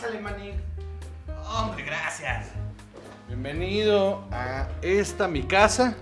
Pásale, 0.00 0.18
maní. 0.18 0.52
Hombre, 1.46 1.84
gracias. 1.84 2.52
Bienvenido 3.28 4.24
a 4.32 4.66
esta 4.80 5.28
mi 5.28 5.42
casa. 5.42 5.94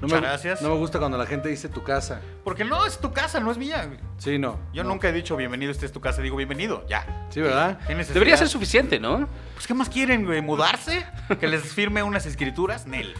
No 0.00 0.08
Muchas 0.08 0.20
me, 0.20 0.26
gracias. 0.26 0.62
No 0.62 0.70
me 0.70 0.74
gusta 0.74 0.98
cuando 0.98 1.16
la 1.16 1.26
gente 1.26 1.48
dice 1.48 1.68
tu 1.68 1.84
casa. 1.84 2.20
Porque 2.42 2.64
no 2.64 2.84
es 2.84 2.98
tu 2.98 3.12
casa, 3.12 3.38
no 3.38 3.52
es 3.52 3.56
mía. 3.56 3.84
güey. 3.86 4.00
Sí, 4.18 4.36
no. 4.36 4.58
Yo 4.72 4.82
no. 4.82 4.88
nunca 4.88 5.08
he 5.08 5.12
dicho 5.12 5.36
bienvenido, 5.36 5.70
esta 5.70 5.86
es 5.86 5.92
tu 5.92 6.00
casa. 6.00 6.22
Digo 6.22 6.36
bienvenido, 6.36 6.84
ya. 6.88 7.28
Sí, 7.30 7.40
¿verdad? 7.40 7.78
¿Qué 7.86 7.94
necesidad? 7.94 8.14
Debería 8.14 8.36
ser 8.36 8.48
suficiente, 8.48 8.98
¿no? 8.98 9.28
Pues, 9.60 9.66
¿qué 9.66 9.74
más 9.74 9.90
quieren, 9.90 10.24
güey? 10.24 10.40
¿Mudarse? 10.40 11.04
¿Que 11.38 11.46
les 11.46 11.60
firme 11.74 12.02
unas 12.02 12.24
escrituras? 12.24 12.86
Nel. 12.86 13.12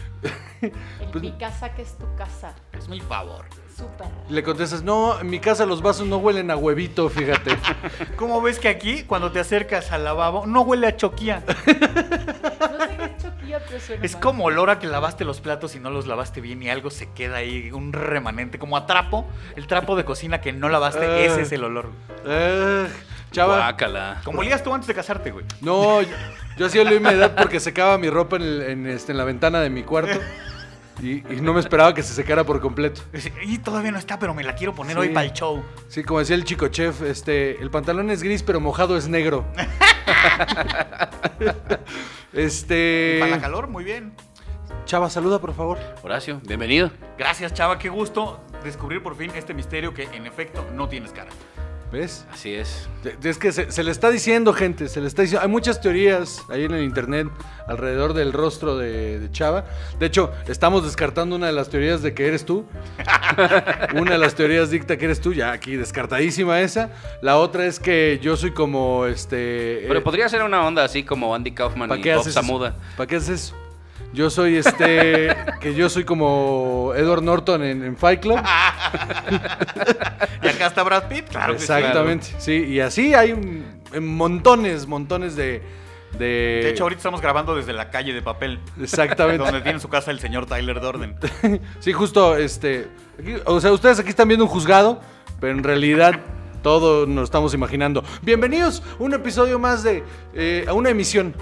El 0.59 0.71
Pues- 1.11 1.21
mi 1.21 1.33
casa 1.37 1.75
que 1.75 1.83
es 1.83 1.95
tu 1.99 2.15
casa. 2.15 2.55
Es 2.75 2.87
mi 2.89 2.99
favor. 2.99 3.45
Súper. 3.77 4.07
Le 4.27 4.41
contestas, 4.41 4.81
no, 4.81 5.19
en 5.19 5.29
mi 5.29 5.39
casa 5.39 5.67
los 5.67 5.83
vasos 5.83 6.07
no 6.07 6.17
huelen 6.17 6.49
a 6.49 6.55
huevito, 6.55 7.09
fíjate. 7.09 7.55
¿Cómo 8.15 8.41
ves 8.41 8.57
que 8.57 8.69
aquí, 8.69 9.03
cuando 9.03 9.31
te 9.31 9.39
acercas 9.39 9.91
al 9.91 10.03
lavabo, 10.03 10.47
no 10.47 10.61
huele 10.61 10.87
a 10.87 10.97
choquía? 10.97 11.43
No 12.71 12.85
sé 12.87 12.97
qué 12.97 13.03
es 13.05 13.23
choquilla, 13.23 13.59
pero 13.67 13.79
suena 13.79 14.03
Es 14.05 14.13
mal. 14.13 14.21
como 14.23 14.45
olor 14.45 14.69
a 14.71 14.79
que 14.79 14.87
lavaste 14.87 15.25
los 15.25 15.41
platos 15.41 15.75
y 15.75 15.79
no 15.79 15.91
los 15.91 16.07
lavaste 16.07 16.41
bien 16.41 16.63
y 16.63 16.69
algo 16.71 16.89
se 16.89 17.11
queda 17.11 17.37
ahí, 17.37 17.71
un 17.71 17.93
remanente, 17.93 18.57
como 18.57 18.77
a 18.77 18.87
trapo. 18.87 19.27
El 19.55 19.67
trapo 19.67 19.95
de 19.95 20.05
cocina 20.05 20.41
que 20.41 20.53
no 20.53 20.69
lavaste, 20.69 21.05
Ah. 21.05 21.19
ese 21.19 21.41
es 21.41 21.51
el 21.51 21.63
olor. 21.63 21.91
Eh, 22.25 22.87
chava. 23.31 23.57
Guácala. 23.57 24.21
Como 24.23 24.39
olías 24.39 24.63
tú 24.63 24.73
antes 24.73 24.87
de 24.87 24.93
casarte, 24.93 25.31
güey. 25.31 25.45
No, 25.61 26.01
yo, 26.01 26.09
yo 26.57 26.65
hacía 26.67 26.83
la 26.83 26.91
humedad 26.95 27.35
porque 27.35 27.59
secaba 27.59 27.97
mi 27.97 28.09
ropa 28.09 28.35
en, 28.35 28.41
el- 28.43 28.61
en, 28.63 28.87
este, 28.87 29.11
en 29.13 29.17
la 29.17 29.23
ventana 29.23 29.59
de 29.61 29.69
mi 29.69 29.83
cuarto. 29.83 30.19
Y, 31.01 31.23
y 31.33 31.41
no 31.41 31.53
me 31.53 31.59
esperaba 31.61 31.95
que 31.95 32.03
se 32.03 32.13
secara 32.13 32.43
por 32.43 32.59
completo. 32.61 33.01
Y 33.43 33.57
todavía 33.57 33.91
no 33.91 33.97
está, 33.97 34.19
pero 34.19 34.35
me 34.35 34.43
la 34.43 34.53
quiero 34.53 34.75
poner 34.75 34.93
Sí. 34.95 34.99
hoy 35.01 35.09
para 35.09 35.25
el 35.25 35.33
show. 35.33 35.63
Sí, 35.87 36.03
como 36.03 36.19
decía 36.19 36.35
el 36.35 36.43
chico 36.43 36.67
chef, 36.67 37.01
este, 37.01 37.59
el 37.59 37.71
pantalón 37.71 38.11
es 38.11 38.21
gris, 38.21 38.43
pero 38.43 38.59
mojado 38.59 38.95
es 38.95 39.07
negro. 39.07 39.43
este. 42.33 43.17
Para 43.19 43.31
la 43.31 43.41
calor, 43.41 43.67
muy 43.67 43.83
bien. 43.83 44.13
Chava, 44.85 45.09
saluda, 45.09 45.39
por 45.39 45.53
favor. 45.53 45.77
Horacio, 46.03 46.41
bienvenido. 46.45 46.91
Gracias, 47.17 47.53
chava, 47.53 47.77
qué 47.79 47.89
gusto 47.89 48.41
descubrir 48.63 49.01
por 49.01 49.15
fin 49.15 49.31
este 49.35 49.53
misterio 49.53 49.93
que 49.93 50.03
en 50.03 50.25
efecto 50.27 50.65
no 50.73 50.87
tienes 50.89 51.11
cara. 51.11 51.29
¿Ves? 51.91 52.25
Así 52.31 52.53
es. 52.53 52.87
Es 53.21 53.37
que 53.37 53.51
se, 53.51 53.69
se 53.69 53.83
le 53.83 53.91
está 53.91 54.09
diciendo, 54.09 54.53
gente, 54.53 54.87
se 54.87 55.01
le 55.01 55.07
está 55.07 55.23
diciendo. 55.23 55.43
Hay 55.43 55.51
muchas 55.51 55.81
teorías 55.81 56.41
ahí 56.49 56.63
en 56.63 56.71
el 56.71 56.83
internet 56.83 57.27
alrededor 57.67 58.13
del 58.13 58.31
rostro 58.31 58.77
de, 58.77 59.19
de 59.19 59.31
Chava. 59.31 59.65
De 59.99 60.05
hecho, 60.05 60.31
estamos 60.47 60.85
descartando 60.85 61.35
una 61.35 61.47
de 61.47 61.53
las 61.53 61.69
teorías 61.69 62.01
de 62.01 62.13
que 62.13 62.27
eres 62.27 62.45
tú. 62.45 62.65
una 63.95 64.11
de 64.11 64.17
las 64.17 64.35
teorías 64.35 64.69
dicta 64.69 64.97
que 64.97 65.05
eres 65.05 65.19
tú, 65.19 65.33
ya 65.33 65.51
aquí 65.51 65.75
descartadísima 65.75 66.61
esa. 66.61 66.91
La 67.21 67.37
otra 67.37 67.65
es 67.65 67.79
que 67.79 68.19
yo 68.21 68.37
soy 68.37 68.51
como 68.51 69.05
este. 69.05 69.83
Pero 69.85 70.01
podría 70.01 70.29
ser 70.29 70.43
una 70.43 70.65
onda 70.65 70.85
así 70.85 71.03
como 71.03 71.35
Andy 71.35 71.51
Kaufman 71.51 71.89
¿Para 71.89 71.99
y 71.99 72.03
qué 72.03 72.13
Bob 72.13 72.21
haces 72.21 72.33
Samuda. 72.33 72.75
¿Para 72.95 73.07
qué 73.07 73.17
haces 73.17 73.47
eso? 73.47 73.70
Yo 74.13 74.29
soy 74.29 74.57
este. 74.57 75.35
que 75.61 75.73
yo 75.73 75.89
soy 75.89 76.03
como 76.03 76.91
Edward 76.95 77.21
Norton 77.23 77.63
en, 77.63 77.83
en 77.83 77.97
Fight 77.97 78.21
Club. 78.21 78.39
Y 80.43 80.47
acá 80.47 80.67
está 80.67 80.83
Brad 80.83 81.07
Pitt, 81.07 81.29
claro. 81.29 81.53
que. 81.53 81.59
Exactamente, 81.59 82.27
sí. 82.39 82.53
Y 82.65 82.79
así 82.79 83.13
hay 83.13 83.31
un- 83.33 83.81
montones, 84.01 84.87
montones 84.87 85.35
de. 85.35 85.61
De, 86.17 86.25
De 86.63 86.69
hecho, 86.71 86.83
ahorita 86.83 86.99
estamos 86.99 87.21
grabando 87.21 87.55
desde 87.55 87.71
la 87.73 87.89
calle 87.89 88.11
de 88.13 88.21
papel, 88.21 88.59
Exactamente. 88.81 89.43
donde 89.45 89.61
tiene 89.61 89.79
su 89.79 89.87
casa 89.87 90.11
el 90.11 90.19
señor 90.19 90.45
Tyler 90.45 90.81
Dorden. 90.81 91.15
Sí, 91.79 91.93
justo, 91.93 92.35
este. 92.35 92.87
aquí- 93.19 93.35
o 93.45 93.61
sea, 93.61 93.71
ustedes 93.71 93.99
aquí 93.99 94.09
están 94.09 94.27
viendo 94.27 94.43
un 94.45 94.51
juzgado, 94.51 94.99
pero 95.39 95.53
en 95.53 95.63
realidad 95.63 96.19
todo 96.63 97.05
nos 97.05 97.25
estamos 97.25 97.53
imaginando. 97.53 98.03
Bienvenidos 98.23 98.83
a 98.99 99.03
un 99.03 99.13
episodio 99.13 99.57
más 99.59 99.83
de. 99.83 100.03
eh, 100.33 100.65
a 100.67 100.73
una 100.73 100.89
emisión. 100.89 101.33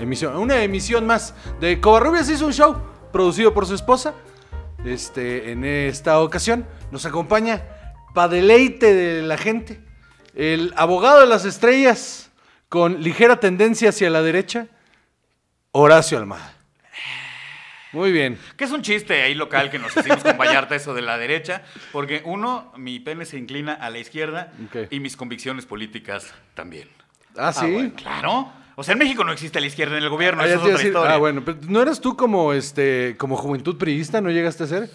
Emisión. 0.00 0.36
Una 0.36 0.62
emisión 0.62 1.06
más 1.06 1.34
de 1.60 1.80
Covarrubias 1.80 2.28
hizo 2.28 2.46
un 2.46 2.52
show 2.52 2.76
producido 3.12 3.54
por 3.54 3.66
su 3.66 3.74
esposa. 3.74 4.14
Este, 4.84 5.50
en 5.52 5.64
esta 5.64 6.20
ocasión 6.20 6.66
nos 6.90 7.06
acompaña, 7.06 7.62
pa' 8.14 8.28
deleite 8.28 8.94
de 8.94 9.22
la 9.22 9.36
gente, 9.36 9.80
el 10.34 10.72
abogado 10.76 11.20
de 11.20 11.26
las 11.26 11.44
estrellas 11.44 12.30
con 12.68 13.02
ligera 13.02 13.40
tendencia 13.40 13.88
hacia 13.88 14.10
la 14.10 14.22
derecha, 14.22 14.68
Horacio 15.72 16.18
Almada. 16.18 16.54
Muy 17.92 18.12
bien. 18.12 18.38
Que 18.56 18.64
es 18.64 18.70
un 18.70 18.82
chiste 18.82 19.22
ahí 19.22 19.34
local 19.34 19.70
que 19.70 19.78
nos 19.78 19.96
hicimos 19.96 20.22
con 20.22 20.36
Vallarta 20.36 20.74
eso 20.74 20.92
de 20.92 21.00
la 21.00 21.16
derecha, 21.16 21.62
porque 21.92 22.20
uno, 22.26 22.70
mi 22.76 23.00
pene 23.00 23.24
se 23.24 23.38
inclina 23.38 23.72
a 23.72 23.88
la 23.88 23.98
izquierda 23.98 24.52
y 24.90 25.00
mis 25.00 25.16
convicciones 25.16 25.64
políticas 25.64 26.34
también. 26.54 26.88
Ah, 27.36 27.52
sí. 27.52 27.72
bueno, 27.72 27.92
claro. 27.94 28.52
O 28.78 28.84
sea, 28.84 28.92
en 28.92 28.98
México 28.98 29.24
no 29.24 29.32
existe 29.32 29.58
la 29.60 29.66
izquierda 29.66 29.96
en 29.96 30.02
el 30.04 30.10
gobierno, 30.10 30.42
Ah, 30.42 30.46
eso 30.46 30.54
es 30.56 30.60
otra 30.60 30.72
decir- 30.74 30.86
historia. 30.88 31.14
ah, 31.14 31.16
bueno, 31.16 31.42
pero 31.44 31.58
¿no 31.66 31.80
eras 31.82 32.00
tú 32.00 32.14
como 32.16 32.52
este 32.52 33.16
como 33.18 33.36
juventud 33.36 33.76
priista? 33.78 34.20
¿No 34.20 34.30
llegaste 34.30 34.64
a 34.64 34.66
ser? 34.66 34.90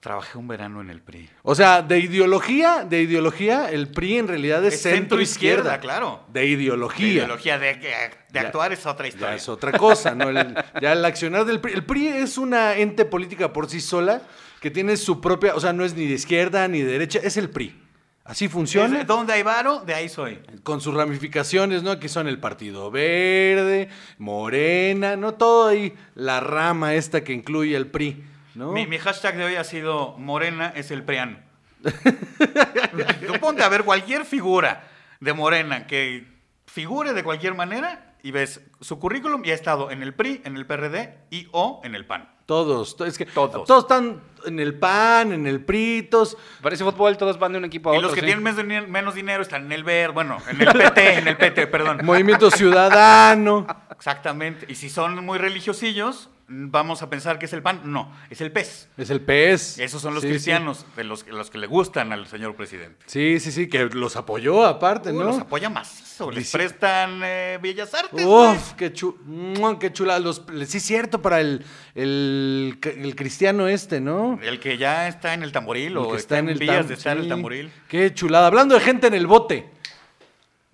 Trabajé 0.00 0.38
un 0.38 0.46
verano 0.46 0.80
en 0.82 0.90
el 0.90 1.00
PRI. 1.00 1.28
O 1.42 1.54
sea, 1.54 1.82
de 1.82 1.98
ideología, 1.98 2.84
de 2.88 3.00
ideología, 3.02 3.70
el 3.70 3.88
PRI 3.88 4.18
en 4.18 4.28
realidad 4.28 4.64
es, 4.64 4.74
Es 4.74 4.82
centro 4.82 5.20
izquierda. 5.20 5.80
claro. 5.80 6.24
De 6.32 6.46
ideología. 6.46 7.08
ideología 7.08 7.58
de, 7.58 7.74
de 7.74 7.90
Ya. 8.32 8.42
actuar 8.42 8.72
es 8.72 8.86
otra 8.86 9.06
Ya 9.06 9.08
historia. 9.08 9.34
es 9.34 9.48
otra 9.48 9.72
cosa, 9.72 10.14
¿no? 10.14 10.28
El- 10.28 10.54
ya 10.80 10.92
el 10.92 11.04
accionar 11.04 11.44
del 11.44 11.58
PRI. 11.60 11.72
El 11.72 11.84
PRI 11.84 12.08
es 12.08 12.38
una 12.38 12.76
ente 12.76 13.04
política 13.04 13.52
por 13.52 13.68
sí 13.68 13.80
sola 13.80 14.22
que 14.60 14.70
tiene 14.70 14.96
su 14.96 15.20
propia, 15.20 15.54
o 15.56 15.60
sea, 15.60 15.72
no 15.72 15.84
es 15.84 15.94
ni 15.94 16.06
de 16.06 16.14
izquierda 16.14 16.68
ni 16.68 16.82
de 16.82 16.92
derecha, 16.92 17.18
es 17.22 17.36
el 17.38 17.48
PRI. 17.50 17.74
Así 18.26 18.48
funciona. 18.48 19.04
Donde 19.04 19.32
hay 19.32 19.42
varo, 19.42 19.80
de 19.80 19.94
ahí 19.94 20.08
soy. 20.08 20.40
con 20.62 20.80
sus 20.80 20.94
ramificaciones, 20.94 21.82
¿no? 21.82 21.92
Aquí 21.92 22.08
son 22.08 22.26
el 22.26 22.38
Partido 22.38 22.90
Verde, 22.90 23.88
Morena, 24.18 25.16
¿no? 25.16 25.34
Todo 25.34 25.68
ahí, 25.68 25.94
la 26.14 26.40
rama 26.40 26.94
esta 26.94 27.22
que 27.22 27.32
incluye 27.32 27.76
el 27.76 27.86
PRI, 27.86 28.24
¿no? 28.54 28.72
Mi, 28.72 28.86
mi 28.86 28.98
hashtag 28.98 29.36
de 29.36 29.44
hoy 29.44 29.54
ha 29.54 29.64
sido 29.64 30.16
Morena 30.18 30.72
es 30.74 30.90
el 30.90 31.04
PRIAN. 31.04 31.44
Tú 33.26 33.34
ponte 33.40 33.62
a 33.62 33.68
ver 33.68 33.84
cualquier 33.84 34.24
figura 34.24 34.88
de 35.20 35.32
Morena 35.32 35.86
que 35.86 36.26
figure 36.66 37.12
de 37.12 37.22
cualquier 37.22 37.54
manera 37.54 38.16
y 38.22 38.32
ves 38.32 38.60
su 38.80 38.98
currículum 38.98 39.44
y 39.44 39.50
ha 39.50 39.54
estado 39.54 39.90
en 39.90 40.02
el 40.02 40.14
PRI, 40.14 40.42
en 40.44 40.56
el 40.56 40.66
PRD 40.66 41.16
y 41.30 41.48
o 41.52 41.80
en 41.84 41.94
el 41.94 42.06
PAN. 42.06 42.35
Todos, 42.46 42.96
to- 42.96 43.04
es 43.04 43.18
que 43.18 43.26
Todos. 43.26 43.66
todos 43.66 43.84
están 43.84 44.20
en 44.46 44.60
el 44.60 44.78
PAN, 44.78 45.32
en 45.32 45.46
el 45.48 45.64
PRI, 45.64 46.04
todos. 46.08 46.36
Parece 46.62 46.84
fútbol, 46.84 47.16
todos 47.16 47.38
van 47.40 47.50
de 47.52 47.58
un 47.58 47.64
equipo 47.64 47.90
a 47.90 47.94
y 47.94 47.96
otro. 47.96 48.08
los 48.08 48.14
que 48.14 48.20
¿sí? 48.20 48.26
tienen 48.26 48.44
menos, 48.44 48.88
menos 48.88 49.14
dinero 49.16 49.42
están 49.42 49.64
en 49.66 49.72
el 49.72 49.82
VER, 49.82 50.12
bueno, 50.12 50.38
en 50.48 50.60
el 50.62 50.68
PT, 50.68 51.14
en 51.18 51.28
el 51.28 51.36
PT, 51.36 51.66
perdón. 51.66 51.98
Movimiento 52.04 52.48
Ciudadano. 52.50 53.66
Exactamente. 53.96 54.66
Y 54.68 54.74
si 54.76 54.88
son 54.90 55.24
muy 55.24 55.38
religiosillos, 55.38 56.28
vamos 56.48 57.02
a 57.02 57.10
pensar 57.10 57.38
que 57.40 57.46
es 57.46 57.52
el 57.52 57.62
PAN. 57.62 57.80
No, 57.84 58.12
es 58.30 58.40
el 58.40 58.52
PES. 58.52 58.88
Es 58.96 59.10
el 59.10 59.20
PES. 59.20 59.78
Esos 59.80 60.00
son 60.00 60.14
los 60.14 60.22
Sí, 60.22 60.28
sí. 60.28 60.32
cristianos, 60.34 60.86
de 60.94 61.02
los, 61.04 61.26
los 61.26 61.50
que 61.50 61.58
le 61.58 61.66
gustan 61.66 62.12
al 62.12 62.26
señor 62.28 62.54
presidente. 62.54 63.04
Sí, 63.06 63.40
sí, 63.40 63.50
sí, 63.50 63.68
que 63.68 63.86
los 63.86 64.14
apoyó 64.16 64.64
aparte, 64.64 65.10
Uy, 65.10 65.18
¿no? 65.18 65.24
Los 65.24 65.38
apoya 65.40 65.68
macizo, 65.70 66.30
les 66.30 66.50
prestan 66.52 67.20
eh, 67.24 67.58
Bellas 67.60 67.92
Artes. 67.94 68.24
güey. 68.24 68.52
Uf, 68.52 68.74
qué, 68.74 68.92
chu 68.92 69.16
qué 69.80 69.92
chula. 69.92 70.18
Los, 70.20 70.42
sí, 70.66 70.76
es 70.76 70.82
cierto, 70.84 71.20
para 71.20 71.40
el, 71.40 71.64
el, 71.96 72.78
el 72.82 73.16
cristiano 73.16 73.66
este, 73.66 74.00
¿no? 74.00 74.38
El 74.42 74.60
que 74.60 74.78
ya 74.78 75.08
está 75.08 75.34
en 75.34 75.42
el 75.42 75.50
tamboril 75.52 75.92
El 75.92 75.96
o 75.98 76.10
que 76.12 76.18
está, 76.18 76.38
en 76.38 76.46
vías 76.58 76.84
tam- 76.84 76.88
de 76.88 76.94
estar 76.94 77.16
en 77.16 77.22
el 77.24 77.28
tamboril. 77.28 77.72
Qué 77.88 78.14
chulada. 78.14 78.46
Hablando 78.46 78.74
de 78.76 78.80
gente 78.82 79.06
en 79.08 79.14
el 79.14 79.26
bote. 79.26 79.70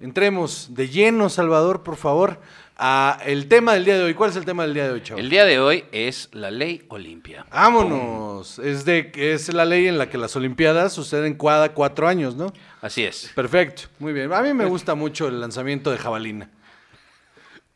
Entremos 0.00 0.74
de 0.74 0.88
lleno, 0.88 1.28
Salvador, 1.28 1.84
por 1.84 1.96
favor, 1.96 2.40
a 2.76 3.18
el 3.24 3.48
tema 3.48 3.74
del 3.74 3.84
día 3.84 3.96
de 3.96 4.04
hoy. 4.04 4.14
¿Cuál 4.14 4.30
es 4.30 4.36
el 4.36 4.44
tema 4.44 4.64
del 4.64 4.74
día 4.74 4.84
de 4.84 4.92
hoy, 4.92 5.02
chavo? 5.02 5.20
El 5.20 5.30
día 5.30 5.44
de 5.44 5.60
hoy 5.60 5.84
es 5.92 6.28
la 6.32 6.50
ley 6.50 6.84
Olimpia. 6.88 7.46
Vámonos. 7.50 8.58
Es 8.58 8.84
de 8.84 9.12
es 9.14 9.52
la 9.52 9.64
ley 9.64 9.88
en 9.88 9.98
la 9.98 10.08
que 10.08 10.18
las 10.18 10.34
Olimpiadas 10.36 10.92
suceden 10.92 11.34
cada 11.34 11.72
cuatro 11.74 12.08
años, 12.08 12.36
¿no? 12.36 12.52
Así 12.80 13.04
es. 13.04 13.30
Perfecto. 13.34 13.82
Muy 13.98 14.12
bien. 14.12 14.32
A 14.32 14.42
mí 14.42 14.52
me 14.54 14.64
gusta 14.64 14.94
mucho 14.94 15.28
el 15.28 15.40
lanzamiento 15.40 15.90
de 15.90 15.98
jabalina. 15.98 16.50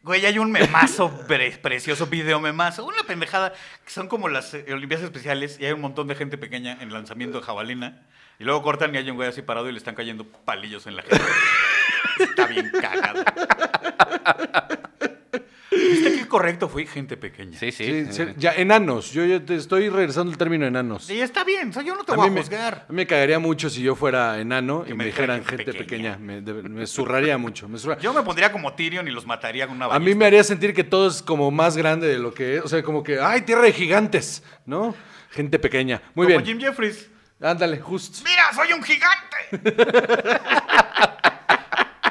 Güey, 0.03 0.25
hay 0.25 0.39
un 0.39 0.53
memazo 0.53 1.11
pre- 1.27 1.59
precioso, 1.59 2.07
video 2.07 2.39
memazo. 2.41 2.85
Una 2.85 3.03
pendejada 3.05 3.53
que 3.85 3.91
son 3.91 4.07
como 4.07 4.29
las 4.29 4.55
eh, 4.55 4.65
Olimpiadas 4.73 5.05
Especiales 5.05 5.59
y 5.61 5.67
hay 5.67 5.73
un 5.73 5.81
montón 5.81 6.07
de 6.07 6.15
gente 6.15 6.39
pequeña 6.39 6.79
en 6.81 6.93
lanzamiento 6.93 7.41
de 7.41 7.45
jabalina. 7.45 8.07
Y 8.39 8.45
luego 8.45 8.63
cortan 8.63 8.95
y 8.95 8.99
hay 8.99 9.11
un 9.11 9.17
güey 9.17 9.29
así 9.29 9.43
parado 9.43 9.69
y 9.69 9.73
le 9.73 9.79
están 9.79 9.95
cayendo 9.95 10.25
palillos 10.25 10.87
en 10.87 10.95
la 10.95 11.03
gente. 11.03 11.25
Está 12.19 12.47
bien 12.47 12.71
cagado. 12.81 13.25
¿Viste 15.71 16.13
qué 16.19 16.27
correcto 16.27 16.69
fui? 16.69 16.87
Gente 16.87 17.17
pequeña. 17.17 17.59
Sí, 17.59 17.71
sí. 17.71 18.07
Ya, 18.39 18.53
enanos. 18.55 19.13
Yo, 19.13 19.25
yo 19.25 19.43
te 19.45 19.57
estoy 19.57 19.89
regresando 19.89 20.33
el 20.33 20.39
término 20.39 20.67
enanos. 20.67 21.05
Sí, 21.05 21.21
está 21.21 21.45
bien. 21.45 21.69
o 21.69 21.73
sea, 21.73 21.83
yo 21.83 21.95
no 21.95 22.03
te 22.05 22.13
A 22.13 22.17
voy 22.17 22.29
a 22.29 22.31
me, 22.31 22.41
juzgar. 22.41 22.87
a 22.89 22.93
mí 22.93 22.97
me 22.97 23.07
cagaría 23.07 23.39
mucho 23.39 23.69
si 23.69 23.83
yo 23.83 23.95
fuera 23.95 24.41
enano 24.41 24.85
y 24.87 24.91
me, 24.91 24.97
me 24.97 25.05
dijeran 25.07 25.45
gente 25.45 25.65
pequeña. 25.73 26.17
pequeña. 26.17 26.19
Me, 26.19 26.41
de- 26.41 26.63
me 26.69 26.87
zurraría 26.87 27.37
mucho. 27.37 27.69
me 27.69 27.79
zurra- 27.79 27.99
Yo 27.99 28.13
me 28.15 28.23
pondría 28.23 28.51
como 28.53 28.73
Tyrion 28.75 29.07
y 29.07 29.11
los 29.11 29.27
mataría 29.27 29.67
con 29.67 29.77
una 29.77 29.87
A 29.87 29.99
mí 29.99 30.15
me 30.15 30.25
haría 30.25 30.43
sentir 30.45 30.73
que 30.73 30.85
todo 30.85 31.09
es 31.09 31.21
como 31.23 31.51
más 31.51 31.77
grande 31.77 32.07
de 32.09 32.19
lo 32.19 32.33
que 32.33 32.57
es. 32.57 32.65
O 32.65 32.69
sea, 32.69 32.83
como 32.83 33.03
que, 33.03 33.21
¡ay, 33.21 33.43
tierra 33.43 33.63
de 33.63 33.73
gigantes! 33.73 34.43
¿No? 34.65 34.95
Gente 35.31 35.59
pequeña. 35.59 36.01
Muy 36.15 36.27
como 36.27 36.39
bien. 36.43 36.59
Jim 36.59 36.61
Jeffries. 36.69 37.11
Ándale, 37.41 37.79
justo. 37.81 38.21
¡Mira, 38.25 38.51
soy 38.55 38.73
un 38.73 38.83
gigante! 38.83 39.37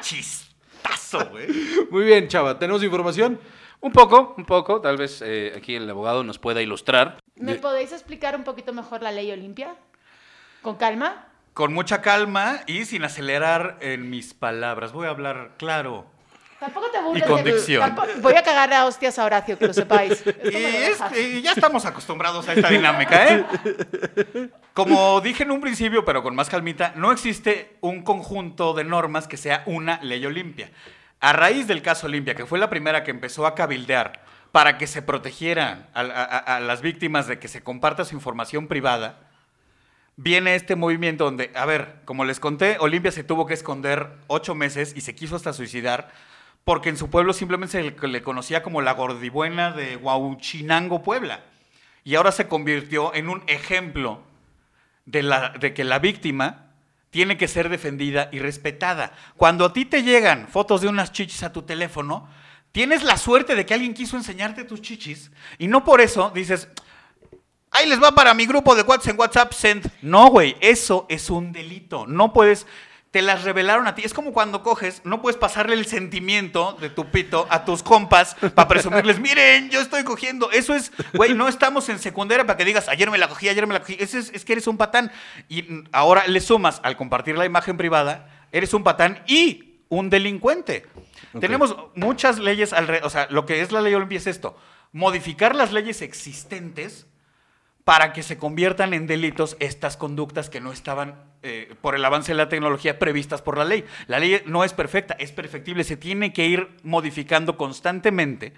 Chistazo. 0.05 1.29
Güey. 1.31 1.47
Muy 1.91 2.03
bien, 2.03 2.27
chava. 2.27 2.59
¿Tenemos 2.59 2.83
información? 2.83 3.39
Un 3.81 3.91
poco, 3.91 4.35
un 4.37 4.45
poco. 4.45 4.79
Tal 4.81 4.97
vez 4.97 5.21
eh, 5.25 5.53
aquí 5.57 5.75
el 5.75 5.89
abogado 5.89 6.23
nos 6.23 6.37
pueda 6.37 6.61
ilustrar. 6.61 7.17
¿Me 7.35 7.53
De- 7.53 7.59
podéis 7.59 7.91
explicar 7.91 8.35
un 8.35 8.43
poquito 8.43 8.71
mejor 8.71 9.01
la 9.01 9.11
ley 9.11 9.31
Olimpia? 9.31 9.75
¿Con 10.61 10.75
calma? 10.75 11.27
Con 11.53 11.73
mucha 11.73 12.01
calma 12.01 12.61
y 12.67 12.85
sin 12.85 13.03
acelerar 13.03 13.77
en 13.81 14.09
mis 14.09 14.33
palabras. 14.33 14.91
Voy 14.91 15.07
a 15.07 15.11
hablar 15.11 15.53
claro. 15.57 16.05
Tampoco 16.59 16.87
te 16.89 17.01
burles. 17.01 17.23
Y 17.23 17.27
con 17.27 17.43
de- 17.43 17.53
dicción. 17.53 17.81
tampoco- 17.81 18.07
Voy 18.21 18.33
a 18.35 18.41
cagar 18.43 18.73
a 18.73 18.85
hostias 18.85 19.19
a 19.19 19.25
Horacio, 19.25 19.57
que 19.59 19.67
lo 19.67 19.73
sepáis. 19.73 20.11
Esto 20.25 20.31
Y, 20.49 20.53
me 20.53 20.61
lo 20.61 20.67
es- 20.67 20.89
dejas. 20.99 21.17
y 21.17 21.41
ya 21.41 21.51
estamos 21.51 21.85
acostumbrados 21.85 22.47
a 22.47 22.53
esta 22.53 22.69
dinámica, 22.69 23.27
¿eh? 23.33 23.45
Como 24.73 25.21
dije 25.21 25.43
en 25.43 25.51
un 25.51 25.61
principio, 25.61 26.03
pero 26.05 26.23
con 26.23 26.35
más 26.35 26.49
calmita, 26.49 26.93
no 26.95 27.11
existe 27.11 27.77
un 27.81 28.03
conjunto 28.03 28.73
de 28.73 28.83
normas 28.83 29.27
que 29.27 29.37
sea 29.37 29.63
una 29.65 29.99
ley 30.01 30.25
Olimpia. 30.25 30.71
A 31.19 31.33
raíz 31.33 31.67
del 31.67 31.81
caso 31.81 32.07
Olimpia, 32.07 32.35
que 32.35 32.45
fue 32.45 32.59
la 32.59 32.69
primera 32.69 33.03
que 33.03 33.11
empezó 33.11 33.45
a 33.45 33.55
cabildear 33.55 34.21
para 34.51 34.77
que 34.77 34.87
se 34.87 35.01
protegieran 35.01 35.87
a, 35.93 36.01
a- 36.01 36.55
a 36.55 36.59
las 36.59 36.81
víctimas 36.81 37.27
de 37.27 37.39
que 37.39 37.47
se 37.47 37.61
comparta 37.63 38.05
su 38.05 38.15
información 38.15 38.67
privada, 38.67 39.19
viene 40.17 40.55
este 40.55 40.75
movimiento 40.75 41.25
donde, 41.25 41.51
a 41.55 41.65
ver, 41.65 41.95
como 42.05 42.23
les 42.25 42.39
conté, 42.39 42.77
Olimpia 42.79 43.11
se 43.11 43.23
tuvo 43.23 43.45
que 43.45 43.53
esconder 43.53 44.13
ocho 44.27 44.55
meses 44.55 44.93
y 44.95 45.01
se 45.01 45.15
quiso 45.15 45.35
hasta 45.35 45.51
suicidar 45.53 46.09
porque 46.65 46.89
en 46.89 46.97
su 46.97 47.09
pueblo 47.09 47.31
simplemente 47.31 47.95
se 47.95 48.07
le, 48.07 48.21
conocía 48.23 48.63
como 48.63 48.81
la 48.81 48.93
gordibuena 48.93 49.71
de 49.71 49.95
Huauchinango, 49.95 51.03
Puebla. 51.03 51.41
Y 52.03 52.15
ahora 52.15 52.31
se 52.31 52.47
convirtió 52.47 53.13
en 53.13 53.29
un 53.29 53.43
ejemplo 53.47 54.21
de, 55.05 55.23
la, 55.23 55.49
de 55.49 55.73
que 55.75 55.83
la 55.83 55.99
víctima 55.99 56.71
tiene 57.11 57.37
que 57.37 57.47
ser 57.47 57.69
defendida 57.69 58.29
y 58.31 58.39
respetada. 58.39 59.13
Cuando 59.37 59.65
a 59.65 59.73
ti 59.73 59.85
te 59.85 60.01
llegan 60.01 60.47
fotos 60.47 60.81
de 60.81 60.87
unas 60.87 61.11
chichis 61.11 61.43
a 61.43 61.53
tu 61.53 61.61
teléfono, 61.61 62.27
tienes 62.71 63.03
la 63.03 63.17
suerte 63.17 63.55
de 63.55 63.65
que 63.65 63.75
alguien 63.75 63.93
quiso 63.93 64.17
enseñarte 64.17 64.65
tus 64.65 64.81
chichis 64.81 65.31
y 65.59 65.67
no 65.67 65.85
por 65.85 66.01
eso 66.01 66.31
dices, 66.33 66.67
Ahí 67.75 67.89
les 67.89 68.01
va 68.01 68.13
para 68.13 68.33
mi 68.33 68.45
grupo 68.45 68.73
de 68.73 68.83
WhatsApp 68.83 69.09
en 69.09 69.19
WhatsApp 69.19 69.51
Send. 69.51 69.91
No, 70.01 70.29
güey, 70.29 70.55
eso 70.61 71.05
es 71.09 71.29
un 71.29 71.51
delito. 71.51 72.07
No 72.07 72.31
puedes, 72.31 72.65
te 73.15 73.21
las 73.21 73.45
revelaron 73.45 73.87
a 73.87 73.95
ti. 73.95 74.01
Es 74.03 74.13
como 74.13 74.33
cuando 74.33 74.61
coges, 74.61 75.01
no 75.05 75.21
puedes 75.21 75.37
pasarle 75.37 75.73
el 75.75 75.85
sentimiento 75.85 76.75
de 76.81 76.89
tu 76.89 77.11
pito 77.11 77.47
a 77.49 77.63
tus 77.63 77.81
compas 77.81 78.35
para 78.53 78.67
presumirles, 78.67 79.21
miren, 79.21 79.69
yo 79.69 79.79
estoy 79.79 80.03
cogiendo. 80.03 80.51
Eso 80.51 80.75
es, 80.75 80.91
güey, 81.13 81.33
no 81.33 81.47
estamos 81.47 81.87
en 81.87 81.97
secundaria 81.97 82.45
para 82.45 82.57
que 82.57 82.65
digas, 82.65 82.89
ayer 82.89 83.09
me 83.09 83.17
la 83.17 83.29
cogí, 83.29 83.47
ayer 83.47 83.65
me 83.67 83.73
la 83.73 83.79
cogí. 83.79 83.95
Eso 84.01 84.17
es, 84.17 84.33
es 84.33 84.43
que 84.43 84.51
eres 84.51 84.67
un 84.67 84.75
patán. 84.75 85.13
Y 85.47 85.63
ahora 85.93 86.27
le 86.27 86.41
sumas, 86.41 86.81
al 86.83 86.97
compartir 86.97 87.37
la 87.37 87.45
imagen 87.45 87.77
privada, 87.77 88.27
eres 88.51 88.73
un 88.73 88.83
patán 88.83 89.23
y 89.27 89.77
un 89.87 90.09
delincuente. 90.09 90.85
Tenemos 91.39 91.73
muchas 91.95 92.37
leyes 92.37 92.73
alrededor, 92.73 93.07
o 93.07 93.09
sea, 93.09 93.27
lo 93.29 93.45
que 93.45 93.61
es 93.61 93.71
la 93.71 93.79
ley 93.79 93.93
Olimpia 93.93 94.17
es 94.17 94.27
esto, 94.27 94.57
modificar 94.91 95.55
las 95.55 95.71
leyes 95.71 96.01
existentes 96.01 97.07
para 97.85 98.11
que 98.11 98.23
se 98.23 98.37
conviertan 98.37 98.93
en 98.93 99.07
delitos 99.07 99.55
estas 99.59 99.95
conductas 99.95 100.49
que 100.49 100.59
no 100.59 100.73
estaban, 100.73 101.23
eh, 101.45 101.75
por 101.81 101.95
el 101.95 102.03
avance 102.03 102.31
de 102.31 102.37
la 102.37 102.49
tecnología, 102.49 102.97
previstas 102.97 103.41
por 103.41 103.57
la 103.57 103.65
ley. 103.65 103.85
La 104.07 104.19
ley 104.19 104.41
no 104.45 104.63
es 104.63 104.73
perfecta, 104.73 105.15
es 105.19 105.31
perfectible, 105.31 105.83
se 105.83 105.95
tiene 105.95 106.33
que 106.33 106.45
ir 106.47 106.67
modificando 106.83 107.55
constantemente 107.55 108.53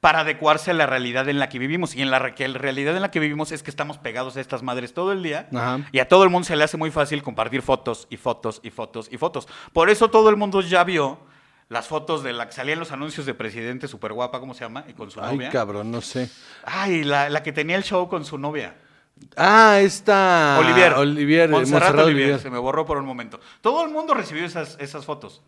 para 0.00 0.20
adecuarse 0.20 0.70
a 0.70 0.74
la 0.74 0.86
realidad 0.86 1.28
en 1.28 1.40
la 1.40 1.48
que 1.48 1.58
vivimos. 1.58 1.96
Y 1.96 2.02
en 2.02 2.10
la, 2.12 2.34
que 2.36 2.46
la 2.46 2.58
realidad 2.58 2.94
en 2.94 3.02
la 3.02 3.10
que 3.10 3.18
vivimos 3.18 3.50
es 3.50 3.64
que 3.64 3.70
estamos 3.70 3.98
pegados 3.98 4.36
a 4.36 4.40
estas 4.40 4.62
madres 4.62 4.94
todo 4.94 5.10
el 5.10 5.22
día 5.24 5.48
Ajá. 5.52 5.80
y 5.90 5.98
a 5.98 6.06
todo 6.06 6.22
el 6.22 6.30
mundo 6.30 6.46
se 6.46 6.54
le 6.54 6.62
hace 6.62 6.76
muy 6.76 6.92
fácil 6.92 7.22
compartir 7.24 7.62
fotos 7.62 8.06
y 8.08 8.16
fotos 8.16 8.60
y 8.62 8.70
fotos 8.70 9.08
y 9.10 9.18
fotos. 9.18 9.48
Por 9.72 9.90
eso 9.90 10.08
todo 10.08 10.30
el 10.30 10.36
mundo 10.36 10.60
ya 10.60 10.84
vio 10.84 11.18
las 11.68 11.88
fotos 11.88 12.22
de 12.22 12.32
la 12.32 12.46
que 12.46 12.52
salían 12.52 12.78
los 12.78 12.92
anuncios 12.92 13.26
de 13.26 13.34
presidente 13.34 13.88
súper 13.88 14.12
guapa, 14.12 14.38
¿cómo 14.40 14.54
se 14.54 14.60
llama? 14.64 14.84
Y 14.88 14.92
con 14.94 15.10
su 15.10 15.20
Ay, 15.20 15.34
novia. 15.36 15.50
cabrón, 15.50 15.90
no 15.90 16.00
sé. 16.00 16.30
Ay, 16.64 17.02
la, 17.02 17.28
la 17.28 17.42
que 17.42 17.52
tenía 17.52 17.76
el 17.76 17.82
show 17.82 18.08
con 18.08 18.24
su 18.24 18.38
novia. 18.38 18.76
Ah, 19.36 19.78
esta. 19.80 20.58
Olivier. 20.58 20.94
Olivier, 20.94 21.48
Montserrat 21.48 21.82
Montserrat 21.82 22.06
Olivier. 22.06 22.24
Olivier. 22.24 22.40
Se 22.40 22.50
me 22.50 22.58
borró 22.58 22.84
por 22.84 22.96
un 22.98 23.06
momento. 23.06 23.40
Todo 23.60 23.84
el 23.84 23.90
mundo 23.90 24.14
recibió 24.14 24.44
esas, 24.44 24.76
esas 24.80 25.04
fotos. 25.04 25.42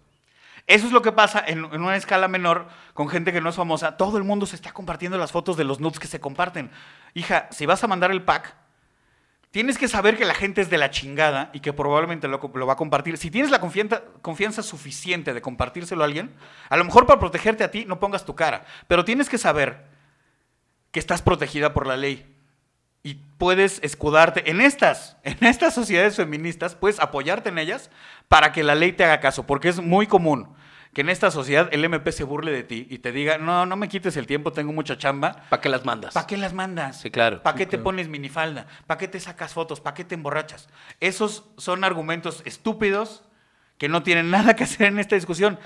Eso 0.66 0.86
es 0.86 0.92
lo 0.92 1.02
que 1.02 1.10
pasa 1.10 1.42
en, 1.46 1.64
en 1.64 1.82
una 1.82 1.96
escala 1.96 2.28
menor 2.28 2.68
con 2.94 3.08
gente 3.08 3.32
que 3.32 3.40
no 3.40 3.48
es 3.50 3.56
famosa. 3.56 3.96
Todo 3.96 4.18
el 4.18 4.24
mundo 4.24 4.46
se 4.46 4.56
está 4.56 4.72
compartiendo 4.72 5.18
las 5.18 5.32
fotos 5.32 5.56
de 5.56 5.64
los 5.64 5.80
nudes 5.80 5.98
que 5.98 6.06
se 6.06 6.20
comparten. 6.20 6.70
Hija, 7.14 7.48
si 7.50 7.66
vas 7.66 7.82
a 7.82 7.88
mandar 7.88 8.10
el 8.12 8.22
pack, 8.22 8.54
tienes 9.50 9.78
que 9.78 9.88
saber 9.88 10.16
que 10.16 10.24
la 10.24 10.34
gente 10.34 10.60
es 10.60 10.70
de 10.70 10.78
la 10.78 10.90
chingada 10.90 11.50
y 11.52 11.60
que 11.60 11.72
probablemente 11.72 12.28
lo, 12.28 12.40
lo 12.54 12.66
va 12.66 12.74
a 12.74 12.76
compartir. 12.76 13.18
Si 13.18 13.30
tienes 13.30 13.50
la 13.50 13.60
confianza, 13.60 14.02
confianza 14.22 14.62
suficiente 14.62 15.34
de 15.34 15.42
compartírselo 15.42 16.02
a 16.02 16.06
alguien, 16.06 16.32
a 16.68 16.76
lo 16.76 16.84
mejor 16.84 17.06
para 17.06 17.18
protegerte 17.18 17.64
a 17.64 17.70
ti 17.70 17.84
no 17.84 17.98
pongas 17.98 18.24
tu 18.24 18.34
cara, 18.34 18.64
pero 18.86 19.04
tienes 19.04 19.28
que 19.28 19.38
saber 19.38 19.86
que 20.92 21.00
estás 21.00 21.22
protegida 21.22 21.72
por 21.72 21.86
la 21.86 21.96
ley 21.96 22.29
y 23.02 23.14
puedes 23.38 23.80
escudarte 23.82 24.50
en 24.50 24.60
estas, 24.60 25.16
en 25.22 25.44
estas 25.46 25.74
sociedades 25.74 26.16
feministas, 26.16 26.74
puedes 26.74 27.00
apoyarte 27.00 27.48
en 27.48 27.58
ellas 27.58 27.90
para 28.28 28.52
que 28.52 28.62
la 28.62 28.74
ley 28.74 28.92
te 28.92 29.04
haga 29.04 29.20
caso, 29.20 29.46
porque 29.46 29.68
es 29.68 29.80
muy 29.80 30.06
común 30.06 30.54
que 30.92 31.02
en 31.02 31.08
esta 31.08 31.30
sociedad 31.30 31.68
el 31.72 31.84
MP 31.84 32.10
se 32.10 32.24
burle 32.24 32.50
de 32.50 32.64
ti 32.64 32.86
y 32.90 32.98
te 32.98 33.12
diga, 33.12 33.38
no, 33.38 33.64
no 33.64 33.76
me 33.76 33.88
quites 33.88 34.16
el 34.16 34.26
tiempo, 34.26 34.52
tengo 34.52 34.72
mucha 34.72 34.98
chamba. 34.98 35.44
¿Para 35.48 35.60
qué 35.60 35.68
las 35.68 35.84
mandas? 35.84 36.14
¿Para 36.14 36.26
qué 36.26 36.36
las 36.36 36.52
mandas? 36.52 37.00
Sí, 37.00 37.10
claro. 37.10 37.42
¿Para 37.42 37.56
qué 37.56 37.66
te 37.66 37.78
pones 37.78 38.08
minifalda? 38.08 38.66
¿Para 38.86 38.98
qué 38.98 39.06
te 39.06 39.20
sacas 39.20 39.52
fotos? 39.52 39.80
¿Para 39.80 39.94
qué 39.94 40.04
te 40.04 40.16
emborrachas? 40.16 40.68
Esos 40.98 41.44
son 41.56 41.84
argumentos 41.84 42.42
estúpidos 42.44 43.22
que 43.78 43.88
no 43.88 44.02
tienen 44.02 44.30
nada 44.30 44.56
que 44.56 44.64
hacer 44.64 44.88
en 44.88 44.98
esta 44.98 45.14
discusión. 45.14 45.58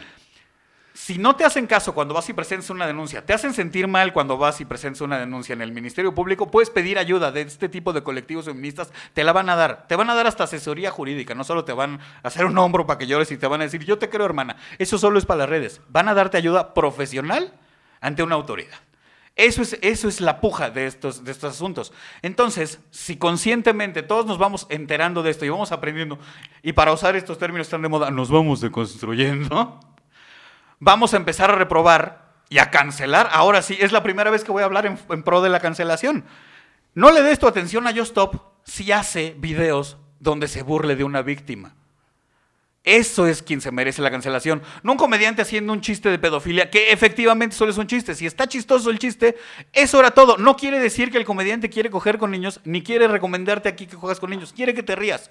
Si 0.96 1.18
no 1.18 1.34
te 1.34 1.44
hacen 1.44 1.66
caso 1.66 1.92
cuando 1.92 2.14
vas 2.14 2.28
y 2.28 2.32
presentas 2.34 2.70
una 2.70 2.86
denuncia, 2.86 3.26
te 3.26 3.32
hacen 3.32 3.52
sentir 3.52 3.88
mal 3.88 4.12
cuando 4.12 4.38
vas 4.38 4.60
y 4.60 4.64
presentas 4.64 5.00
una 5.00 5.18
denuncia 5.18 5.52
en 5.52 5.60
el 5.60 5.72
Ministerio 5.72 6.14
Público, 6.14 6.52
puedes 6.52 6.70
pedir 6.70 7.00
ayuda 7.00 7.32
de 7.32 7.40
este 7.40 7.68
tipo 7.68 7.92
de 7.92 8.04
colectivos 8.04 8.44
feministas, 8.44 8.92
te 9.12 9.24
la 9.24 9.32
van 9.32 9.48
a 9.48 9.56
dar. 9.56 9.88
Te 9.88 9.96
van 9.96 10.08
a 10.08 10.14
dar 10.14 10.28
hasta 10.28 10.44
asesoría 10.44 10.92
jurídica, 10.92 11.34
no 11.34 11.42
solo 11.42 11.64
te 11.64 11.72
van 11.72 11.98
a 12.22 12.28
hacer 12.28 12.46
un 12.46 12.56
hombro 12.58 12.86
para 12.86 12.96
que 12.96 13.08
llores 13.08 13.32
y 13.32 13.36
te 13.36 13.48
van 13.48 13.60
a 13.60 13.64
decir, 13.64 13.84
yo 13.84 13.98
te 13.98 14.08
creo 14.08 14.24
hermana. 14.24 14.54
Eso 14.78 14.96
solo 14.96 15.18
es 15.18 15.26
para 15.26 15.38
las 15.38 15.48
redes. 15.48 15.80
Van 15.88 16.08
a 16.08 16.14
darte 16.14 16.36
ayuda 16.36 16.74
profesional 16.74 17.52
ante 18.00 18.22
una 18.22 18.36
autoridad. 18.36 18.78
Eso 19.34 19.62
es, 19.62 19.76
eso 19.82 20.06
es 20.06 20.20
la 20.20 20.40
puja 20.40 20.70
de 20.70 20.86
estos, 20.86 21.24
de 21.24 21.32
estos 21.32 21.54
asuntos. 21.54 21.92
Entonces, 22.22 22.78
si 22.92 23.16
conscientemente 23.16 24.04
todos 24.04 24.26
nos 24.26 24.38
vamos 24.38 24.68
enterando 24.70 25.24
de 25.24 25.32
esto 25.32 25.44
y 25.44 25.48
vamos 25.48 25.72
aprendiendo, 25.72 26.20
y 26.62 26.72
para 26.72 26.92
usar 26.92 27.16
estos 27.16 27.36
términos 27.36 27.68
tan 27.68 27.82
de 27.82 27.88
moda, 27.88 28.12
nos 28.12 28.30
vamos 28.30 28.60
deconstruyendo, 28.60 29.80
vamos 30.84 31.14
a 31.14 31.16
empezar 31.16 31.50
a 31.50 31.56
reprobar 31.56 32.34
y 32.50 32.58
a 32.58 32.70
cancelar. 32.70 33.30
Ahora 33.32 33.62
sí, 33.62 33.76
es 33.80 33.90
la 33.90 34.02
primera 34.02 34.30
vez 34.30 34.44
que 34.44 34.52
voy 34.52 34.62
a 34.62 34.66
hablar 34.66 34.86
en, 34.86 35.22
pro 35.22 35.40
de 35.40 35.48
la 35.48 35.58
cancelación. 35.58 36.24
No 36.94 37.10
le 37.10 37.22
des 37.22 37.38
tu 37.38 37.48
atención 37.48 37.86
a 37.86 37.90
Yo 37.90 38.02
Stop 38.02 38.36
si 38.64 38.92
hace 38.92 39.34
videos 39.38 39.96
donde 40.20 40.46
se 40.46 40.62
burle 40.62 40.94
de 40.94 41.04
una 41.04 41.22
víctima. 41.22 41.74
Eso 42.84 43.26
es 43.26 43.42
quien 43.42 43.62
se 43.62 43.72
merece 43.72 44.02
la 44.02 44.10
cancelación. 44.10 44.62
No 44.82 44.92
un 44.92 44.98
comediante 44.98 45.40
haciendo 45.40 45.72
un 45.72 45.80
chiste 45.80 46.10
de 46.10 46.18
pedofilia, 46.18 46.68
que 46.68 46.92
efectivamente 46.92 47.56
solo 47.56 47.70
es 47.70 47.78
un 47.78 47.86
chiste. 47.86 48.14
Si 48.14 48.26
está 48.26 48.46
chistoso 48.46 48.90
el 48.90 48.98
chiste, 48.98 49.36
eso 49.72 49.98
era 49.98 50.10
todo. 50.10 50.36
No 50.36 50.54
quiere 50.54 50.78
decir 50.78 51.10
que 51.10 51.16
el 51.16 51.24
comediante 51.24 51.70
quiere 51.70 51.88
coger 51.88 52.18
con 52.18 52.30
niños, 52.30 52.60
ni 52.64 52.82
quiere 52.82 53.08
recomendarte 53.08 53.70
aquí 53.70 53.86
que 53.86 53.96
juegas 53.96 54.20
con 54.20 54.28
niños. 54.28 54.52
Quiere 54.52 54.74
que 54.74 54.82
te 54.82 54.96
rías. 54.96 55.30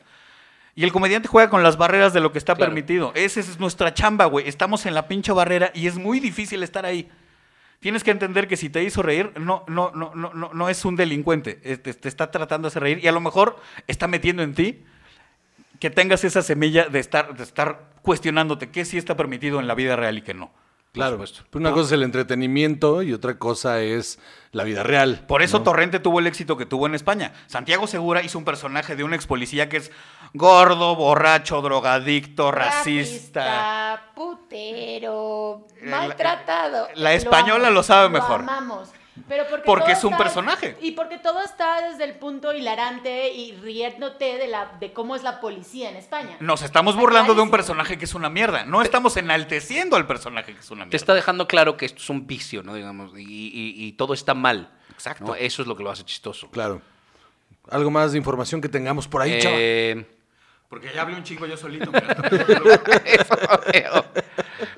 Y 0.75 0.83
el 0.83 0.91
comediante 0.91 1.27
juega 1.27 1.49
con 1.49 1.61
las 1.61 1.77
barreras 1.77 2.13
de 2.13 2.19
lo 2.19 2.31
que 2.31 2.37
está 2.39 2.55
Claro. 2.55 2.71
permitido. 2.71 3.11
Esa 3.15 3.39
es 3.39 3.59
nuestra 3.59 3.93
chamba, 3.93 4.25
güey. 4.25 4.47
Estamos 4.47 4.85
en 4.85 4.95
la 4.95 5.07
pinche 5.07 5.31
barrera 5.31 5.71
y 5.75 5.87
es 5.87 5.97
muy 5.97 6.19
difícil 6.19 6.63
estar 6.63 6.85
ahí. 6.85 7.09
Tienes 7.79 8.03
que 8.03 8.11
entender 8.11 8.47
que 8.47 8.55
si 8.57 8.69
te 8.69 8.81
hizo 8.83 9.01
reír, 9.03 9.33
no, 9.39 9.65
no, 9.67 9.91
no, 9.93 10.13
no, 10.15 10.33
no, 10.33 10.51
no 10.53 10.69
es 10.69 10.85
un 10.85 10.95
delincuente. 10.95 11.53
Te, 11.55 11.77
te 11.93 12.07
está 12.07 12.31
tratando 12.31 12.67
de 12.67 12.69
hacer 12.69 12.81
reír 12.83 12.99
y 13.03 13.07
a 13.07 13.11
lo 13.11 13.19
mejor 13.19 13.59
está 13.87 14.07
metiendo 14.07 14.41
en 14.41 14.53
ti 14.55 14.83
que 15.79 15.89
tengas 15.89 16.23
esa 16.23 16.41
semilla 16.41 16.85
de 16.87 16.99
estar, 16.99 17.35
de 17.35 17.43
estar 17.43 17.89
cuestionándote 18.01 18.69
qué 18.69 18.85
sí 18.85 18.97
está 18.97 19.15
permitido 19.17 19.59
en 19.59 19.67
la 19.67 19.75
vida 19.75 19.95
real 19.97 20.17
y 20.17 20.21
qué 20.21 20.33
no. 20.33 20.51
Claro. 20.93 21.17
Pero 21.17 21.59
una 21.59 21.71
cosa 21.71 21.87
es 21.87 21.91
el 21.93 22.03
entretenimiento 22.03 23.01
y 23.01 23.13
otra 23.13 23.37
cosa 23.39 23.81
es 23.81 24.19
la 24.51 24.63
vida 24.63 24.83
real. 24.83 25.25
Por 25.27 25.41
eso 25.41 25.57
¿no? 25.57 25.63
Torrente 25.63 25.99
tuvo 25.99 26.19
el 26.19 26.27
éxito 26.27 26.55
que 26.55 26.67
tuvo 26.67 26.85
en 26.85 26.93
España. 26.93 27.33
Santiago 27.47 27.87
Segura 27.87 28.21
hizo 28.21 28.37
un 28.37 28.45
personaje 28.45 28.95
de 28.95 29.03
un 29.03 29.13
ex 29.13 29.25
policía 29.25 29.69
que 29.69 29.77
es 29.77 29.91
gordo, 30.33 30.95
borracho, 30.95 31.61
drogadicto, 31.61 32.51
racista. 32.51 33.41
Racista, 33.93 34.11
putero, 34.15 35.65
la- 35.81 35.97
maltratado. 35.99 36.87
la 36.95 37.13
española 37.13 37.69
lo 37.69 37.83
sabe 37.83 38.09
mejor. 38.09 38.41
amamos. 38.41 38.89
Pero 39.27 39.45
porque, 39.47 39.63
Porque 39.65 39.91
es 39.91 40.03
un 40.03 40.13
está- 40.13 40.23
personaje. 40.23 40.75
Y 40.81 40.91
porque 40.93 41.19
todo 41.19 41.39
está 41.43 41.87
desde 41.87 42.03
el 42.03 42.15
punto 42.15 42.51
hilarante 42.51 43.31
y 43.31 43.51
riéndote 43.57 44.37
de, 44.39 44.47
la, 44.47 44.71
de 44.79 44.91
cómo 44.91 45.15
es 45.15 45.21
la 45.21 45.39
policía 45.39 45.89
en 45.91 45.95
España. 45.97 46.35
Nos 46.39 46.63
estamos 46.63 46.95
Está 46.95 47.01
burlando 47.01 47.35
de 47.35 47.41
un 47.41 47.51
personaje 47.51 47.97
que 47.99 48.05
es 48.05 48.15
una 48.15 48.29
mierda. 48.29 48.65
No 48.65 48.81
estamos 48.81 49.15
enalteciendo 49.15 49.95
al 49.97 50.07
personaje 50.07 50.53
que 50.55 50.59
es 50.59 50.71
una 50.71 50.81
Te 50.81 50.85
mierda. 50.87 50.95
está 50.97 51.13
dejando 51.13 51.47
claro 51.47 51.77
que 51.77 51.85
esto 51.85 51.99
es 52.01 52.09
un 52.09 52.25
vicio, 52.25 52.63
¿no? 52.63 52.73
Digamos, 52.73 53.11
y, 53.15 53.21
y- 53.21 53.85
y 53.85 53.91
todo 53.93 54.15
está 54.15 54.33
mal. 54.33 54.71
Exacto. 54.91 55.25
¿no? 55.25 55.35
Eso 55.35 55.61
es 55.61 55.67
lo 55.67 55.75
que 55.77 55.83
lo 55.83 55.91
hace 55.91 56.03
chistoso. 56.03 56.49
Claro. 56.49 56.81
¿Algo 57.69 57.91
más 57.91 58.13
de 58.13 58.17
información 58.17 58.61
que 58.61 58.67
tengamos 58.67 59.07
por 59.07 59.21
ahí, 59.21 59.39
chava? 59.39 59.55
Eh, 59.57 60.05
Porque 60.73 60.89
ya 60.91 61.03
hablé 61.03 61.15
un 61.15 61.23
chingo 61.23 61.45
yo 61.45 61.55
solito. 61.55 61.91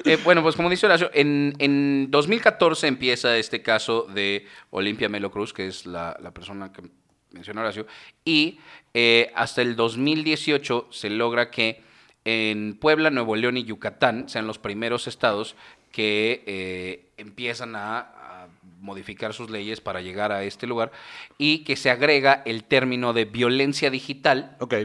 Eh, 0.04 0.18
bueno, 0.24 0.44
pues 0.44 0.56
como 0.56 0.70
dice 0.70 0.86
Horacio, 0.86 1.10
en, 1.14 1.54
en 1.58 2.12
2014 2.12 2.88
empieza 2.88 3.38
este 3.38 3.62
caso 3.62 4.04
de 4.04 4.46
Olimpia 4.72 5.10
Melo 5.10 5.32
Cruz, 5.32 5.54
que 5.54 5.68
es 5.68 5.86
la, 5.86 6.18
la 6.22 6.32
persona 6.32 6.72
que 6.72 6.84
mencionó 7.32 7.62
Horacio, 7.62 7.88
y 8.24 8.60
eh, 8.94 9.32
hasta 9.36 9.62
el 9.62 9.76
2018 9.76 10.90
se 10.92 11.10
logra 11.10 11.50
que 11.50 11.82
en 12.24 12.78
Puebla, 12.80 13.10
Nuevo 13.10 13.36
León 13.36 13.58
y 13.58 13.64
Yucatán 13.64 14.28
sean 14.28 14.48
los 14.48 14.60
primeros 14.60 15.08
estados 15.08 15.56
que 15.92 16.44
eh, 16.46 17.06
empiezan 17.18 17.76
a, 17.76 18.00
a 18.00 18.48
modificar 18.82 19.34
sus 19.34 19.50
leyes 19.50 19.82
para 19.82 20.02
llegar 20.02 20.32
a 20.32 20.44
este 20.44 20.68
lugar 20.68 20.92
y 21.38 21.60
que 21.64 21.76
se 21.76 21.90
agrega 21.90 22.44
el 22.46 22.64
término 22.64 23.14
de 23.14 23.26
violencia 23.26 23.90
digital 23.90 24.56
Ok, 24.60 24.76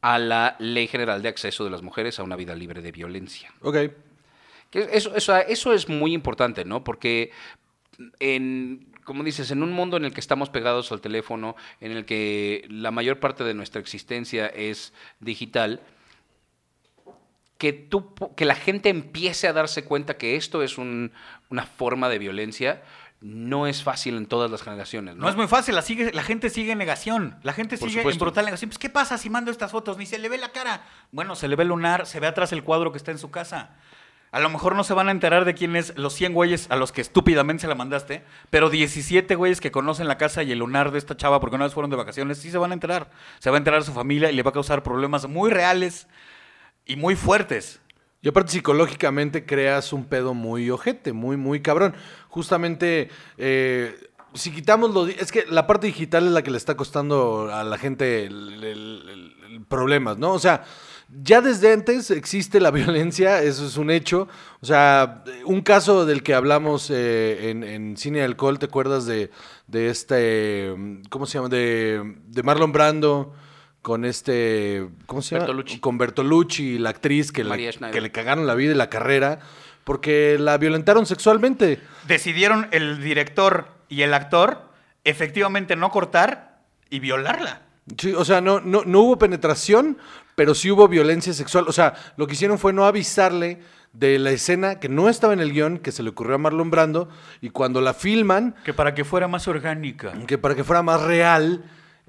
a 0.00 0.18
la 0.18 0.56
Ley 0.58 0.86
General 0.86 1.20
de 1.22 1.28
Acceso 1.28 1.64
de 1.64 1.70
las 1.70 1.82
Mujeres 1.82 2.18
a 2.18 2.22
una 2.22 2.36
vida 2.36 2.54
libre 2.54 2.82
de 2.82 2.92
violencia. 2.92 3.52
ok. 3.62 3.76
Que 4.70 4.88
Eso, 4.92 5.14
eso, 5.16 5.34
eso 5.36 5.72
es 5.72 5.88
muy 5.88 6.12
importante, 6.12 6.64
¿no? 6.66 6.84
Porque 6.84 7.30
en, 8.20 8.86
como 9.04 9.24
dices, 9.24 9.50
en 9.50 9.62
un 9.62 9.72
mundo 9.72 9.96
en 9.96 10.04
el 10.04 10.12
que 10.12 10.20
estamos 10.20 10.50
pegados 10.50 10.92
al 10.92 11.00
teléfono, 11.00 11.56
en 11.80 11.92
el 11.92 12.04
que 12.04 12.66
la 12.68 12.90
mayor 12.90 13.18
parte 13.18 13.44
de 13.44 13.54
nuestra 13.54 13.80
existencia 13.80 14.46
es 14.46 14.92
digital, 15.20 15.80
que, 17.56 17.72
tú, 17.72 18.14
que 18.36 18.44
la 18.44 18.54
gente 18.54 18.88
empiece 18.88 19.48
a 19.48 19.52
darse 19.52 19.84
cuenta 19.84 20.16
que 20.16 20.36
esto 20.36 20.62
es 20.62 20.78
un- 20.78 21.12
una 21.50 21.64
forma 21.66 22.08
de 22.08 22.18
violencia, 22.18 22.82
no 23.20 23.66
es 23.66 23.82
fácil 23.82 24.16
en 24.16 24.26
todas 24.26 24.50
las 24.50 24.62
generaciones, 24.62 25.16
¿no? 25.16 25.22
No 25.22 25.28
es 25.28 25.34
muy 25.36 25.48
fácil, 25.48 25.74
la, 25.74 25.82
sigue- 25.82 26.12
la 26.12 26.22
gente 26.22 26.50
sigue 26.50 26.72
en 26.72 26.78
negación. 26.78 27.36
La 27.42 27.52
gente 27.52 27.76
Por 27.76 27.88
sigue 27.88 28.02
en 28.02 28.18
brutal 28.18 28.44
negación. 28.44 28.68
Pues, 28.70 28.78
¿qué 28.78 28.88
pasa 28.90 29.18
si 29.18 29.28
mando 29.28 29.50
estas 29.50 29.72
fotos? 29.72 29.98
Ni 29.98 30.06
se 30.06 30.18
le 30.18 30.28
ve 30.28 30.38
la 30.38 30.50
cara. 30.52 30.82
Bueno, 31.10 31.34
se 31.34 31.48
le 31.48 31.56
ve 31.56 31.62
el 31.64 31.70
lunar, 31.70 32.06
se 32.06 32.20
ve 32.20 32.26
atrás 32.28 32.52
el 32.52 32.62
cuadro 32.62 32.92
que 32.92 32.98
está 32.98 33.10
en 33.10 33.18
su 33.18 33.30
casa. 33.30 33.70
A 34.30 34.40
lo 34.40 34.50
mejor 34.50 34.76
no 34.76 34.84
se 34.84 34.92
van 34.92 35.08
a 35.08 35.10
enterar 35.10 35.46
de 35.46 35.54
quién 35.54 35.74
es 35.74 35.96
los 35.96 36.12
100 36.12 36.34
güeyes 36.34 36.70
a 36.70 36.76
los 36.76 36.92
que 36.92 37.00
estúpidamente 37.00 37.62
se 37.62 37.66
la 37.66 37.74
mandaste, 37.74 38.22
pero 38.50 38.68
17 38.68 39.34
güeyes 39.34 39.58
que 39.60 39.70
conocen 39.72 40.06
la 40.06 40.18
casa 40.18 40.42
y 40.42 40.52
el 40.52 40.58
lunar 40.58 40.90
de 40.90 40.98
esta 40.98 41.16
chava 41.16 41.40
porque 41.40 41.56
una 41.56 41.64
vez 41.64 41.72
fueron 41.72 41.90
de 41.90 41.96
vacaciones, 41.96 42.36
sí 42.38 42.50
se 42.50 42.58
van 42.58 42.70
a 42.70 42.74
enterar. 42.74 43.10
Se 43.38 43.48
va 43.50 43.56
a 43.56 43.58
enterar 43.58 43.82
su 43.84 43.92
familia 43.94 44.30
y 44.30 44.36
le 44.36 44.42
va 44.42 44.50
a 44.50 44.52
causar 44.52 44.82
problemas 44.82 45.26
muy 45.26 45.50
reales 45.50 46.08
y 46.84 46.96
muy 46.96 47.16
fuertes. 47.16 47.80
Y 48.20 48.28
aparte 48.28 48.52
psicológicamente 48.52 49.46
creas 49.46 49.92
un 49.92 50.04
pedo 50.04 50.34
muy 50.34 50.70
ojete, 50.70 51.12
muy, 51.12 51.36
muy 51.36 51.60
cabrón. 51.60 51.94
Justamente, 52.28 53.10
eh, 53.36 53.94
si 54.34 54.50
quitamos 54.50 54.92
lo... 54.92 55.06
Es 55.06 55.30
que 55.30 55.46
la 55.48 55.68
parte 55.68 55.86
digital 55.86 56.26
es 56.26 56.32
la 56.32 56.42
que 56.42 56.50
le 56.50 56.56
está 56.56 56.76
costando 56.76 57.48
a 57.52 57.62
la 57.62 57.78
gente 57.78 58.28
problemas, 59.68 60.18
¿no? 60.18 60.32
O 60.32 60.38
sea, 60.40 60.64
ya 61.22 61.40
desde 61.40 61.72
antes 61.72 62.10
existe 62.10 62.60
la 62.60 62.70
violencia, 62.72 63.40
eso 63.40 63.64
es 63.64 63.76
un 63.76 63.88
hecho. 63.88 64.26
O 64.60 64.66
sea, 64.66 65.22
un 65.44 65.60
caso 65.60 66.04
del 66.04 66.24
que 66.24 66.34
hablamos 66.34 66.90
eh, 66.90 67.50
en, 67.50 67.62
en 67.62 67.96
Cine 67.96 68.18
y 68.18 68.22
Alcohol, 68.22 68.58
¿te 68.58 68.66
acuerdas 68.66 69.06
de, 69.06 69.30
de 69.68 69.90
este... 69.90 70.74
¿Cómo 71.08 71.24
se 71.24 71.38
llama? 71.38 71.48
De, 71.48 72.16
de 72.26 72.42
Marlon 72.42 72.72
Brando 72.72 73.32
con 73.82 74.04
este... 74.04 74.88
¿Cómo 75.06 75.22
se 75.22 75.34
llama? 75.34 75.46
Bertolucci. 75.46 75.80
Con 75.80 75.98
Bertolucci, 75.98 76.78
la 76.78 76.90
actriz 76.90 77.32
que 77.32 77.44
le, 77.44 77.72
Schneider. 77.72 77.90
que 77.92 78.00
le 78.00 78.10
cagaron 78.12 78.46
la 78.46 78.54
vida 78.54 78.72
y 78.72 78.76
la 78.76 78.90
carrera 78.90 79.40
porque 79.84 80.36
la 80.38 80.58
violentaron 80.58 81.06
sexualmente. 81.06 81.80
Decidieron 82.06 82.68
el 82.72 83.00
director 83.02 83.68
y 83.88 84.02
el 84.02 84.12
actor 84.12 84.68
efectivamente 85.04 85.76
no 85.76 85.90
cortar 85.90 86.58
y 86.90 86.98
violarla. 87.00 87.62
Sí, 87.96 88.12
o 88.12 88.24
sea, 88.24 88.42
no, 88.42 88.60
no, 88.60 88.82
no 88.84 89.00
hubo 89.00 89.18
penetración, 89.18 89.96
pero 90.34 90.54
sí 90.54 90.70
hubo 90.70 90.88
violencia 90.88 91.32
sexual. 91.32 91.64
O 91.68 91.72
sea, 91.72 91.94
lo 92.18 92.26
que 92.26 92.34
hicieron 92.34 92.58
fue 92.58 92.74
no 92.74 92.84
avisarle 92.84 93.60
de 93.94 94.18
la 94.18 94.30
escena 94.30 94.78
que 94.78 94.90
no 94.90 95.08
estaba 95.08 95.32
en 95.32 95.40
el 95.40 95.52
guion, 95.52 95.78
que 95.78 95.90
se 95.90 96.02
le 96.02 96.10
ocurrió 96.10 96.34
a 96.34 96.38
Marlon 96.38 96.70
Brando, 96.70 97.08
y 97.40 97.48
cuando 97.48 97.80
la 97.80 97.94
filman, 97.94 98.54
Que 98.64 98.74
para 98.74 98.92
que 98.94 99.04
fuera 99.04 99.26
más 99.26 99.48
orgánica. 99.48 100.12
que 100.26 100.36
para 100.36 100.54
que 100.54 100.64
fuera 100.64 100.82
más 100.82 101.00
real, 101.00 101.64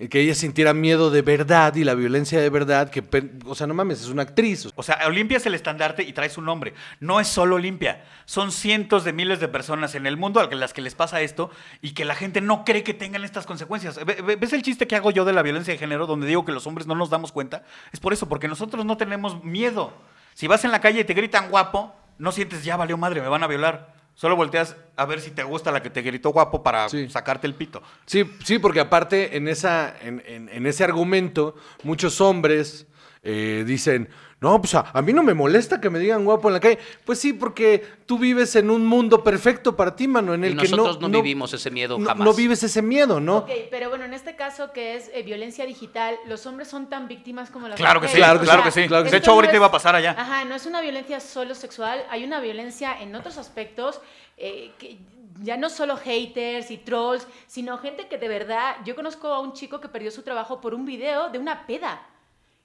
que 0.08 0.22
ella 0.22 0.34
sintiera 0.34 0.74
miedo 0.74 1.12
de 1.12 1.22
verdad 1.22 1.76
y 1.76 1.84
la 1.84 1.94
violencia 1.94 2.40
de 2.40 2.50
verdad, 2.50 2.90
que, 2.90 3.04
o 3.46 3.54
sea, 3.54 3.68
no 3.68 3.74
mames, 3.74 4.00
es 4.02 4.08
una 4.08 4.22
actriz. 4.22 4.70
O 4.76 4.82
sea, 4.84 4.98
Olimpia 5.08 5.36
es 5.38 5.46
el 5.46 5.56
estandarte 5.56 6.04
y 6.04 6.14
trae 6.14 6.30
su 6.30 6.42
nombre. 6.42 6.74
No 7.02 7.20
es 7.20 7.28
solo 7.28 7.56
Olimpia. 7.58 8.06
Son 8.26 8.54
cientos 8.54 9.04
de 9.04 9.12
miles 9.12 9.42
de 9.42 9.50
personas 9.50 9.96
en 9.96 10.06
el 10.06 10.16
mundo 10.16 10.40
a 10.40 10.48
las 10.56 10.72
que 10.74 10.82
les 10.82 10.96
pasa 10.96 11.20
esto 11.20 11.52
y 11.82 11.92
que 11.92 12.06
la 12.06 12.16
gente 12.16 12.40
no 12.40 12.64
cree 12.64 12.84
que 12.84 12.94
tengan 12.94 13.26
estas 13.26 13.46
consecuencias. 13.46 14.04
Ve- 14.06 14.22
ve- 14.26 14.38
¿Ves 14.38 14.54
el 14.54 14.62
chiste 14.62 14.88
que 14.88 14.96
hago 14.96 15.12
yo 15.12 15.26
de 15.26 15.34
la 15.34 15.42
violencia 15.42 15.74
de 15.74 15.78
género, 15.78 16.08
donde 16.08 16.28
digo 16.28 16.46
que 16.46 16.54
los 16.54 16.66
hombres 16.66 16.88
no 16.88 16.96
nos 16.96 17.10
damos 17.10 17.34
cuenta? 17.34 17.64
Es 17.92 18.00
por 18.00 18.14
eso, 18.14 18.30
porque 18.30 18.48
nosotros 18.48 18.86
no 18.86 18.96
tenemos 18.96 19.44
miedo. 19.44 19.92
Si 20.34 20.48
vas 20.48 20.64
en 20.64 20.72
la 20.72 20.80
calle 20.80 21.02
y 21.02 21.04
te 21.04 21.14
gritan 21.14 21.50
guapo, 21.50 21.94
no 22.18 22.32
sientes, 22.32 22.64
ya 22.64 22.78
valió 22.78 22.96
madre, 22.96 23.22
me 23.22 23.28
van 23.28 23.44
a 23.44 23.48
violar. 23.48 23.99
Solo 24.20 24.36
volteas 24.36 24.76
a 24.98 25.06
ver 25.06 25.22
si 25.22 25.32
te 25.32 25.44
gusta 25.44 25.72
la 25.72 25.82
que 25.82 25.90
te 25.90 26.02
gritó 26.02 26.32
guapo 26.32 26.62
para 26.62 26.90
Sí. 26.90 27.08
sacarte 27.08 27.48
el 27.48 27.54
pito. 27.56 27.82
Sí, 28.06 28.30
sí, 28.44 28.60
porque 28.60 28.82
aparte 28.82 29.38
en, 29.38 29.48
esa, 29.48 29.96
en, 30.02 30.22
en- 30.26 30.50
en 30.50 30.66
ese 30.68 30.84
argumento, 30.84 31.56
muchos 31.84 32.20
hombres 32.20 32.86
eh, 33.24 33.64
dicen, 33.66 34.10
no, 34.42 34.62
pues 34.62 34.74
a, 34.76 34.86
a 34.94 35.02
mí 35.02 35.12
no 35.12 35.22
me 35.22 35.34
molesta 35.34 35.82
que 35.82 35.90
me 35.90 36.00
digan 36.00 36.24
guapo 36.24 36.48
en 36.48 36.54
la 36.54 36.60
calle. 36.62 36.80
Pues 37.06 37.20
sí, 37.20 37.34
porque 37.34 37.86
tú 38.06 38.18
vives 38.18 38.56
en 38.56 38.70
un 38.70 38.86
mundo 38.86 39.24
perfecto 39.24 39.76
para 39.76 39.96
ti, 39.96 40.08
mano, 40.08 40.34
en 40.34 40.44
Y 40.44 40.48
el 40.48 40.58
que 40.58 40.64
nosotros 40.70 41.02
no, 41.02 41.10
no, 41.10 41.22
vivimos 41.22 41.54
ese 41.54 41.70
miedo 41.72 42.00
no- 42.00 42.08
jamás. 42.08 42.26
no 42.26 42.34
vives 42.34 42.64
ese 42.64 42.82
miedo, 42.82 43.20
¿no? 43.20 43.38
Ok, 43.40 43.50
pero 43.70 43.90
bueno, 43.90 44.06
en 44.06 44.14
este 44.14 44.36
caso 44.38 44.72
que 44.72 44.96
es 44.96 45.10
eh, 45.14 45.24
violencia 45.24 45.66
digital, 45.66 46.16
los 46.26 46.46
hombres 46.46 46.68
son 46.70 46.88
tan 46.90 47.08
víctimas 47.08 47.50
como 47.50 47.68
las 47.68 47.78
Claro 47.78 48.00
que 48.00 48.08
mujeres. 48.08 48.12
sí, 48.14 48.18
Claro 48.24 48.40
que 48.40 48.46
claro 48.46 48.62
sí, 48.62 48.66
que 48.66 48.72
sí. 48.84 48.88
claro 48.88 49.04
que 49.04 49.10
de 49.12 49.18
sí. 49.18 49.22
hecho, 49.22 49.32
ahorita 49.32 49.52
no 49.54 49.58
iba 49.58 49.66
a 49.66 49.70
es- 49.70 49.74
pasar 49.74 49.96
allá. 49.96 50.16
Ajá, 50.18 50.46
no 50.46 50.56
es 50.56 50.66
una 50.66 50.82
violencia 50.82 51.20
solo 51.20 51.54
sexual, 51.56 52.04
hay 52.10 52.24
una 52.24 52.40
violencia 52.40 53.00
en 53.02 53.14
otros 53.16 53.38
aspectos, 53.38 54.00
eh, 54.38 54.72
que 54.80 55.00
ya 55.42 55.58
no 55.58 55.70
solo 55.70 55.98
haters 55.98 56.72
y 56.72 56.78
trolls, 56.78 57.28
sino 57.48 57.78
gente 57.78 58.08
que 58.08 58.18
de 58.18 58.28
verdad, 58.28 58.76
yo 58.86 58.96
conozco 58.96 59.28
a 59.28 59.40
un 59.40 59.54
chico 59.54 59.80
que 59.82 59.90
perdió 59.90 60.12
su 60.12 60.22
trabajo 60.24 60.60
por 60.62 60.74
un 60.74 60.86
video 60.86 61.30
de 61.30 61.40
una 61.40 61.66
peda. 61.68 62.02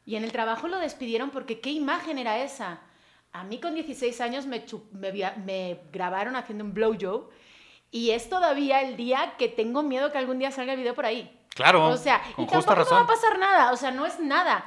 Y 0.06 0.16
en 0.16 0.24
el 0.24 0.32
trabajo 0.32 0.68
lo 0.68 0.78
despidieron 0.78 1.30
porque 1.30 1.60
qué 1.60 1.70
imagen 1.70 2.18
era 2.18 2.42
esa. 2.42 2.80
A 3.32 3.44
mí 3.44 3.58
con 3.58 3.74
16 3.74 4.20
años 4.20 4.46
me, 4.46 5.80
grabaron 5.92 6.36
haciendo 6.36 6.64
un 6.64 6.74
blowjob 6.74 7.30
y 7.90 8.10
es 8.10 8.28
todavía 8.28 8.82
el 8.82 8.96
día 8.96 9.34
que 9.38 9.48
tengo 9.48 9.82
miedo 9.82 10.12
que 10.12 10.18
algún 10.18 10.38
día 10.38 10.50
salga 10.50 10.72
el 10.72 10.78
video 10.78 10.94
por 10.94 11.06
ahí. 11.06 11.30
Claro, 11.54 11.86
O 11.86 11.96
sea, 11.96 12.20
con 12.34 12.44
y 12.44 12.48
justa 12.48 12.74
tampoco 12.74 12.74
me 12.74 12.76
va 12.76 12.84
razón. 12.84 13.02
a 13.02 13.06
pasar 13.06 13.38
nada, 13.38 13.72
o 13.72 13.76
sea, 13.76 13.90
no 13.92 14.06
es 14.06 14.18
nada. 14.20 14.64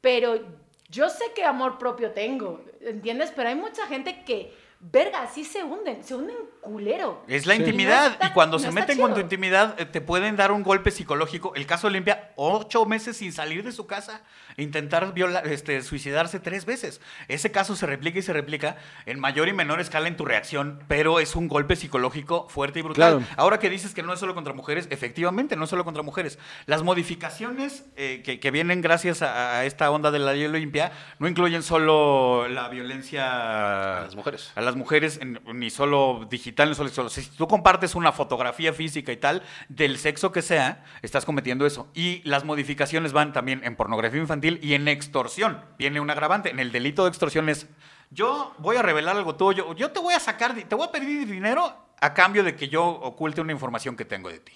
Pero 0.00 0.40
yo 0.88 1.08
sé 1.08 1.32
que 1.34 1.44
amor 1.44 1.78
propio 1.78 2.12
tengo, 2.12 2.64
¿entiendes? 2.80 3.32
Pero 3.34 3.48
hay 3.48 3.56
mucha 3.56 3.86
gente 3.86 4.24
que, 4.24 4.56
verga, 4.80 5.22
así 5.22 5.44
se 5.44 5.62
hunden, 5.64 6.04
se 6.04 6.14
hunden 6.14 6.36
culero. 6.60 7.24
Es 7.28 7.46
la 7.46 7.54
Sí. 7.54 7.60
intimidad. 7.60 8.04
No 8.06 8.12
está- 8.12 8.26
y 8.28 8.30
cuando 8.30 8.58
no 8.58 8.62
se 8.62 8.70
meten 8.70 8.98
con 9.00 9.14
tu 9.14 9.20
intimidad, 9.20 9.74
eh, 9.80 9.86
te 9.86 10.00
pueden 10.00 10.36
dar 10.36 10.52
un 10.52 10.62
golpe 10.62 10.90
psicológico. 10.90 11.54
El 11.56 11.66
caso 11.66 11.86
Olimpia, 11.88 12.32
ocho 12.36 12.84
meses 12.84 13.16
sin 13.16 13.32
salir 13.32 13.64
de 13.64 13.72
su 13.72 13.86
casa, 13.86 14.22
intentar 14.56 15.12
violar, 15.14 15.46
este, 15.48 15.82
suicidarse 15.82 16.38
tres 16.40 16.64
veces. 16.64 17.00
Ese 17.28 17.50
caso 17.50 17.74
se 17.74 17.86
replica 17.86 18.18
y 18.18 18.22
se 18.22 18.32
replica 18.32 18.76
en 19.06 19.18
mayor 19.18 19.48
y 19.48 19.52
menor 19.52 19.80
escala 19.80 20.08
en 20.08 20.16
tu 20.16 20.24
reacción, 20.24 20.82
pero 20.88 21.20
es 21.20 21.34
un 21.36 21.48
golpe 21.48 21.74
psicológico 21.76 22.48
fuerte 22.48 22.80
y 22.80 22.82
brutal. 22.82 23.18
Claro. 23.18 23.34
Ahora 23.36 23.58
que 23.58 23.70
dices 23.70 23.94
que 23.94 24.02
no 24.02 24.12
es 24.12 24.20
solo 24.20 24.34
contra 24.34 24.52
mujeres, 24.52 24.86
efectivamente, 24.90 25.56
no 25.56 25.64
es 25.64 25.70
solo 25.70 25.84
contra 25.84 26.02
mujeres. 26.02 26.38
Las 26.66 26.82
modificaciones 26.82 27.84
eh, 27.96 28.22
que, 28.24 28.38
que 28.40 28.50
vienen 28.50 28.80
gracias 28.82 29.22
a, 29.22 29.58
a 29.58 29.64
esta 29.64 29.90
onda 29.90 30.10
de 30.10 30.18
la 30.18 30.32
ley 30.34 30.44
Olimpia 30.46 30.92
no 31.18 31.26
incluyen 31.28 31.62
solo 31.62 32.46
la 32.48 32.68
violencia 32.68 33.98
A 33.98 34.04
las 34.04 34.14
mujeres. 34.16 34.52
a 34.54 34.60
las 34.68 34.76
mujeres, 34.76 35.18
ni 35.54 35.70
solo 35.70 36.26
digital, 36.28 36.68
ni 36.68 36.74
solo 36.74 36.90
sexual. 36.90 37.10
Si 37.10 37.22
tú 37.30 37.48
compartes 37.48 37.94
una 37.94 38.12
fotografía 38.12 38.74
física 38.74 39.10
y 39.12 39.16
tal, 39.16 39.42
del 39.70 39.96
sexo 39.96 40.30
que 40.30 40.42
sea, 40.42 40.84
estás 41.00 41.24
cometiendo 41.24 41.64
eso. 41.64 41.88
Y 41.94 42.20
las 42.28 42.44
modificaciones 42.44 43.14
van 43.14 43.32
también 43.32 43.62
en 43.64 43.76
pornografía 43.76 44.20
infantil 44.20 44.60
y 44.62 44.74
en 44.74 44.86
extorsión. 44.88 45.64
Viene 45.78 46.00
un 46.00 46.10
agravante. 46.10 46.50
En 46.50 46.60
el 46.60 46.70
delito 46.70 47.04
de 47.04 47.08
extorsión 47.08 47.48
es, 47.48 47.66
yo 48.10 48.54
voy 48.58 48.76
a 48.76 48.82
revelar 48.82 49.16
algo 49.16 49.36
tuyo, 49.36 49.74
yo 49.74 49.90
te 49.90 50.00
voy 50.00 50.12
a 50.12 50.20
sacar, 50.20 50.54
te 50.54 50.74
voy 50.74 50.86
a 50.86 50.92
pedir 50.92 51.26
dinero 51.26 51.74
a 51.98 52.12
cambio 52.12 52.44
de 52.44 52.54
que 52.54 52.68
yo 52.68 52.84
oculte 52.84 53.40
una 53.40 53.52
información 53.52 53.96
que 53.96 54.04
tengo 54.04 54.28
de 54.28 54.40
ti. 54.40 54.52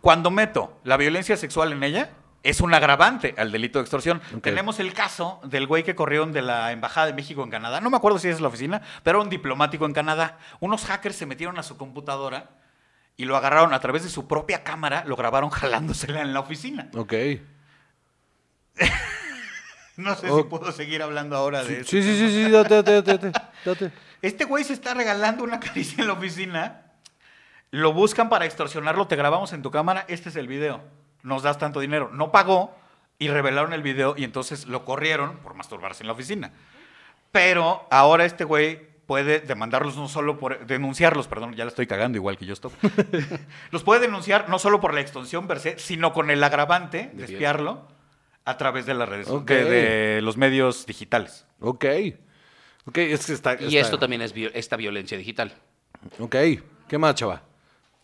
Cuando 0.00 0.32
meto 0.32 0.80
la 0.82 0.96
violencia 0.96 1.36
sexual 1.36 1.72
en 1.72 1.84
ella, 1.84 2.10
es 2.48 2.60
un 2.60 2.72
agravante 2.74 3.34
al 3.36 3.50
delito 3.52 3.78
de 3.78 3.82
extorsión. 3.82 4.20
Tenemos 4.42 4.78
el 4.80 4.92
caso 4.92 5.40
del 5.44 5.66
güey 5.66 5.82
que 5.84 5.94
corrieron 5.94 6.32
de 6.32 6.42
la 6.42 6.72
Embajada 6.72 7.06
de 7.06 7.12
México 7.12 7.42
en 7.42 7.50
Canadá. 7.50 7.80
No 7.80 7.90
me 7.90 7.96
acuerdo 7.96 8.18
si 8.18 8.28
es 8.28 8.40
la 8.40 8.48
oficina, 8.48 8.82
pero 9.02 9.18
era 9.18 9.24
un 9.24 9.30
diplomático 9.30 9.84
en 9.86 9.92
Canadá. 9.92 10.38
Unos 10.60 10.84
hackers 10.84 11.16
se 11.16 11.26
metieron 11.26 11.58
a 11.58 11.62
su 11.62 11.76
computadora 11.76 12.50
y 13.16 13.24
lo 13.24 13.36
agarraron 13.36 13.72
a 13.74 13.80
través 13.80 14.02
de 14.04 14.08
su 14.10 14.28
propia 14.28 14.62
cámara, 14.62 15.04
lo 15.06 15.16
grabaron 15.16 15.50
jalándosela 15.50 16.20
en 16.20 16.32
la 16.34 16.40
oficina. 16.40 16.88
Ok. 16.94 17.12
No 19.96 20.14
sé 20.14 20.28
Oh. 20.30 20.36
si 20.36 20.44
puedo 20.44 20.70
seguir 20.72 21.02
hablando 21.02 21.36
ahora 21.36 21.64
de 21.64 21.80
eso. 21.80 21.88
Sí, 21.90 22.02
sí, 22.02 22.18
sí, 22.18 22.28
sí, 22.28 22.50
date, 22.50 22.82
date, 22.82 23.00
date, 23.02 23.32
date. 23.64 23.92
Este 24.20 24.44
güey 24.44 24.62
se 24.62 24.74
está 24.74 24.92
regalando 24.92 25.42
una 25.42 25.58
caricia 25.60 26.02
en 26.02 26.08
la 26.08 26.12
oficina. 26.12 26.82
Lo 27.70 27.94
buscan 27.94 28.28
para 28.28 28.44
extorsionarlo. 28.44 29.06
Te 29.06 29.16
grabamos 29.16 29.54
en 29.54 29.62
tu 29.62 29.70
cámara. 29.70 30.04
Este 30.08 30.28
es 30.28 30.36
el 30.36 30.48
video. 30.48 30.84
Nos 31.26 31.42
das 31.42 31.58
tanto 31.58 31.80
dinero. 31.80 32.08
No 32.12 32.30
pagó. 32.32 32.74
y 33.18 33.28
revelaron 33.28 33.72
el 33.72 33.82
video 33.82 34.14
y 34.16 34.24
entonces 34.24 34.66
lo 34.66 34.84
corrieron 34.84 35.38
por 35.38 35.54
masturbarse 35.54 36.02
en 36.02 36.06
la 36.08 36.12
oficina. 36.12 36.52
Pero 37.32 37.86
ahora 37.90 38.26
este 38.26 38.44
güey 38.44 38.80
puede 39.06 39.40
demandarlos 39.40 39.96
no 39.96 40.06
solo 40.06 40.38
por 40.38 40.66
denunciarlos, 40.66 41.26
perdón, 41.26 41.54
ya 41.54 41.64
la 41.64 41.70
estoy 41.70 41.86
cagando 41.86 42.18
igual 42.18 42.36
que 42.36 42.44
yo 42.44 42.52
estoy. 42.52 42.72
los 43.70 43.82
puede 43.84 44.00
denunciar 44.02 44.48
no 44.50 44.58
solo 44.58 44.80
por 44.80 44.92
la 44.92 45.00
extorsión 45.00 45.46
per 45.48 45.60
se, 45.60 45.78
sino 45.78 46.12
con 46.12 46.30
el 46.30 46.44
agravante 46.44 47.10
de 47.14 47.24
De 47.26 47.32
espiarlo 47.32 47.88
a 48.44 48.56
través 48.58 48.84
de 48.84 48.92
las 48.94 49.08
redes 49.08 49.28
Ok. 49.28 49.48
de, 49.48 49.64
de 49.64 50.22
los 50.22 50.36
medios 50.36 50.84
digitales. 50.86 51.46
Ok. 51.60 51.84
Ok, 52.86 52.98
es 52.98 53.24
que 53.26 53.32
está. 53.32 53.60
Y 53.60 53.78
esto 53.78 53.98
también 53.98 54.22
es 54.22 54.34
esta 54.54 54.76
violencia 54.76 55.16
digital. 55.16 55.54
Ok. 56.18 56.36
¿Qué 56.86 56.98
más, 56.98 57.14
chava? 57.14 57.42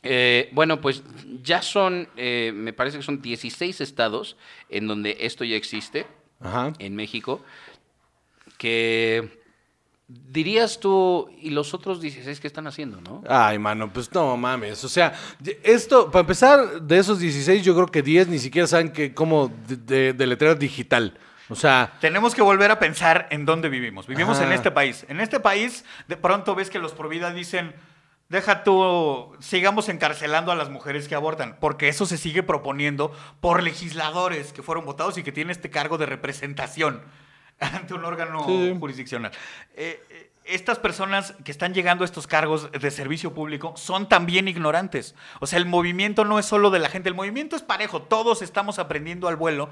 Eh, 0.03 0.51
bueno, 0.53 0.81
pues 0.81 1.03
ya 1.43 1.63
son, 1.63 2.09
eh, 2.17 2.53
me 2.55 2.73
parece 2.73 2.97
que 2.99 3.03
son 3.05 3.23
16 3.23 3.81
estados 3.81 4.37
en 4.69 4.89
donde 4.89 5.17
esto 5.21 5.45
ya 5.45 5.57
existe, 5.57 6.07
Ajá. 6.41 6.73
en 6.79 6.97
México, 6.97 7.45
que 8.59 9.43
dirías 10.09 10.81
tú, 10.81 11.31
¿y 11.41 11.51
los 11.51 11.73
otros 11.75 12.01
16 12.01 12.41
qué 12.41 12.47
están 12.47 12.67
haciendo, 12.67 13.01
no? 13.01 13.23
Ay, 13.29 13.59
mano, 13.59 13.93
pues 13.93 14.13
no 14.13 14.37
mames. 14.37 14.83
O 14.85 14.89
sea, 14.89 15.15
esto, 15.63 16.11
para 16.11 16.21
empezar, 16.21 16.83
de 16.83 16.99
esos 16.99 17.19
16, 17.19 17.65
yo 17.65 17.75
creo 17.75 17.87
que 17.87 18.03
10 18.03 18.29
ni 18.29 18.39
siquiera 18.39 18.67
saben 18.67 18.93
que 18.93 19.15
cómo 19.15 19.53
de, 19.69 20.13
de, 20.13 20.55
digital. 20.57 21.17
O 21.49 21.55
sea, 21.55 21.93
Tenemos 22.01 22.35
que 22.35 22.43
volver 22.43 22.71
a 22.71 22.79
pensar 22.79 23.29
en 23.31 23.45
dónde 23.45 23.69
vivimos. 23.69 24.07
Vivimos 24.07 24.39
Ajá. 24.39 24.47
en 24.47 24.53
este 24.53 24.71
país. 24.71 25.05
En 25.09 25.21
este 25.21 25.39
país, 25.39 25.85
de 26.09 26.17
pronto 26.17 26.55
ves 26.55 26.71
que 26.71 26.79
los 26.79 26.93
por 26.93 27.09
vida 27.09 27.33
dicen, 27.33 27.75
deja 28.33 28.65
tú, 28.65 29.37
sigamos 29.41 29.89
encarcelando 29.89 30.51
a 30.51 30.57
las 30.57 30.71
mujeres 30.71 31.07
que 31.07 31.15
abortan, 31.15 31.57
porque 31.61 31.89
eso 31.89 32.07
se 32.07 32.17
sigue 32.17 32.43
proponiendo 32.43 33.13
por 33.41 33.63
legisladores 33.63 34.53
que 34.53 34.63
fueron 34.63 34.85
votados 34.87 35.19
y 35.19 35.23
que 35.23 35.31
tienen 35.33 35.51
este 35.53 35.71
cargo 35.71 35.99
de 35.99 36.07
representación 36.07 37.03
ante 37.61 37.95
un 37.95 38.05
órgano 38.05 38.45
Sí. 38.47 38.75
jurisdiccional. 38.81 39.31
Eh, 39.77 40.03
eh, 40.11 40.31
estas 40.45 40.79
personas 40.81 41.35
que 41.45 41.53
están 41.53 41.73
llegando 41.75 42.03
a 42.03 42.07
estos 42.07 42.27
cargos 42.27 42.73
de 42.73 42.91
servicio 42.91 43.33
público 43.35 43.75
son 43.77 44.09
también 44.09 44.49
ignorantes. 44.49 45.15
O 45.39 45.47
sea, 45.47 45.59
el 45.59 45.67
movimiento 45.67 46.25
no 46.25 46.41
es 46.41 46.47
solo 46.47 46.71
de 46.71 46.81
la 46.81 46.89
gente, 46.89 47.09
el 47.09 47.15
movimiento 47.15 47.55
es 47.55 47.63
parejo. 47.63 48.03
Todos 48.03 48.43
estamos 48.43 48.81
aprendiendo 48.81 49.29
al 49.29 49.37
vuelo 49.37 49.69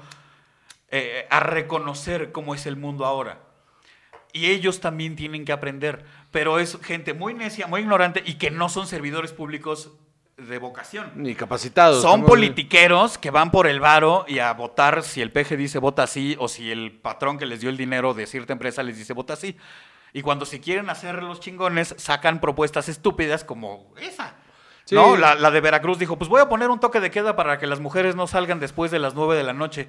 eh, 0.89 1.27
a 1.29 1.41
reconocer 1.41 2.31
cómo 2.31 2.55
es 2.55 2.65
el 2.67 2.77
mundo 2.77 3.05
ahora. 3.05 3.39
Y 4.33 4.45
ellos 4.45 4.79
también 4.79 5.17
tienen 5.17 5.43
que 5.43 5.51
aprender, 5.51 6.05
pero 6.31 6.59
es 6.59 6.77
gente 6.81 7.13
muy 7.13 7.33
necia, 7.33 7.67
muy 7.67 7.81
ignorante 7.81 8.23
y 8.25 8.35
que 8.35 8.51
no 8.51 8.69
son 8.69 8.87
servidores 8.87 9.33
públicos 9.33 9.91
de 10.37 10.57
vocación. 10.57 11.11
ni 11.15 11.35
capacitados. 11.35 12.01
Son 12.01 12.25
politiqueros 12.25 13.17
que 13.17 13.29
van 13.29 13.51
por 13.51 13.67
el 13.67 13.79
varo 13.79 14.25
y 14.27 14.39
a 14.39 14.51
votar 14.53 15.03
si 15.03 15.21
el 15.21 15.31
PG 15.31 15.55
dice 15.55 15.77
vota 15.77 16.03
así 16.03 16.35
o 16.39 16.47
si 16.47 16.71
el 16.71 16.91
patrón 16.91 17.37
que 17.37 17.45
les 17.45 17.61
dio 17.61 17.69
el 17.69 17.77
dinero 17.77 18.13
de 18.13 18.25
cierta 18.25 18.53
empresa 18.53 18.81
les 18.81 18.97
dice 18.97 19.13
vota 19.13 19.33
así. 19.33 19.55
Y 20.13 20.23
cuando 20.23 20.45
se 20.45 20.59
quieren 20.59 20.89
hacer 20.89 21.21
los 21.21 21.39
chingones, 21.39 21.95
sacan 21.97 22.41
propuestas 22.41 22.89
estúpidas 22.89 23.43
como 23.43 23.93
esa. 24.01 24.35
Sí. 24.85 24.95
No, 24.95 25.15
la, 25.15 25.35
la 25.35 25.51
de 25.51 25.61
Veracruz 25.61 25.99
dijo, 25.99 26.17
pues 26.17 26.29
voy 26.29 26.41
a 26.41 26.49
poner 26.49 26.69
un 26.69 26.79
toque 26.79 26.99
de 26.99 27.11
queda 27.11 27.35
para 27.35 27.59
que 27.59 27.67
las 27.67 27.79
mujeres 27.79 28.15
no 28.15 28.25
salgan 28.27 28.59
después 28.59 28.91
de 28.91 28.99
las 28.99 29.13
9 29.13 29.35
de 29.35 29.43
la 29.43 29.53
noche. 29.53 29.87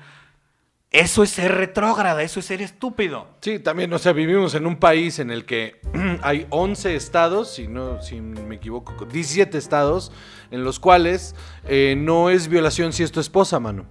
Eso 0.93 1.23
es 1.23 1.31
ser 1.31 1.53
retrógrada, 1.55 2.23
eso 2.23 2.41
es 2.41 2.47
ser 2.47 2.61
estúpido. 2.61 3.27
Sí, 3.41 3.59
también, 3.59 3.91
o 3.95 3.99
sea, 3.99 4.13
vivimos 4.13 4.55
en 4.55 4.67
un 4.67 4.77
país 4.77 5.19
en 5.21 5.31
el 5.31 5.47
que 5.47 5.81
hay 6.23 6.47
11 6.51 6.95
estados, 6.97 7.55
si 7.55 7.67
no 7.67 8.03
si 8.03 8.21
me 8.21 8.57
equivoco, 8.57 9.07
17 9.07 9.57
estados, 9.57 10.13
en 10.51 10.65
los 10.65 10.79
cuales 10.79 11.35
eh, 11.65 11.95
no 11.97 12.29
es 12.29 12.47
violación 12.49 12.93
si 12.93 13.03
es 13.03 13.11
tu 13.11 13.21
esposa, 13.21 13.59
mano. 13.59 13.87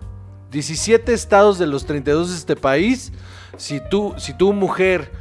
17 0.51 1.12
estados 1.13 1.58
de 1.58 1.65
los 1.65 1.88
32 1.88 2.29
de 2.29 2.36
este 2.36 2.55
país, 2.55 3.12
si 3.58 3.79
tú, 3.89 4.13
si 4.17 4.34
tu 4.38 4.53
mujer 4.53 5.12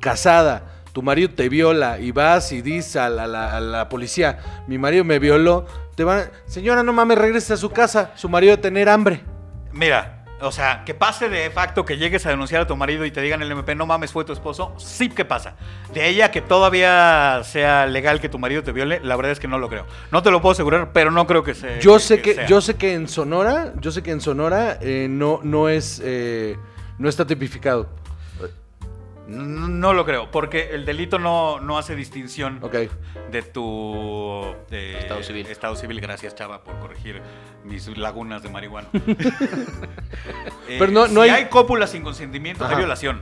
casada, 0.00 0.82
tu 0.92 1.02
marido 1.02 1.30
te 1.30 1.48
viola 1.48 2.00
y 2.00 2.10
vas 2.10 2.50
y 2.50 2.62
dices 2.62 2.96
a 2.96 3.08
la, 3.08 3.24
a 3.24 3.26
la- 3.28 3.56
a 3.56 3.60
la 3.60 3.88
policía, 3.88 4.40
mi 4.66 4.76
marido 4.76 5.04
me 5.04 5.18
violó, 5.20 5.66
te 5.94 6.02
van, 6.02 6.30
señora, 6.46 6.82
no 6.82 6.92
mames, 6.92 7.16
regrese 7.18 7.52
a 7.52 7.56
su 7.56 7.70
casa, 7.70 8.10
su 8.16 8.28
marido 8.28 8.54
va 8.54 8.58
a 8.58 8.60
tener 8.60 8.88
hambre. 8.88 9.22
Mira, 9.72 10.21
o 10.42 10.52
sea, 10.52 10.82
que 10.84 10.94
pase 10.94 11.28
de 11.28 11.50
facto 11.50 11.84
que 11.84 11.96
llegues 11.96 12.26
a 12.26 12.30
denunciar 12.30 12.62
a 12.62 12.66
tu 12.66 12.76
marido 12.76 13.04
y 13.04 13.10
te 13.10 13.20
digan 13.20 13.42
el 13.42 13.50
MP, 13.50 13.74
no 13.74 13.86
mames, 13.86 14.12
fue 14.12 14.24
tu 14.24 14.32
esposo, 14.32 14.74
sí 14.76 15.08
que 15.08 15.24
pasa. 15.24 15.54
De 15.94 16.08
ella 16.08 16.30
que 16.30 16.40
todavía 16.40 17.40
sea 17.44 17.86
legal 17.86 18.20
que 18.20 18.28
tu 18.28 18.38
marido 18.38 18.62
te 18.62 18.72
viole, 18.72 19.00
la 19.02 19.16
verdad 19.16 19.32
es 19.32 19.40
que 19.40 19.48
no 19.48 19.58
lo 19.58 19.68
creo. 19.68 19.86
No 20.10 20.22
te 20.22 20.30
lo 20.30 20.42
puedo 20.42 20.52
asegurar, 20.52 20.92
pero 20.92 21.10
no 21.10 21.26
creo 21.26 21.42
que 21.42 21.54
sea. 21.54 21.78
Yo 21.78 21.98
sé 21.98 22.20
que, 22.20 22.44
yo 22.48 22.60
sé 22.60 22.74
que 22.74 22.94
en 22.94 23.08
Sonora, 23.08 23.72
yo 23.80 23.90
sé 23.90 24.02
que 24.02 24.10
en 24.10 24.20
Sonora 24.20 24.78
eh, 24.80 25.06
no, 25.08 25.40
no 25.42 25.68
es, 25.68 26.00
eh, 26.04 26.56
no 26.98 27.08
está 27.08 27.26
tipificado. 27.26 27.88
No, 29.32 29.68
no 29.68 29.92
lo 29.94 30.04
creo, 30.04 30.30
porque 30.30 30.70
el 30.72 30.84
delito 30.84 31.18
no, 31.18 31.58
no 31.60 31.78
hace 31.78 31.96
distinción 31.96 32.60
de 33.30 33.42
tu 33.42 34.44
de- 34.70 34.98
Estado 34.98 35.22
civil. 35.22 35.46
Estado 35.46 35.74
civil, 35.76 36.00
gracias 36.00 36.34
Chava 36.34 36.62
por 36.62 36.78
corregir 36.78 37.22
mis 37.64 37.86
lagunas 37.96 38.42
de 38.42 38.48
marihuana. 38.50 38.88
Eh, 40.68 40.76
Pero 40.78 40.92
no- 40.92 41.06
si 41.08 41.14
no 41.14 41.22
hay- 41.22 41.30
hay... 41.30 41.44
cópula 41.46 41.86
sin 41.86 42.02
consentimiento, 42.02 42.64
Ajá. 42.64 42.74
hay 42.74 42.78
violación. 42.78 43.20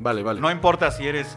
Vale, 0.00 0.22
vale. 0.22 0.40
No 0.40 0.50
importa 0.50 0.90
si 0.90 1.06
eres. 1.06 1.36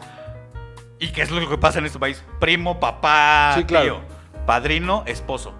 ¿Y 0.98 1.12
qué 1.12 1.22
es 1.22 1.30
lo 1.30 1.48
que 1.48 1.58
pasa 1.58 1.78
en 1.78 1.86
este 1.86 1.98
país? 1.98 2.24
Primo, 2.40 2.80
papá, 2.80 3.52
Sí, 3.56 3.64
claro. 3.64 3.84
tío, 3.84 4.00
padrino, 4.46 5.04
esposo. 5.06 5.54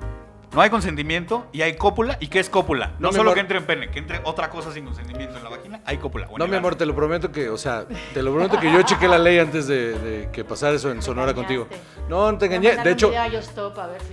No 0.56 0.62
hay 0.62 0.70
consentimiento 0.70 1.48
y 1.52 1.60
hay 1.60 1.76
cópula. 1.76 2.16
¿Y 2.18 2.28
qué 2.28 2.40
es 2.40 2.48
cópula? 2.48 2.92
No, 2.98 3.10
solo 3.12 3.24
amor. 3.24 3.34
que 3.34 3.40
entre 3.40 3.58
en 3.58 3.66
pene, 3.66 3.90
que 3.90 3.98
entre 3.98 4.22
otra 4.24 4.48
cosa 4.48 4.72
sin 4.72 4.86
consentimiento 4.86 5.36
en 5.36 5.44
la 5.44 5.50
vagina, 5.50 5.82
hay 5.84 5.98
cópula. 5.98 6.30
No, 6.34 6.48
mi 6.48 6.56
amor, 6.56 6.76
te 6.76 6.86
lo 6.86 6.94
prometo 6.94 7.30
que, 7.30 7.50
o 7.50 7.58
sea, 7.58 7.84
te 8.14 8.22
lo 8.22 8.32
prometo 8.32 8.58
que 8.58 8.72
yo 8.72 8.80
chequé 8.80 9.06
la 9.06 9.18
ley 9.18 9.38
antes 9.38 9.66
de, 9.66 9.92
de 9.98 10.30
que 10.32 10.46
pasara 10.46 10.74
eso 10.74 10.90
en 10.90 11.02
Sonora 11.02 11.34
contigo. 11.34 11.68
No, 12.08 12.32
no 12.32 12.38
te 12.38 12.46
engañé. 12.46 12.74
De 12.76 12.92
hecho, 12.92 13.12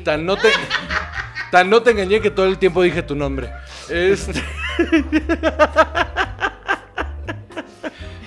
tan 0.04 0.26
no 0.26 0.36
te, 0.36 0.50
tan 1.50 1.70
no 1.70 1.82
te 1.82 1.92
engañé 1.92 2.20
que 2.20 2.30
todo 2.30 2.46
el 2.48 2.58
tiempo 2.58 2.82
dije 2.82 3.04
tu 3.04 3.16
nombre. 3.16 3.50
Este, 3.88 4.34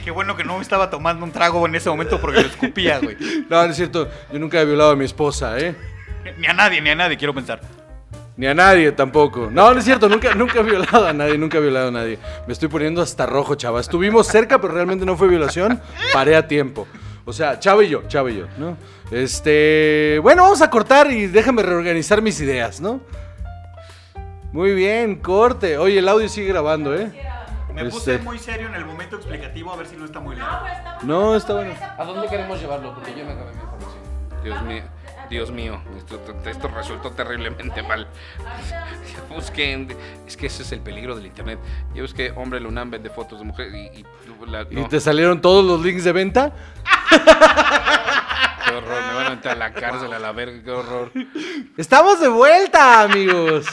Qué 0.04 0.10
bueno 0.10 0.36
que 0.36 0.44
no 0.44 0.56
me 0.56 0.62
estaba 0.62 0.88
tomando 0.88 1.22
un 1.22 1.32
trago 1.32 1.66
en 1.66 1.74
ese 1.74 1.90
momento 1.90 2.18
porque 2.18 2.40
lo 2.40 2.46
escupía, 2.46 2.98
güey. 2.98 3.18
no, 3.50 3.62
no 3.62 3.70
es 3.70 3.76
cierto. 3.76 4.08
Yo 4.32 4.38
nunca 4.38 4.58
he 4.58 4.64
violado 4.64 4.92
a 4.92 4.96
mi 4.96 5.04
esposa, 5.04 5.58
¿eh? 5.58 5.76
Ni 6.38 6.46
a 6.46 6.54
nadie, 6.54 6.80
ni 6.80 6.88
a 6.88 6.94
nadie, 6.94 7.18
quiero 7.18 7.34
pensar. 7.34 7.60
Ni 8.36 8.46
a 8.46 8.52
nadie 8.54 8.92
tampoco. 8.92 9.48
No, 9.50 9.72
no 9.72 9.78
es 9.78 9.84
cierto, 9.84 10.08
nunca, 10.08 10.34
nunca 10.34 10.60
he 10.60 10.62
violado 10.62 11.06
a 11.06 11.12
nadie, 11.12 11.38
nunca 11.38 11.56
he 11.58 11.60
violado 11.60 11.88
a 11.88 11.90
nadie. 11.90 12.18
Me 12.46 12.52
estoy 12.52 12.68
poniendo 12.68 13.00
hasta 13.00 13.24
rojo, 13.24 13.54
chava. 13.54 13.80
Estuvimos 13.80 14.26
cerca, 14.26 14.60
pero 14.60 14.74
realmente 14.74 15.06
no 15.06 15.16
fue 15.16 15.26
violación. 15.28 15.80
Paré 16.12 16.36
a 16.36 16.46
tiempo. 16.46 16.86
O 17.24 17.32
sea, 17.32 17.58
chava 17.58 17.82
y 17.82 17.88
yo, 17.88 18.02
chava 18.08 18.30
y 18.30 18.36
yo, 18.36 18.46
¿no? 18.58 18.76
Este. 19.10 20.18
Bueno, 20.22 20.42
vamos 20.42 20.60
a 20.62 20.68
cortar 20.70 21.10
y 21.10 21.26
déjame 21.28 21.62
reorganizar 21.62 22.20
mis 22.22 22.38
ideas, 22.40 22.80
¿no? 22.80 23.00
Muy 24.52 24.74
bien, 24.74 25.16
corte. 25.16 25.76
Oye, 25.78 25.98
el 25.98 26.08
audio 26.08 26.28
sigue 26.28 26.48
grabando, 26.48 26.94
¿eh? 26.94 27.10
Me 27.74 27.82
Este- 27.82 27.90
puse 27.90 28.18
muy 28.18 28.38
serio 28.38 28.68
en 28.68 28.74
el 28.74 28.84
momento 28.86 29.16
explicativo 29.16 29.72
a 29.72 29.76
ver 29.76 29.86
si 29.86 29.96
no 29.96 30.04
está 30.06 30.20
muy 30.20 30.36
largo. 30.36 30.66
No, 31.02 31.36
está 31.36 31.54
bueno. 31.54 31.74
¿A 31.98 32.04
dónde 32.04 32.26
queremos 32.28 32.58
llevarlo? 32.60 32.94
Porque 32.94 33.10
yo 33.10 33.24
me 33.26 33.32
acabé 33.32 33.50
mi 33.52 33.60
información. 33.60 34.02
Dios 34.44 34.62
mío, 34.62 34.82
Dios 35.28 35.50
mío, 35.50 35.80
esto, 35.96 36.20
esto 36.46 36.68
resultó 36.68 37.10
terriblemente 37.10 37.82
mal. 37.82 38.06
Busqué, 39.28 39.86
es 40.26 40.36
que 40.36 40.46
ese 40.46 40.62
es 40.62 40.72
el 40.72 40.80
peligro 40.80 41.16
del 41.16 41.26
internet. 41.26 41.58
Yo 41.94 42.02
busqué 42.02 42.32
hombre 42.36 42.60
Lunam 42.60 42.90
vende 42.90 43.10
fotos 43.10 43.38
de 43.40 43.44
mujer 43.44 43.74
y, 43.74 43.86
y 44.00 44.04
la- 44.46 44.66
¿Y 44.70 44.84
te 44.88 45.00
salieron 45.00 45.40
todos 45.40 45.64
los 45.64 45.80
links 45.84 46.04
de 46.04 46.12
venta? 46.12 46.52
qué 48.66 48.72
horror, 48.72 49.02
me 49.08 49.14
van 49.14 49.26
a 49.26 49.30
meter 49.30 49.52
a 49.52 49.54
la 49.56 49.72
cárcel 49.72 50.12
a 50.12 50.18
la 50.18 50.32
verga, 50.32 50.62
qué 50.62 50.70
horror. 50.70 51.10
Estamos 51.76 52.20
de 52.20 52.28
vuelta, 52.28 53.02
amigos. 53.02 53.66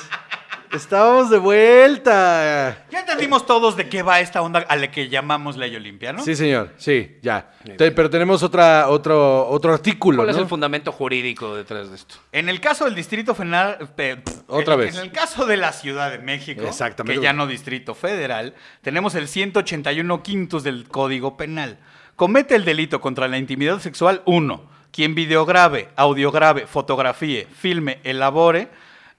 Estamos 0.74 1.30
de 1.30 1.38
vuelta. 1.38 2.86
Ya 2.90 3.02
entendimos 3.02 3.46
todos 3.46 3.78
de 3.78 3.88
qué 3.90 4.02
va 4.02 4.20
esta 4.22 4.42
onda 4.42 4.60
a 4.68 4.76
la 4.76 4.90
que 4.90 5.08
llamamos 5.08 5.56
ley 5.56 5.76
Olimpia, 5.76 6.14
¿no? 6.14 6.24
Sí, 6.24 6.36
señor, 6.36 6.72
sí, 6.78 7.18
ya. 7.22 7.52
Te- 7.78 7.92
pero 7.92 8.10
tenemos 8.10 8.42
otra, 8.42 8.90
otro, 8.90 9.48
otro 9.50 9.72
artículo, 9.74 10.18
¿Cuál 10.18 10.30
es 10.30 10.36
¿no? 10.36 10.42
el 10.42 10.48
fundamento 10.48 10.92
jurídico 10.92 11.56
detrás 11.56 11.90
de 11.90 11.96
esto? 11.96 12.16
En 12.32 12.50
el 12.50 12.60
caso 12.60 12.86
del 12.86 12.96
Distrito 12.96 13.36
Federal, 13.36 13.78
pe- 13.96 14.24
Otra 14.48 14.74
en- 14.74 14.80
vez. 14.80 14.96
En 14.96 15.02
el 15.04 15.12
caso 15.12 15.46
de 15.46 15.58
la 15.58 15.74
Ciudad 15.74 16.10
de 16.12 16.18
México, 16.18 16.64
Exactamente. 16.66 17.20
que 17.20 17.24
ya 17.24 17.34
no 17.34 17.46
Distrito 17.46 17.94
Federal, 17.94 18.56
tenemos 18.82 19.14
el 19.14 19.28
181 19.28 20.24
quintos 20.24 20.64
del 20.64 20.88
Código 20.88 21.38
Penal. 21.38 21.78
Comete 22.16 22.56
el 22.56 22.66
delito 22.66 23.00
contra 23.00 23.28
la 23.28 23.38
intimidad 23.38 23.80
sexual 23.80 24.24
1. 24.26 24.72
Quien 24.92 25.14
videograve, 25.16 25.90
audiograve, 25.96 26.68
fotografíe, 26.68 27.48
filme, 27.60 28.00
elabore 28.04 28.70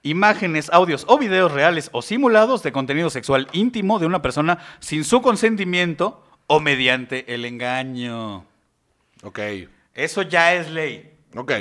imágenes, 0.09 0.69
audios 0.71 1.03
o 1.07 1.17
videos 1.17 1.51
reales 1.51 1.89
o 1.91 2.01
simulados 2.01 2.63
de 2.63 2.71
contenido 2.71 3.09
sexual 3.09 3.47
íntimo 3.51 3.99
de 3.99 4.05
una 4.05 4.21
persona 4.21 4.59
sin 4.79 5.03
su 5.03 5.21
consentimiento 5.21 6.23
o 6.47 6.59
mediante 6.59 7.33
el 7.33 7.43
engaño. 7.45 8.45
Ok, 9.23 9.39
Eso 9.93 10.21
ya 10.21 10.53
es 10.55 10.69
ley. 10.69 11.11
ok. 11.35 11.51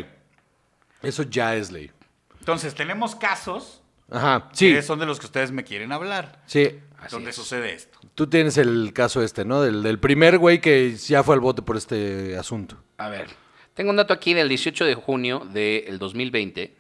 Eso 1.02 1.22
ya 1.24 1.54
es 1.56 1.70
ley. 1.72 1.90
Entonces, 2.38 2.74
tenemos 2.74 3.14
casos 3.14 3.82
Ajá, 4.10 4.48
sí, 4.52 4.72
que 4.74 4.82
son 4.82 4.98
de 4.98 5.06
los 5.06 5.18
que 5.18 5.26
ustedes 5.26 5.50
me 5.50 5.64
quieren 5.64 5.92
hablar. 5.92 6.42
sí. 6.46 6.78
Así 6.98 7.16
donde 7.16 7.30
es. 7.30 7.36
sucede 7.36 7.74
esto. 7.74 7.98
Tú 8.14 8.28
tienes 8.28 8.56
el 8.56 8.92
caso 8.94 9.22
este, 9.22 9.44
¿no? 9.44 9.60
Del, 9.60 9.82
del 9.82 9.98
primer 9.98 10.38
güey 10.38 10.58
que 10.58 10.94
ya 10.96 11.22
fue 11.22 11.34
al 11.34 11.40
bote 11.42 11.60
por 11.60 11.76
este 11.76 12.34
asunto. 12.38 12.78
A 12.96 13.10
ver, 13.10 13.26
tengo 13.74 13.90
un 13.90 13.96
dato 13.96 14.14
aquí 14.14 14.32
del 14.32 14.48
18 14.48 14.86
de 14.86 14.94
junio 14.94 15.40
del 15.52 15.98
2020 15.98 16.74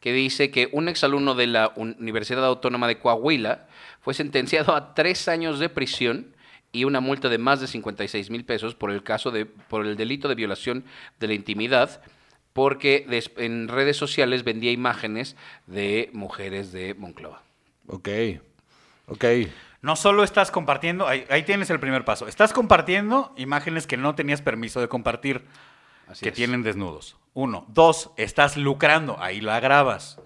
que 0.00 0.12
dice 0.12 0.50
que 0.50 0.68
un 0.72 0.88
exalumno 0.88 1.34
de 1.34 1.46
la 1.46 1.72
Universidad 1.76 2.44
Autónoma 2.44 2.88
de 2.88 2.98
Coahuila 2.98 3.68
fue 4.00 4.14
sentenciado 4.14 4.74
a 4.74 4.94
tres 4.94 5.28
años 5.28 5.58
de 5.58 5.68
prisión 5.68 6.34
y 6.72 6.84
una 6.84 7.00
multa 7.00 7.28
de 7.28 7.38
más 7.38 7.60
de 7.60 7.66
56 7.66 8.30
mil 8.30 8.44
pesos 8.44 8.74
por 8.74 8.90
el 8.90 9.02
caso 9.02 9.30
de 9.30 9.44
por 9.46 9.84
el 9.86 9.96
delito 9.96 10.28
de 10.28 10.34
violación 10.36 10.84
de 11.18 11.26
la 11.28 11.34
intimidad 11.34 12.00
porque 12.52 13.04
des- 13.08 13.30
en 13.36 13.68
redes 13.68 13.96
sociales 13.96 14.42
vendía 14.44 14.72
imágenes 14.72 15.36
de 15.66 16.10
mujeres 16.12 16.72
de 16.72 16.94
Monclova. 16.94 17.42
Ok. 17.86 18.08
Ok. 19.06 19.24
No 19.82 19.96
solo 19.96 20.22
estás 20.24 20.50
compartiendo, 20.50 21.08
ahí, 21.08 21.24
ahí 21.30 21.42
tienes 21.42 21.70
el 21.70 21.80
primer 21.80 22.04
paso. 22.04 22.28
Estás 22.28 22.52
compartiendo 22.52 23.32
imágenes 23.36 23.86
que 23.86 23.96
no 23.96 24.14
tenías 24.14 24.42
permiso 24.42 24.80
de 24.80 24.88
compartir, 24.88 25.42
Así 26.06 26.22
que 26.22 26.28
es. 26.30 26.34
tienen 26.34 26.62
desnudos. 26.62 27.16
Uno. 27.34 27.64
Dos, 27.68 28.10
estás 28.16 28.56
lucrando, 28.56 29.16
ahí 29.20 29.40
la 29.40 29.60
grabas. 29.60 30.18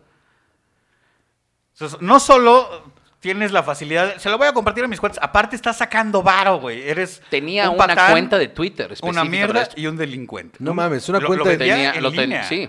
Entonces, 1.75 2.01
no 2.01 2.21
solo 2.21 2.93
tienes 3.21 3.53
la 3.53 3.63
facilidad, 3.63 4.17
se 4.19 4.29
lo 4.31 4.39
voy 4.39 4.47
a 4.47 4.53
compartir 4.53 4.85
a 4.85 4.89
mis 4.89 5.01
cuentas, 5.01 5.23
aparte 5.23 5.57
estás 5.57 5.79
sacando 5.79 6.23
varo, 6.23 6.61
güey. 6.61 6.83
Eres 6.89 7.23
Tenía 7.31 7.69
un 7.71 7.77
una 7.77 7.87
patán, 7.89 8.11
cuenta 8.13 8.39
de 8.39 8.49
Twitter 8.49 8.93
específica 8.93 9.11
una 9.11 9.21
para 9.23 9.31
mierda 9.31 9.63
esto. 9.63 9.75
y 9.81 9.87
un 9.87 9.97
delincuente. 9.97 10.59
No 10.61 10.75
mames, 10.75 11.09
una 11.09 11.21
Lo- 11.21 11.27
cuenta 11.27 11.45
lo 11.45 11.51
de- 11.51 11.57
Tenía- 11.59 11.93
en 11.95 12.03
lo 12.03 12.11
ten- 12.11 12.21
línea. 12.21 12.43
sí. 12.45 12.69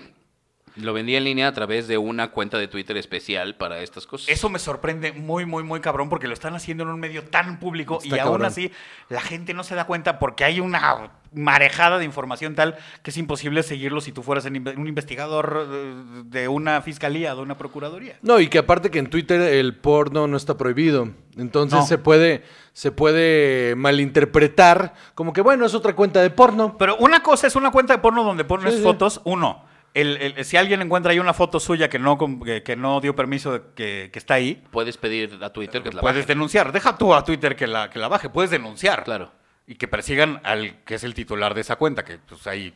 Lo 0.76 0.92
vendía 0.92 1.18
en 1.18 1.24
línea 1.24 1.48
a 1.48 1.52
través 1.52 1.88
de 1.88 1.96
una 1.98 2.30
cuenta 2.32 2.58
de 2.58 2.68
Twitter 2.68 2.96
especial 2.96 3.54
para 3.56 3.80
estas 3.80 4.06
cosas. 4.06 4.28
Eso 4.28 4.48
me 4.50 4.58
sorprende 4.58 5.12
muy, 5.12 5.46
muy, 5.46 5.62
muy 5.62 5.80
cabrón 5.80 6.08
porque 6.08 6.28
lo 6.28 6.34
están 6.34 6.54
haciendo 6.54 6.82
en 6.84 6.90
un 6.90 7.00
medio 7.00 7.24
tan 7.24 7.58
público 7.58 7.98
y 8.02 8.08
Está 8.10 8.22
aún 8.24 8.32
cabrón. 8.34 8.46
así 8.46 8.70
la 9.08 9.20
gente 9.22 9.54
no 9.54 9.64
se 9.64 9.74
da 9.74 9.84
cuenta 9.86 10.18
porque 10.18 10.44
hay 10.44 10.60
una 10.60 11.10
marejada 11.32 11.98
de 11.98 12.04
información 12.04 12.54
tal 12.54 12.76
que 13.02 13.10
es 13.10 13.16
imposible 13.16 13.62
seguirlo 13.62 14.00
si 14.00 14.12
tú 14.12 14.22
fueras 14.22 14.44
un 14.46 14.86
investigador 14.88 15.66
eh, 15.70 15.94
de 16.26 16.48
una 16.48 16.80
fiscalía 16.82 17.32
o 17.32 17.36
de 17.36 17.42
una 17.42 17.56
procuraduría. 17.58 18.16
No, 18.22 18.38
y 18.40 18.48
que 18.48 18.58
aparte 18.58 18.90
que 18.90 18.98
en 18.98 19.08
Twitter 19.10 19.40
el 19.40 19.76
porno 19.76 20.26
no 20.26 20.36
está 20.36 20.56
prohibido. 20.56 21.08
Entonces 21.36 21.78
No. 21.80 21.86
se 21.86 21.98
puede 21.98 22.42
se 22.72 22.92
puede 22.92 23.74
malinterpretar 23.76 24.94
como 25.14 25.32
que 25.32 25.40
bueno, 25.40 25.66
es 25.66 25.74
otra 25.74 25.94
cuenta 25.94 26.20
de 26.22 26.30
porno. 26.30 26.76
Pero 26.78 26.96
una 26.98 27.22
cosa 27.22 27.46
es 27.46 27.56
una 27.56 27.70
cuenta 27.70 27.94
de 27.94 27.98
porno 28.00 28.24
donde 28.24 28.44
pones 28.44 28.72
Sí, 28.74 28.78
sí. 28.78 28.84
fotos. 28.84 29.20
Uno, 29.24 29.64
el- 29.96 30.16
el- 30.38 30.44
si 30.44 30.56
alguien 30.56 30.82
encuentra 30.82 31.12
ahí 31.12 31.18
una 31.18 31.32
foto 31.34 31.58
suya 31.58 31.88
que 31.88 31.98
no, 31.98 32.18
que, 32.44 32.62
que 32.62 32.76
no 32.76 33.00
dio 33.00 33.16
permiso 33.16 33.52
de 33.52 33.62
que, 33.74 34.10
que 34.12 34.18
está 34.18 34.34
ahí, 34.34 34.62
Puedes 34.70 34.96
pedir 34.96 35.38
a 35.42 35.50
Twitter 35.50 35.82
que 35.82 35.90
la 35.92 36.00
puedes 36.00 36.18
baje. 36.18 36.26
denunciar. 36.28 36.72
Deja 36.72 36.96
tú 36.96 37.14
a 37.14 37.24
Twitter 37.24 37.56
que 37.56 37.66
la, 37.66 37.90
que 37.90 37.98
la 37.98 38.08
baje, 38.08 38.28
puedes 38.28 38.50
denunciar. 38.50 39.04
Claro. 39.04 39.32
Y 39.66 39.74
que 39.74 39.88
persigan 39.88 40.40
al 40.44 40.84
que 40.84 40.94
es 40.94 41.02
el 41.04 41.14
titular 41.14 41.54
de 41.54 41.62
esa 41.62 41.76
cuenta, 41.76 42.04
que 42.04 42.18
pues 42.18 42.46
ahí 42.46 42.72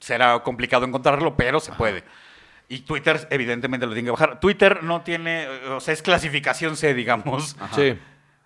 será 0.00 0.38
complicado 0.42 0.84
encontrarlo, 0.84 1.36
pero 1.36 1.60
se 1.60 1.72
puede. 1.72 2.04
Y 2.68 2.80
Twitter 2.80 3.26
evidentemente 3.30 3.86
lo 3.86 3.92
tiene 3.92 4.06
que 4.06 4.12
bajar. 4.12 4.40
Twitter 4.40 4.82
no 4.82 5.02
tiene, 5.02 5.46
o 5.48 5.80
sea, 5.80 5.92
es 5.94 6.02
clasificación 6.02 6.76
C, 6.76 6.94
digamos. 6.94 7.56
Sí. 7.74 7.98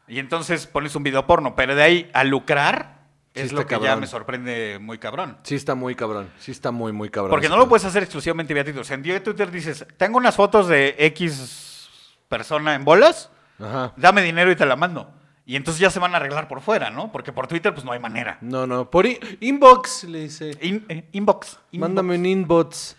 Y 0.08 0.18
entonces 0.18 0.66
pones 0.66 0.94
un 0.96 1.02
video 1.02 1.26
porno, 1.26 1.54
pero 1.54 1.74
de 1.74 1.82
ahí 1.82 2.10
a 2.12 2.24
lucrar 2.24 2.93
Sí 3.34 3.40
es 3.40 3.52
lo 3.52 3.66
que 3.66 3.78
ya 3.80 3.96
me 3.96 4.06
sorprende 4.06 4.78
muy 4.80 4.98
cabrón. 4.98 5.38
Sí 5.42 5.56
está 5.56 5.74
muy 5.74 5.94
cabrón. 5.96 6.30
Sí 6.38 6.52
está 6.52 6.70
muy 6.70 6.92
muy 6.92 7.10
cabrón. 7.10 7.30
Porque 7.30 7.48
no 7.48 7.56
lo 7.56 7.68
puedes 7.68 7.84
hacer 7.84 8.04
exclusivamente 8.04 8.54
vía 8.54 8.62
Twitter. 8.62 8.80
O 8.80 8.84
sea, 8.84 8.94
en 8.94 9.02
día 9.02 9.14
de 9.14 9.20
Twitter 9.20 9.50
dices, 9.50 9.84
tengo 9.96 10.18
unas 10.18 10.36
fotos 10.36 10.68
de 10.68 10.94
X 10.98 11.88
persona 12.28 12.74
en 12.76 12.84
bolas, 12.84 13.30
Ajá. 13.58 13.92
dame 13.96 14.22
dinero 14.22 14.52
y 14.52 14.56
te 14.56 14.64
la 14.66 14.76
mando. 14.76 15.12
Y 15.46 15.56
entonces 15.56 15.80
ya 15.80 15.90
se 15.90 15.98
van 15.98 16.14
a 16.14 16.18
arreglar 16.18 16.46
por 16.48 16.60
fuera, 16.62 16.90
¿no? 16.90 17.10
Porque 17.12 17.32
por 17.32 17.46
Twitter 17.48 17.74
pues 17.74 17.84
no 17.84 17.90
hay 17.92 17.98
manera. 17.98 18.38
No, 18.40 18.66
no, 18.68 18.88
por 18.88 19.04
inbox 19.40 20.04
le 20.04 20.20
dice. 20.20 20.56
In- 20.62 20.86
eh, 20.88 21.08
inbox. 21.12 21.58
Mándame 21.72 22.14
un 22.16 22.24
inbox. 22.26 22.96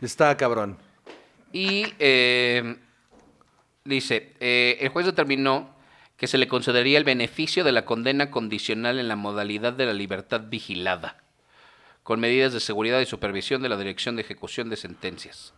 Está 0.00 0.36
cabrón. 0.36 0.76
Y 1.52 1.86
eh, 2.00 2.76
dice, 3.84 4.34
eh, 4.40 4.78
el 4.80 4.88
juez 4.90 5.06
determinó 5.06 5.75
que 6.16 6.26
se 6.26 6.38
le 6.38 6.48
concedería 6.48 6.98
el 6.98 7.04
beneficio 7.04 7.62
de 7.64 7.72
la 7.72 7.84
condena 7.84 8.30
condicional 8.30 8.98
en 8.98 9.08
la 9.08 9.16
modalidad 9.16 9.72
de 9.72 9.86
la 9.86 9.92
libertad 9.92 10.42
vigilada, 10.48 11.18
con 12.02 12.20
medidas 12.20 12.52
de 12.52 12.60
seguridad 12.60 13.00
y 13.00 13.06
supervisión 13.06 13.62
de 13.62 13.68
la 13.68 13.76
Dirección 13.76 14.16
de 14.16 14.22
Ejecución 14.22 14.70
de 14.70 14.76
Sentencias. 14.76 15.52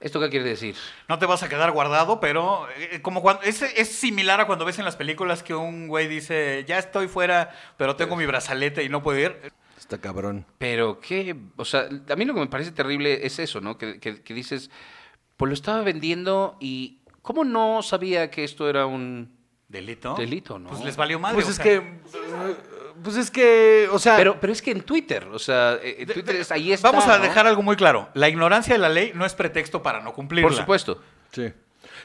¿Esto 0.00 0.20
qué 0.20 0.28
quiere 0.28 0.44
decir? 0.44 0.74
No 1.08 1.18
te 1.18 1.24
vas 1.24 1.42
a 1.42 1.48
quedar 1.48 1.70
guardado, 1.70 2.20
pero 2.20 2.66
eh, 2.76 3.00
como 3.00 3.22
cuando 3.22 3.42
es, 3.44 3.62
es 3.62 3.88
similar 3.88 4.38
a 4.40 4.46
cuando 4.46 4.66
ves 4.66 4.78
en 4.78 4.84
las 4.84 4.96
películas 4.96 5.42
que 5.42 5.54
un 5.54 5.88
güey 5.88 6.08
dice, 6.08 6.64
ya 6.68 6.78
estoy 6.78 7.08
fuera, 7.08 7.54
pero 7.78 7.96
tengo 7.96 8.16
mi 8.16 8.26
brazalete 8.26 8.82
y 8.84 8.90
no 8.90 9.02
puedo 9.02 9.18
ir. 9.18 9.52
Está 9.78 9.98
cabrón. 9.98 10.44
Pero 10.58 11.00
qué, 11.00 11.34
o 11.56 11.64
sea, 11.64 11.88
a 12.10 12.16
mí 12.16 12.24
lo 12.26 12.34
que 12.34 12.40
me 12.40 12.48
parece 12.48 12.72
terrible 12.72 13.24
es 13.24 13.38
eso, 13.38 13.60
¿no? 13.62 13.78
Que, 13.78 13.98
que- 13.98 14.22
que 14.22 14.34
dices, 14.34 14.70
pues 15.38 15.48
lo 15.48 15.54
estaba 15.54 15.80
vendiendo 15.82 16.58
y 16.60 16.98
¿cómo 17.22 17.44
no 17.44 17.82
sabía 17.82 18.30
que 18.30 18.44
esto 18.44 18.68
era 18.68 18.84
un... 18.84 19.32
Delito. 19.68 20.14
Delito, 20.14 20.58
¿no? 20.58 20.68
Pues 20.70 20.84
les 20.84 20.96
valió 20.96 21.18
madre. 21.18 21.34
Pues 21.34 21.46
o 21.46 21.50
es 21.50 21.56
sea, 21.56 21.64
que. 21.64 21.82
Pues 23.02 23.16
es 23.16 23.30
que. 23.30 23.88
O 23.90 23.98
sea. 23.98 24.16
Pero, 24.16 24.38
pero 24.40 24.52
es 24.52 24.62
que 24.62 24.70
en 24.70 24.82
Twitter, 24.82 25.26
o 25.32 25.38
sea, 25.38 25.78
eh, 25.82 25.96
en 26.00 26.08
Twitter 26.08 26.36
es, 26.36 26.52
ahí 26.52 26.72
está. 26.72 26.90
Vamos 26.90 27.06
a 27.08 27.18
¿no? 27.18 27.24
dejar 27.24 27.46
algo 27.46 27.62
muy 27.62 27.76
claro. 27.76 28.08
La 28.14 28.28
ignorancia 28.28 28.74
de 28.74 28.78
la 28.78 28.88
ley 28.88 29.12
no 29.14 29.24
es 29.26 29.34
pretexto 29.34 29.82
para 29.82 30.00
no 30.00 30.12
cumplirla. 30.12 30.48
Por 30.48 30.56
supuesto. 30.56 31.00
Sí. 31.32 31.52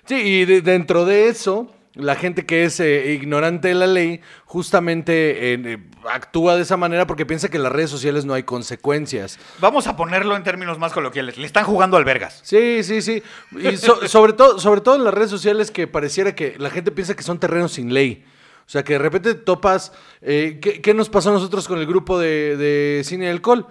Sí, 0.06 0.16
y 0.16 0.46
de- 0.46 0.62
dentro 0.62 1.06
de 1.06 1.28
eso, 1.28 1.72
la 1.94 2.16
gente 2.16 2.46
que 2.46 2.64
es 2.66 2.80
eh, 2.80 3.12
ignorante 3.14 3.68
de 3.68 3.76
la 3.76 3.88
ley 3.88 4.22
justamente 4.46 5.54
eh, 5.54 5.78
actúa 6.12 6.56
de 6.56 6.62
esa 6.62 6.78
manera 6.78 7.08
porque 7.08 7.26
piensa 7.26 7.50
que 7.50 7.58
en 7.58 7.64
las 7.64 7.72
redes 7.72 7.90
sociales 7.90 8.26
no 8.26 8.34
hay 8.34 8.44
consecuencias. 8.44 9.40
Vamos 9.60 9.88
a 9.88 9.96
ponerlo 9.98 10.36
en 10.36 10.44
términos 10.44 10.78
más 10.80 10.94
coloquiales. 10.94 11.38
Le 11.38 11.46
están 11.46 11.66
jugando 11.66 11.98
albergas. 11.98 12.40
Sí, 12.44 12.84
sí, 12.84 13.02
sí. 13.02 13.24
Y 13.58 13.78
so- 13.78 14.08
sobre, 14.08 14.34
todo, 14.34 14.60
sobre 14.60 14.82
todo 14.82 14.96
en 14.96 15.04
las 15.04 15.14
redes 15.14 15.30
sociales 15.30 15.72
que 15.72 15.88
pareciera 15.88 16.36
que 16.36 16.56
la 16.58 16.70
gente 16.70 16.92
piensa 16.92 17.16
que 17.16 17.24
son 17.24 17.40
terrenos 17.40 17.74
sin 17.74 17.94
ley. 17.94 18.24
O 18.66 18.70
sea, 18.72 18.84
que 18.84 18.94
de 18.94 19.00
repente 19.00 19.34
topas... 19.34 19.92
eh, 20.22 20.60
¿qué, 20.62 20.80
qué 20.82 20.94
nos 20.94 21.10
pasó 21.10 21.30
a 21.30 21.34
nosotros 21.34 21.68
con 21.68 21.80
el 21.80 21.88
grupo 21.88 22.20
de, 22.20 22.56
de 22.56 23.02
Cine 23.04 23.26
y 23.26 23.30
Alcohol? 23.30 23.66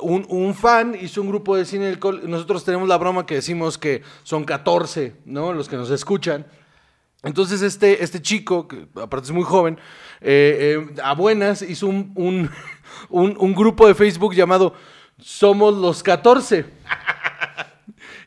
Un, 0.00 0.24
un 0.28 0.54
fan 0.54 0.96
hizo 1.00 1.20
un 1.22 1.28
grupo 1.28 1.56
de 1.56 1.64
Cine 1.64 1.86
y 1.86 1.88
Alcohol. 1.88 2.20
Nosotros 2.24 2.64
tenemos 2.64 2.86
la 2.88 2.96
broma 2.98 3.26
que 3.26 3.34
decimos 3.36 3.76
que 3.78 4.02
son 4.22 4.44
14, 4.44 5.14
¿no? 5.24 5.52
Los 5.52 5.68
que 5.68 5.76
nos 5.76 5.90
escuchan. 5.90 6.46
Entonces 7.22 7.62
este, 7.62 8.02
este 8.04 8.20
chico, 8.22 8.68
que 8.68 8.86
aparte 9.02 9.26
es 9.26 9.32
muy 9.32 9.42
joven, 9.44 9.78
eh, 10.20 10.76
eh, 10.96 11.00
a 11.02 11.14
buenas 11.14 11.62
hizo 11.62 11.86
un, 11.88 12.12
un, 12.14 12.50
un- 13.08 13.36
un 13.38 13.54
grupo 13.54 13.86
de 13.86 13.94
Facebook 13.94 14.34
llamado 14.34 14.74
Somos 15.18 15.74
los 15.74 16.02
14. 16.02 16.66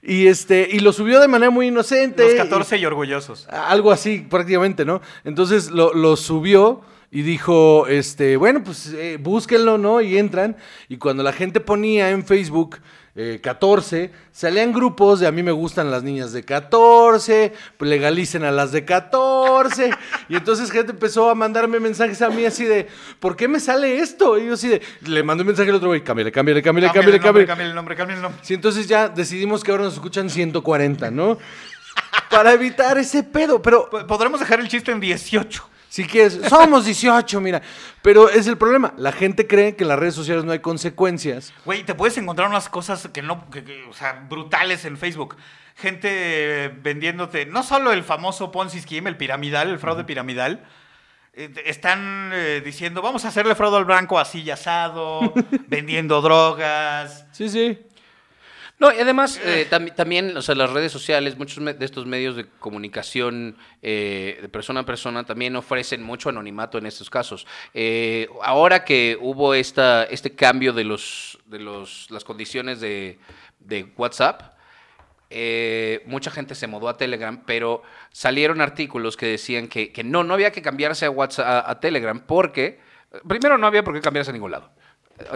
Y, 0.02 0.28
este, 0.28 0.67
y 0.71 0.80
lo 0.80 0.91
subió 0.93 1.19
de 1.19 1.28
manera 1.28 1.52
muy 1.52 1.67
inocente. 1.67 2.23
Los 2.23 2.34
y- 2.34 2.38
14 2.38 2.78
y 2.78 2.86
orgullosos. 2.86 3.47
algo 3.49 3.91
así, 3.91 4.25
prácticamente, 4.30 4.86
¿no? 4.86 5.02
Entonces 5.23 5.69
lo, 5.71 5.93
lo 5.93 6.15
subió 6.15 6.82
y 7.12 7.24
dijo, 7.24 7.88
este, 7.88 8.38
bueno, 8.38 8.63
pues 8.63 8.93
eh, 8.93 9.17
búsquenlo, 9.19 9.78
¿no? 9.78 10.00
Y 10.02 10.17
entran. 10.17 10.58
Y 10.89 10.98
cuando 10.98 11.24
la 11.24 11.34
gente 11.34 11.60
ponía 11.60 12.12
en 12.12 12.24
Facebook 12.24 12.78
eh, 13.15 13.39
14, 13.41 14.12
salían 14.32 14.72
grupos 14.72 15.19
de 15.19 15.26
a 15.26 15.32
mí 15.32 15.41
me 15.41 15.52
gustan 15.52 15.89
las 15.89 16.04
niñas 16.04 16.32
de 16.34 16.45
14, 16.45 17.52
pues, 17.78 17.89
legalicen 17.89 18.43
a 18.43 18.52
las 18.52 18.72
de 18.72 18.86
14. 18.86 19.89
Y 20.30 20.36
entonces 20.36 20.69
gente 20.69 20.91
empezó 20.91 21.32
a 21.32 21.36
mandarme 21.36 21.80
mensajes 21.80 22.22
a 22.22 22.30
mí 22.30 22.45
así 22.45 22.65
de, 22.65 22.88
¿por 23.19 23.36
qué 23.36 23.48
me 23.48 23.60
sale 23.60 23.98
esto? 24.00 24.38
Y 24.38 24.45
yo 24.45 24.54
así 24.54 24.67
de, 24.67 24.82
le 25.02 25.24
mandé 25.24 25.41
un 25.41 25.48
mensaje 25.48 25.72
al 25.72 25.78
otro 25.78 25.89
güey, 25.89 26.04
cámbiale, 26.04 26.32
cámbiale, 26.32 26.62
cámbiale, 26.62 26.93
Cámbiale 26.93 27.19
cámbiale, 27.19 27.48
cámbiale. 27.48 27.69
el 27.72 27.76
nombre, 27.76 27.95
cámbiale 27.95 28.19
el 28.19 28.24
nombre. 28.24 28.41
Sí, 28.45 28.54
entonces 28.54 28.88
ya 28.88 29.10
decidimos 29.10 29.63
que 29.63 29.72
ahora 29.72 29.86
nos 29.86 29.95
escuchan 29.95 30.30
140, 30.30 31.10
¿no? 31.10 31.39
Para 32.30 32.54
evitar 32.54 33.00
ese 33.00 33.24
pedo, 33.24 33.62
pero 33.63 33.89
Podremos 33.89 34.39
dejar 34.39 34.60
el 34.60 34.67
chiste 34.67 34.91
en 34.91 35.00
18. 35.00 35.69
Si 36.03 36.07
quieres, 36.07 36.39
somos 36.47 36.85
18, 36.85 37.41
mira. 37.41 37.62
Pero 38.01 38.29
es 38.29 38.47
el 38.47 38.57
problema, 38.57 38.93
la 38.97 39.12
gente 39.12 39.47
cree 39.47 39.75
que 39.75 39.83
en 39.83 39.89
las 39.89 39.99
redes 39.99 40.15
sociales 40.15 40.45
no 40.45 40.51
hay 40.53 40.59
consecuencias. 40.59 41.53
Güey, 41.65 41.83
te 41.83 41.93
puedes 41.95 42.17
encontrar 42.17 42.47
unas 42.47 42.69
cosas 42.69 43.09
que 43.12 43.21
no, 43.21 43.49
que- 43.49 43.63
que, 43.63 43.83
o 43.83 43.93
sea, 43.93 44.25
brutales 44.29 44.85
en 44.85 44.97
Facebook. 44.97 45.35
Gente 45.75 46.69
vendiéndote, 46.81 47.45
no 47.45 47.63
solo 47.63 47.91
el 47.91 48.03
famoso 48.03 48.51
Ponzi 48.51 48.79
Scheme, 48.81 49.09
el 49.09 49.17
piramidal, 49.17 49.69
el 49.69 49.79
fraude 49.79 50.03
piramidal. 50.05 50.65
eh, 51.33 51.49
están 51.65 52.31
eh, 52.33 52.62
diciendo, 52.65 53.01
vamos 53.01 53.23
a 53.23 53.29
hacerle 53.29 53.55
fraude 53.55 53.77
al 53.77 53.85
blanco 53.85 54.19
así 54.19 54.41
y 54.41 54.49
asado, 54.51 55.33
vendiendo 55.67 56.21
drogas. 56.21 57.25
Sí, 57.31 57.47
sí. 57.49 57.79
No, 58.80 58.94
y 58.94 59.00
además, 59.00 59.39
eh, 59.44 59.68
tam- 59.70 59.94
también, 59.94 60.38
o 60.38 60.42
sea, 60.42 60.56
las 60.56 60.70
redes 60.72 60.92
sociales, 60.92 61.38
muchos 61.38 61.63
de 61.63 61.86
estos 61.86 62.06
medios 62.06 62.38
de 62.38 62.46
comunicación 62.60 63.58
eh, 63.82 64.39
de 64.42 64.48
persona 64.48 64.80
a 64.82 64.86
persona 64.86 65.26
también 65.26 65.58
ofrecen 65.58 66.02
mucho 66.02 66.30
anonimato 66.30 66.78
en 66.78 66.86
estos 66.86 67.10
casos. 67.10 67.46
Eh, 67.74 68.30
ahora 68.42 68.86
que 68.86 69.18
hubo 69.20 69.54
esta, 69.54 70.06
este 70.06 70.34
cambio 70.34 70.72
de 70.72 70.86
los, 70.86 71.39
de 71.48 71.60
los, 71.60 72.10
las 72.10 72.24
condiciones 72.24 72.80
de, 72.80 73.20
de 73.60 73.92
WhatsApp, 73.98 74.54
eh, 75.30 76.02
mucha 76.06 76.32
gente 76.32 76.56
se 76.56 76.68
mudó 76.68 76.88
a 76.88 76.96
Telegram, 76.96 77.44
pero 77.46 77.84
salieron 78.12 78.62
artículos 78.62 79.18
que 79.18 79.26
decían 79.28 79.68
que, 79.68 79.92
que 79.92 80.06
no, 80.06 80.24
no 80.24 80.34
había 80.34 80.52
que 80.54 80.62
cambiarse 80.62 81.06
a, 81.06 81.10
WhatsApp, 81.12 81.46
a, 81.46 81.70
a 81.70 81.80
Telegram 81.82 82.18
porque, 82.26 82.80
primero, 83.28 83.58
no 83.58 83.68
había 83.68 83.84
por 83.84 83.94
qué 83.94 84.00
cambiarse 84.00 84.32
a 84.32 84.34
ningún 84.34 84.52
lado. 84.52 84.72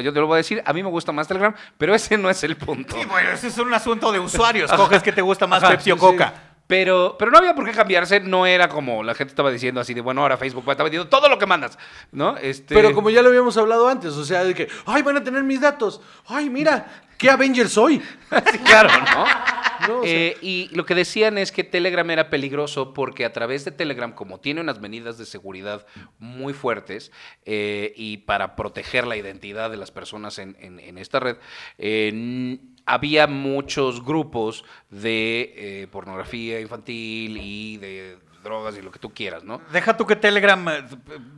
Yo 0.02 0.13
te 0.13 0.19
lo 0.19 0.28
voy 0.28 0.36
a 0.36 0.38
decir, 0.38 0.62
a 0.65 0.74
mí 0.74 0.84
me 0.84 0.89
gusta 0.89 1.12
más 1.12 1.28
Telegram, 1.28 1.54
pero 1.78 1.93
ese 1.93 2.17
no 2.17 2.30
es 2.30 2.43
el 2.43 2.58
punto. 2.58 2.96
Sí, 2.98 3.06
bueno, 3.06 3.32
ese 3.32 3.48
es 3.48 3.58
un 3.58 3.74
asunto 3.74 4.12
de 4.12 4.19
usuarios. 4.19 4.72
Coges 4.72 5.04
que 5.04 5.12
te 5.12 5.22
gusta 5.22 5.48
más 5.48 5.63
Ajá, 5.63 5.74
Pepsi 5.74 5.91
o 5.91 5.96
sí, 5.96 6.00
Coca. 6.00 6.34
Pero, 6.74 7.16
pero 7.20 7.30
no 7.30 7.38
había 7.38 7.54
por 7.54 7.66
qué 7.66 7.72
cambiarse, 7.72 8.20
no 8.20 8.48
era 8.48 8.68
como 8.68 9.04
la 9.04 9.14
gente 9.14 9.30
estaba 9.32 9.52
diciendo 9.52 9.80
así 9.80 9.94
de, 9.94 10.02
bueno, 10.02 10.22
ahora 10.22 10.38
Facebook 10.38 10.68
va 10.68 10.72
a 10.72 10.74
estar 10.74 10.84
vendiendo 10.86 11.08
todo 11.08 11.30
lo 11.30 11.38
que 11.38 11.46
mandas, 11.46 11.78
¿no? 12.12 12.36
Este, 12.38 12.74
Pero 12.74 12.94
como 12.94 13.12
ya 13.12 13.22
lo 13.22 13.30
habíamos 13.30 13.56
hablado 13.58 13.88
antes, 13.88 14.14
o 14.14 14.26
sea, 14.26 14.44
de 14.44 14.56
que, 14.56 14.68
ay, 14.88 15.04
van 15.04 15.18
a 15.18 15.24
tener 15.24 15.44
mis 15.44 15.62
datos. 15.62 16.02
Ay, 16.26 16.50
mira, 16.50 17.04
¿qué 17.20 17.30
Avenger 17.30 17.70
soy? 17.70 18.02
Sí, 18.52 18.58
claro, 18.60 18.90
¿no? 18.90 19.26
¿No? 19.88 20.00
O 20.00 20.04
sea, 20.04 20.12
Eh, 20.12 20.38
y 20.42 20.70
lo 20.74 20.86
que 20.86 20.96
decían 20.96 21.38
es 21.38 21.52
que 21.52 21.64
Telegram 21.64 22.10
era 22.10 22.30
peligroso 22.30 22.94
porque 22.94 23.26
a 23.26 23.34
través 23.34 23.66
de 23.66 23.72
Telegram, 23.72 24.14
como 24.14 24.40
tiene 24.40 24.62
unas 24.62 24.80
medidas 24.80 25.18
de 25.20 25.26
seguridad 25.26 25.86
muy 26.18 26.54
fuertes 26.54 27.12
eh, 27.46 27.94
y 27.98 28.18
para 28.18 28.56
proteger 28.56 29.06
la 29.06 29.18
identidad 29.18 29.70
de 29.70 29.78
las 29.78 29.92
personas 29.92 30.40
en, 30.40 30.56
en- 30.60 30.80
en 30.80 30.98
esta 30.98 31.20
red, 31.20 31.36
eh, 31.78 32.58
había 32.86 33.28
muchos 33.28 34.04
grupos 34.04 34.65
de 34.89 35.54
eh, 35.56 35.88
pornografía 35.91 36.60
infantil 36.60 37.38
y 37.38 37.78
de 37.78 38.17
drogas 38.43 38.78
y 38.78 38.82
lo 38.82 38.91
que 38.91 39.00
tú 39.00 39.13
quieras, 39.13 39.43
¿no? 39.43 39.62
Deja 39.72 39.96
tú 39.98 40.06
que 40.06 40.15
Telegram 40.15 40.67
eh, 40.69 40.84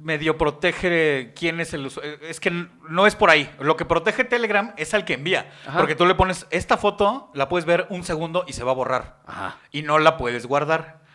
medio 0.01 0.37
protege 0.37 1.33
quién 1.35 1.59
es 1.59 1.73
el 1.73 1.85
usuario. 1.85 2.17
Es 2.21 2.39
que 2.39 2.49
no 2.89 3.07
es 3.07 3.15
por 3.15 3.29
ahí. 3.29 3.49
Lo 3.59 3.77
que 3.77 3.85
protege 3.85 4.23
Telegram 4.23 4.73
es 4.75 4.93
al 4.93 5.05
que 5.05 5.13
envía. 5.13 5.51
Ajá. 5.67 5.79
Porque 5.79 5.95
tú 5.95 6.05
le 6.05 6.15
pones 6.15 6.47
esta 6.49 6.77
foto, 6.77 7.31
la 7.33 7.47
puedes 7.47 7.65
ver 7.65 7.85
un 7.89 8.03
segundo 8.03 8.43
y 8.47 8.53
se 8.53 8.63
va 8.63 8.71
a 8.71 8.75
borrar. 8.75 9.19
Ajá. 9.25 9.59
Y 9.71 9.83
no 9.83 9.99
la 9.99 10.17
puedes 10.17 10.47
guardar. 10.47 11.05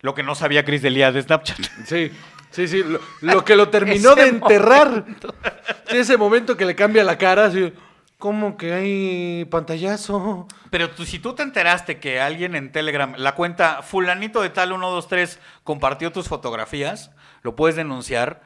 Lo 0.00 0.14
que 0.14 0.22
no 0.22 0.34
sabía 0.34 0.64
Chris 0.64 0.82
Delia 0.82 1.12
de 1.12 1.20
Snapchat. 1.22 1.58
Sí, 1.84 2.10
sí, 2.50 2.68
sí. 2.68 2.82
Lo, 2.82 3.00
lo 3.20 3.44
que 3.44 3.56
lo 3.56 3.68
terminó 3.68 4.12
Ese 4.12 4.22
de 4.22 4.28
enterrar. 4.28 5.04
Sí, 5.88 5.98
ese 5.98 6.16
momento 6.16 6.56
que 6.56 6.64
le 6.64 6.74
cambia 6.74 7.04
la 7.04 7.18
cara, 7.18 7.46
así. 7.46 7.72
¿Cómo 8.20 8.56
que 8.56 8.72
hay 8.72 9.44
pantallazo? 9.46 10.46
Pero 10.70 10.90
tú- 10.90 11.04
si 11.04 11.18
tú 11.18 11.34
te 11.34 11.42
enteraste 11.42 11.98
que 11.98 12.20
alguien 12.20 12.54
en 12.54 12.70
Telegram, 12.70 13.14
la 13.16 13.34
cuenta 13.34 13.82
fulanito 13.82 14.42
de 14.42 14.50
tal 14.50 14.68
123 14.68 15.40
compartió 15.64 16.12
tus 16.12 16.28
fotografías, 16.28 17.10
lo 17.42 17.56
puedes 17.56 17.74
denunciar 17.74 18.42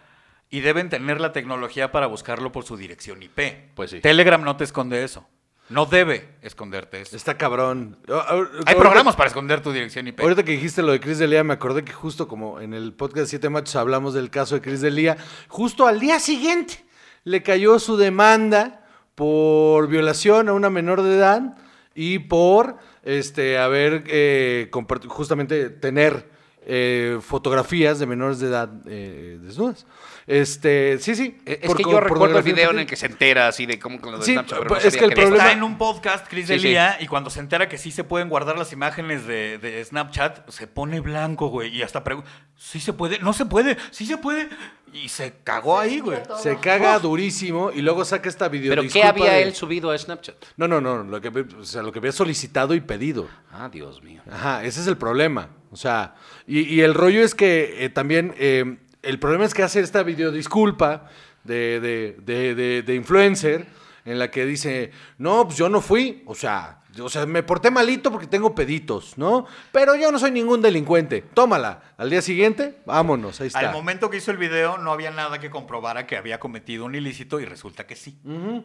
y 0.48 0.60
deben 0.60 0.88
tener 0.88 1.20
la 1.20 1.32
tecnología 1.32 1.90
para 1.92 2.06
buscarlo 2.06 2.52
por 2.52 2.64
su 2.64 2.76
dirección 2.76 3.22
IP. 3.22 3.72
Pues 3.74 3.90
sí. 3.90 4.00
Telegram 4.00 4.40
no 4.42 4.56
te 4.56 4.64
esconde 4.64 5.04
eso. 5.04 5.26
No 5.70 5.86
debe 5.86 6.28
esconderte 6.42 7.00
eso. 7.00 7.16
Está 7.16 7.36
cabrón. 7.36 7.98
Hay 8.06 8.14
Ahorita- 8.14 8.76
programas 8.76 9.16
para 9.16 9.26
esconder 9.28 9.60
tu 9.60 9.72
dirección 9.72 10.06
IP. 10.06 10.20
Ahorita 10.20 10.44
que 10.44 10.52
dijiste 10.52 10.82
lo 10.82 10.92
de 10.92 11.00
Chris 11.00 11.18
Delia, 11.18 11.42
me 11.42 11.54
acordé 11.54 11.84
que 11.84 11.92
justo 11.92 12.28
como 12.28 12.60
en 12.60 12.74
el 12.74 12.92
podcast 12.92 13.28
Siete 13.28 13.48
Machos 13.50 13.74
hablamos 13.76 14.14
del 14.14 14.30
caso 14.30 14.54
de 14.54 14.60
Chris 14.60 14.82
Delia, 14.82 15.16
justo 15.48 15.86
al 15.88 15.98
día 15.98 16.20
siguiente 16.20 16.84
le 17.24 17.42
cayó 17.42 17.78
su 17.80 17.96
demanda 17.96 18.82
por 19.14 19.88
violación 19.88 20.48
a 20.48 20.52
una 20.52 20.70
menor 20.70 21.02
de 21.02 21.16
edad 21.16 21.56
y 21.94 22.18
por 22.20 22.76
este 23.02 23.58
haber 23.58 24.04
eh, 24.08 24.70
justamente 25.08 25.70
tener 25.70 26.33
eh, 26.66 27.18
fotografías 27.20 27.98
de 27.98 28.06
menores 28.06 28.38
de 28.40 28.48
edad 28.48 28.70
eh, 28.86 29.38
desnudas. 29.40 29.86
Este, 30.26 30.98
sí, 31.00 31.14
sí. 31.14 31.38
Eh, 31.44 31.60
Es 31.62 31.66
por 31.68 31.76
que 31.76 31.82
yo 31.82 32.00
recuerdo 32.00 32.38
el 32.38 32.42
video 32.42 32.70
en 32.70 32.78
el 32.78 32.86
que 32.86 32.96
se 32.96 33.06
entera 33.06 33.46
así 33.48 33.66
de 33.66 33.78
cómo 33.78 34.00
con 34.00 34.12
lo 34.12 34.18
de 34.18 34.24
Sí, 34.24 34.32
Snapchat, 34.32 34.58
pero 34.58 34.68
pues, 34.68 34.82
no 34.84 34.88
es 34.88 34.96
que 34.96 35.04
el 35.04 35.12
problema- 35.12 35.36
Está 35.36 35.52
en 35.52 35.62
un 35.62 35.76
podcast, 35.76 36.26
Chris 36.28 36.46
Sí, 36.46 36.54
Delia, 36.54 36.96
y 37.00 37.06
cuando 37.06 37.28
se 37.28 37.40
entera 37.40 37.68
que 37.68 37.76
sí 37.76 37.90
se 37.90 38.04
pueden 38.04 38.30
guardar 38.30 38.56
las 38.56 38.72
imágenes 38.72 39.26
de, 39.26 39.58
de 39.58 39.84
Snapchat, 39.84 40.48
se 40.48 40.66
pone 40.66 41.00
blanco, 41.00 41.48
güey. 41.48 41.76
Y 41.76 41.82
hasta 41.82 42.02
pregunta, 42.04 42.30
¿sí 42.56 42.80
se 42.80 42.94
puede? 42.94 43.18
No 43.18 43.34
se 43.34 43.44
puede, 43.44 43.76
sí 43.90 44.06
se 44.06 44.16
puede. 44.16 44.48
Y 44.94 45.08
se 45.08 45.34
cagó 45.42 45.78
ahí, 45.78 45.98
güey. 46.00 46.18
Se 46.40 46.56
caga 46.58 46.98
durísimo 47.00 47.72
y 47.72 47.82
luego 47.82 48.04
saca 48.04 48.28
esta 48.28 48.48
video 48.48 48.70
¿Pero 48.70 48.84
qué 48.90 49.02
había 49.02 49.32
de- 49.32 49.42
él 49.42 49.52
subido 49.54 49.90
a 49.90 49.98
Snapchat? 49.98 50.36
No, 50.56 50.68
no, 50.68 50.80
no, 50.80 51.02
lo 51.02 51.20
que, 51.20 51.28
o 51.28 51.64
sea, 51.64 51.82
lo 51.82 51.90
que 51.92 51.98
había 51.98 52.12
solicitado 52.12 52.74
y 52.74 52.80
pedido. 52.80 53.28
Ah, 53.52 53.68
Dios 53.70 54.02
mío. 54.02 54.22
Ajá, 54.30 54.64
ese 54.64 54.80
es 54.80 54.86
el 54.86 54.96
problema. 54.96 55.48
O 55.74 55.76
sea, 55.76 56.14
y, 56.46 56.60
y 56.60 56.82
el 56.82 56.94
rollo 56.94 57.24
es 57.24 57.34
que 57.34 57.84
eh, 57.84 57.88
también, 57.88 58.32
eh, 58.38 58.76
el 59.02 59.18
problema 59.18 59.44
es 59.44 59.52
que 59.52 59.64
hace 59.64 59.80
esta 59.80 60.04
videodisculpa 60.04 61.08
de, 61.42 61.80
de, 61.80 62.16
de, 62.22 62.54
de, 62.54 62.82
de 62.82 62.94
influencer 62.94 63.66
en 64.04 64.20
la 64.20 64.30
que 64.30 64.46
dice, 64.46 64.92
no, 65.18 65.46
pues 65.46 65.58
yo 65.58 65.68
no 65.68 65.80
fui, 65.80 66.22
o 66.26 66.34
sea, 66.36 66.84
o 67.02 67.08
sea, 67.08 67.26
me 67.26 67.42
porté 67.42 67.70
malito 67.70 68.10
porque 68.10 68.26
tengo 68.26 68.54
peditos, 68.54 69.16
¿no? 69.18 69.46
Pero 69.72 69.96
yo 69.96 70.12
no 70.12 70.18
soy 70.18 70.30
ningún 70.30 70.62
delincuente, 70.62 71.22
tómala. 71.34 71.82
Al 71.96 72.10
día 72.10 72.22
siguiente, 72.22 72.78
vámonos, 72.86 73.40
ahí 73.40 73.48
está. 73.48 73.58
Al 73.60 73.72
momento 73.72 74.10
que 74.10 74.18
hizo 74.18 74.30
el 74.30 74.36
video, 74.36 74.78
no 74.78 74.92
había 74.92 75.10
nada 75.10 75.38
que 75.38 75.50
comprobara 75.50 76.06
que 76.06 76.16
había 76.16 76.38
cometido 76.38 76.84
un 76.84 76.94
ilícito 76.94 77.40
y 77.40 77.44
resulta 77.44 77.86
que 77.86 77.96
sí. 77.96 78.18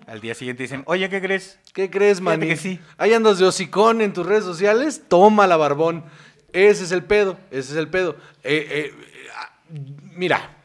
Al 0.08 0.22
día 0.22 0.36
siguiente 0.36 0.64
dicen, 0.64 0.84
oye, 0.86 1.10
¿qué 1.10 1.22
crees? 1.22 1.60
¿Qué 1.74 1.90
crees, 1.90 2.22
maní? 2.22 2.48
que 2.48 2.58
sí. 2.58 2.80
Ahí 2.98 3.14
andas 3.14 3.40
de 3.40 3.46
hocicón 3.46 4.02
en 4.02 4.14
tus 4.14 4.26
redes 4.26 4.44
sociales, 4.44 5.04
tómala, 5.08 5.58
barbón. 5.58 6.06
Ese 6.54 6.84
es 6.84 6.92
el 6.92 7.04
pedo, 7.04 7.38
ese 7.52 7.72
es 7.74 7.78
el 7.78 7.88
pedo. 7.90 8.16
Eh, 8.44 8.68
eh, 8.70 8.94
ah, 9.36 9.50
mira, 10.16 10.56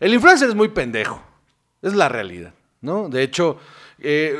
el 0.00 0.12
influencer 0.14 0.48
es 0.48 0.54
muy 0.54 0.68
pendejo, 0.68 1.22
es 1.82 1.94
la 1.94 2.08
realidad, 2.08 2.52
¿no? 2.80 3.08
De 3.08 3.22
hecho, 3.22 3.58
eh, 4.00 4.36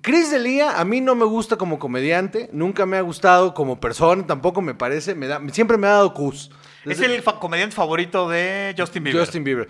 Chris 0.00 0.30
Delia 0.30 0.78
a 0.80 0.84
mí 0.84 1.00
no 1.00 1.14
me 1.14 1.24
gusta 1.24 1.56
como 1.56 1.78
comediante, 1.78 2.48
nunca 2.52 2.86
me 2.86 2.96
ha 2.96 3.00
gustado 3.02 3.52
como 3.54 3.80
persona, 3.80 4.26
tampoco 4.26 4.62
me 4.62 4.74
parece, 4.74 5.14
me 5.14 5.26
da, 5.26 5.40
siempre 5.52 5.76
me 5.76 5.86
ha 5.86 5.90
dado 5.90 6.14
cus. 6.14 6.50
Es 6.84 6.98
el 7.00 7.22
fa- 7.22 7.38
comediante 7.38 7.76
favorito 7.76 8.28
de 8.28 8.74
Justin 8.76 9.04
Bieber. 9.04 9.20
Justin 9.20 9.44
Bieber. 9.44 9.68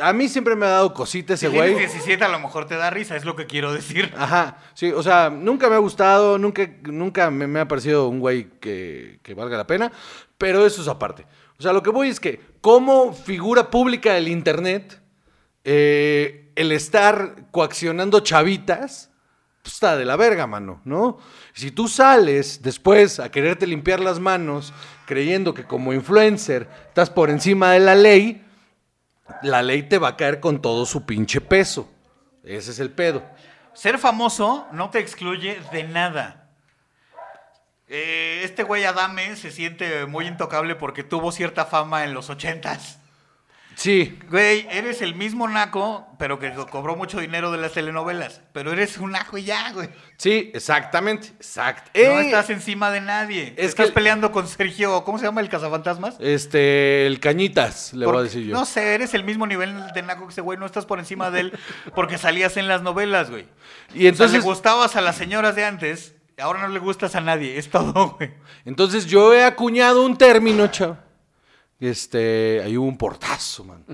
A 0.00 0.12
mí 0.12 0.28
siempre 0.28 0.56
me 0.56 0.66
ha 0.66 0.70
dado 0.70 0.92
cosita 0.92 1.34
ese 1.34 1.48
Si 1.48 1.54
güey. 1.56 1.74
tienes 1.74 1.92
17 1.92 2.22
a 2.24 2.28
lo 2.28 2.38
mejor 2.38 2.66
te 2.66 2.76
da 2.76 2.90
risa, 2.90 3.16
es 3.16 3.24
lo 3.24 3.34
que 3.34 3.46
quiero 3.46 3.72
decir. 3.72 4.12
Ajá, 4.16 4.58
sí, 4.74 4.92
o 4.92 5.02
sea, 5.02 5.30
nunca 5.30 5.68
me 5.70 5.76
ha 5.76 5.78
gustado, 5.78 6.38
nunca, 6.38 6.68
nunca 6.82 7.30
me, 7.30 7.46
me 7.46 7.60
ha 7.60 7.68
parecido 7.68 8.08
un 8.08 8.20
güey 8.20 8.48
que, 8.60 9.20
que 9.22 9.34
valga 9.34 9.56
la 9.56 9.66
pena, 9.66 9.90
pero 10.36 10.66
eso 10.66 10.82
es 10.82 10.88
aparte. 10.88 11.26
O 11.58 11.62
sea, 11.62 11.72
lo 11.72 11.82
que 11.82 11.90
voy 11.90 12.08
es 12.08 12.20
que 12.20 12.40
como 12.60 13.14
figura 13.14 13.70
pública 13.70 14.12
del 14.12 14.28
Internet, 14.28 15.00
eh, 15.64 16.52
el 16.54 16.72
estar 16.72 17.50
coaccionando 17.50 18.20
chavitas, 18.20 19.10
pues 19.62 19.74
está 19.74 19.96
de 19.96 20.04
la 20.04 20.16
verga, 20.16 20.46
mano, 20.46 20.80
¿no? 20.84 21.18
Si 21.54 21.70
tú 21.70 21.88
sales 21.88 22.62
después 22.62 23.18
a 23.18 23.30
quererte 23.30 23.66
limpiar 23.66 23.98
las 24.00 24.20
manos 24.20 24.72
creyendo 25.06 25.54
que 25.54 25.64
como 25.64 25.92
influencer 25.92 26.68
estás 26.88 27.10
por 27.10 27.30
encima 27.30 27.72
de 27.72 27.80
la 27.80 27.94
ley, 27.94 28.45
la 29.42 29.62
ley 29.62 29.82
te 29.82 29.98
va 29.98 30.08
a 30.08 30.16
caer 30.16 30.40
con 30.40 30.60
todo 30.60 30.86
su 30.86 31.04
pinche 31.04 31.40
peso. 31.40 31.90
Ese 32.44 32.70
es 32.70 32.78
el 32.78 32.90
pedo. 32.90 33.22
Ser 33.74 33.98
famoso 33.98 34.66
no 34.72 34.90
te 34.90 35.00
excluye 35.00 35.60
de 35.72 35.84
nada. 35.84 36.50
Eh, 37.88 38.40
este 38.42 38.62
güey 38.62 38.84
Adame 38.84 39.36
se 39.36 39.50
siente 39.50 40.06
muy 40.06 40.26
intocable 40.26 40.74
porque 40.74 41.04
tuvo 41.04 41.30
cierta 41.30 41.66
fama 41.66 42.04
en 42.04 42.14
los 42.14 42.30
ochentas. 42.30 42.98
Sí, 43.78 44.18
Güey, 44.30 44.66
eres 44.70 45.02
el 45.02 45.14
mismo 45.14 45.46
naco, 45.48 46.06
pero 46.18 46.38
que 46.38 46.50
co- 46.54 46.66
cobró 46.66 46.96
mucho 46.96 47.20
dinero 47.20 47.52
de 47.52 47.58
las 47.58 47.72
telenovelas. 47.72 48.40
Pero 48.54 48.72
eres 48.72 48.96
un 48.96 49.10
naco 49.10 49.36
y 49.36 49.44
ya, 49.44 49.70
güey. 49.72 49.90
sí, 50.16 50.50
exactamente. 50.54 51.28
Exacto. 51.36 51.90
No 51.94 52.00
Eh, 52.00 52.24
estás 52.24 52.48
encima 52.48 52.90
de 52.90 53.02
nadie. 53.02 53.52
es 53.58 53.66
estás 53.70 53.88
que- 53.88 53.92
peleando 53.92 54.32
con 54.32 54.48
Sergio, 54.48 55.04
¿cómo 55.04 55.18
se 55.18 55.26
llama 55.26 55.42
el 55.42 55.50
cazafantasmas? 55.50 56.16
Este, 56.20 57.06
el 57.06 57.20
cañitas, 57.20 57.92
le 57.92 58.06
voy 58.06 58.16
a 58.16 58.22
decir 58.22 58.46
yo. 58.46 58.54
No 58.54 58.64
sé, 58.64 58.94
eres 58.94 59.12
el 59.12 59.24
mismo 59.24 59.46
nivel 59.46 59.74
de 59.92 60.02
naco 60.02 60.26
que 60.26 60.32
ese 60.32 60.40
güey, 60.40 60.58
no 60.58 60.64
estás 60.64 60.86
por 60.86 60.98
encima 60.98 61.30
de 61.30 61.40
él 61.40 61.58
porque 61.94 62.16
salías 62.16 62.56
en 62.56 62.68
las 62.68 62.80
novelas, 62.80 63.28
güey. 63.30 63.42
y 63.42 63.44
O 63.44 63.92
sea, 63.92 64.00
le 64.00 64.08
entonces, 64.08 64.42
gustabas 64.42 64.96
a 64.96 65.02
las 65.02 65.16
señoras 65.16 65.54
de 65.54 65.66
antes, 65.66 66.14
ahora 66.38 66.62
no 66.62 66.68
le 66.68 66.78
gustas 66.78 67.14
a 67.14 67.20
nadie, 67.20 67.58
es 67.58 67.68
todo, 67.68 68.16
güey. 68.18 68.30
entonces 68.64 69.04
yo 69.04 69.34
he 69.34 69.44
acuñado 69.44 70.02
un 70.02 70.16
término, 70.16 70.66
chavo. 70.68 70.96
Este, 71.78 72.62
ahí 72.64 72.74
hubo 72.78 72.86
un 72.86 72.96
portazo, 72.96 73.62
man. 73.64 73.84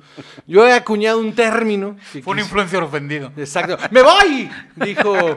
Yo 0.47 0.65
he 0.69 0.73
acuñado 0.73 1.19
un 1.19 1.35
término. 1.35 1.97
que 2.13 2.23
Fue 2.23 2.33
un 2.35 2.39
influencer 2.39 2.81
ofendido. 2.81 3.33
Exacto. 3.37 3.77
¡Me 3.91 4.03
voy! 4.03 4.49
Dijo, 4.77 5.35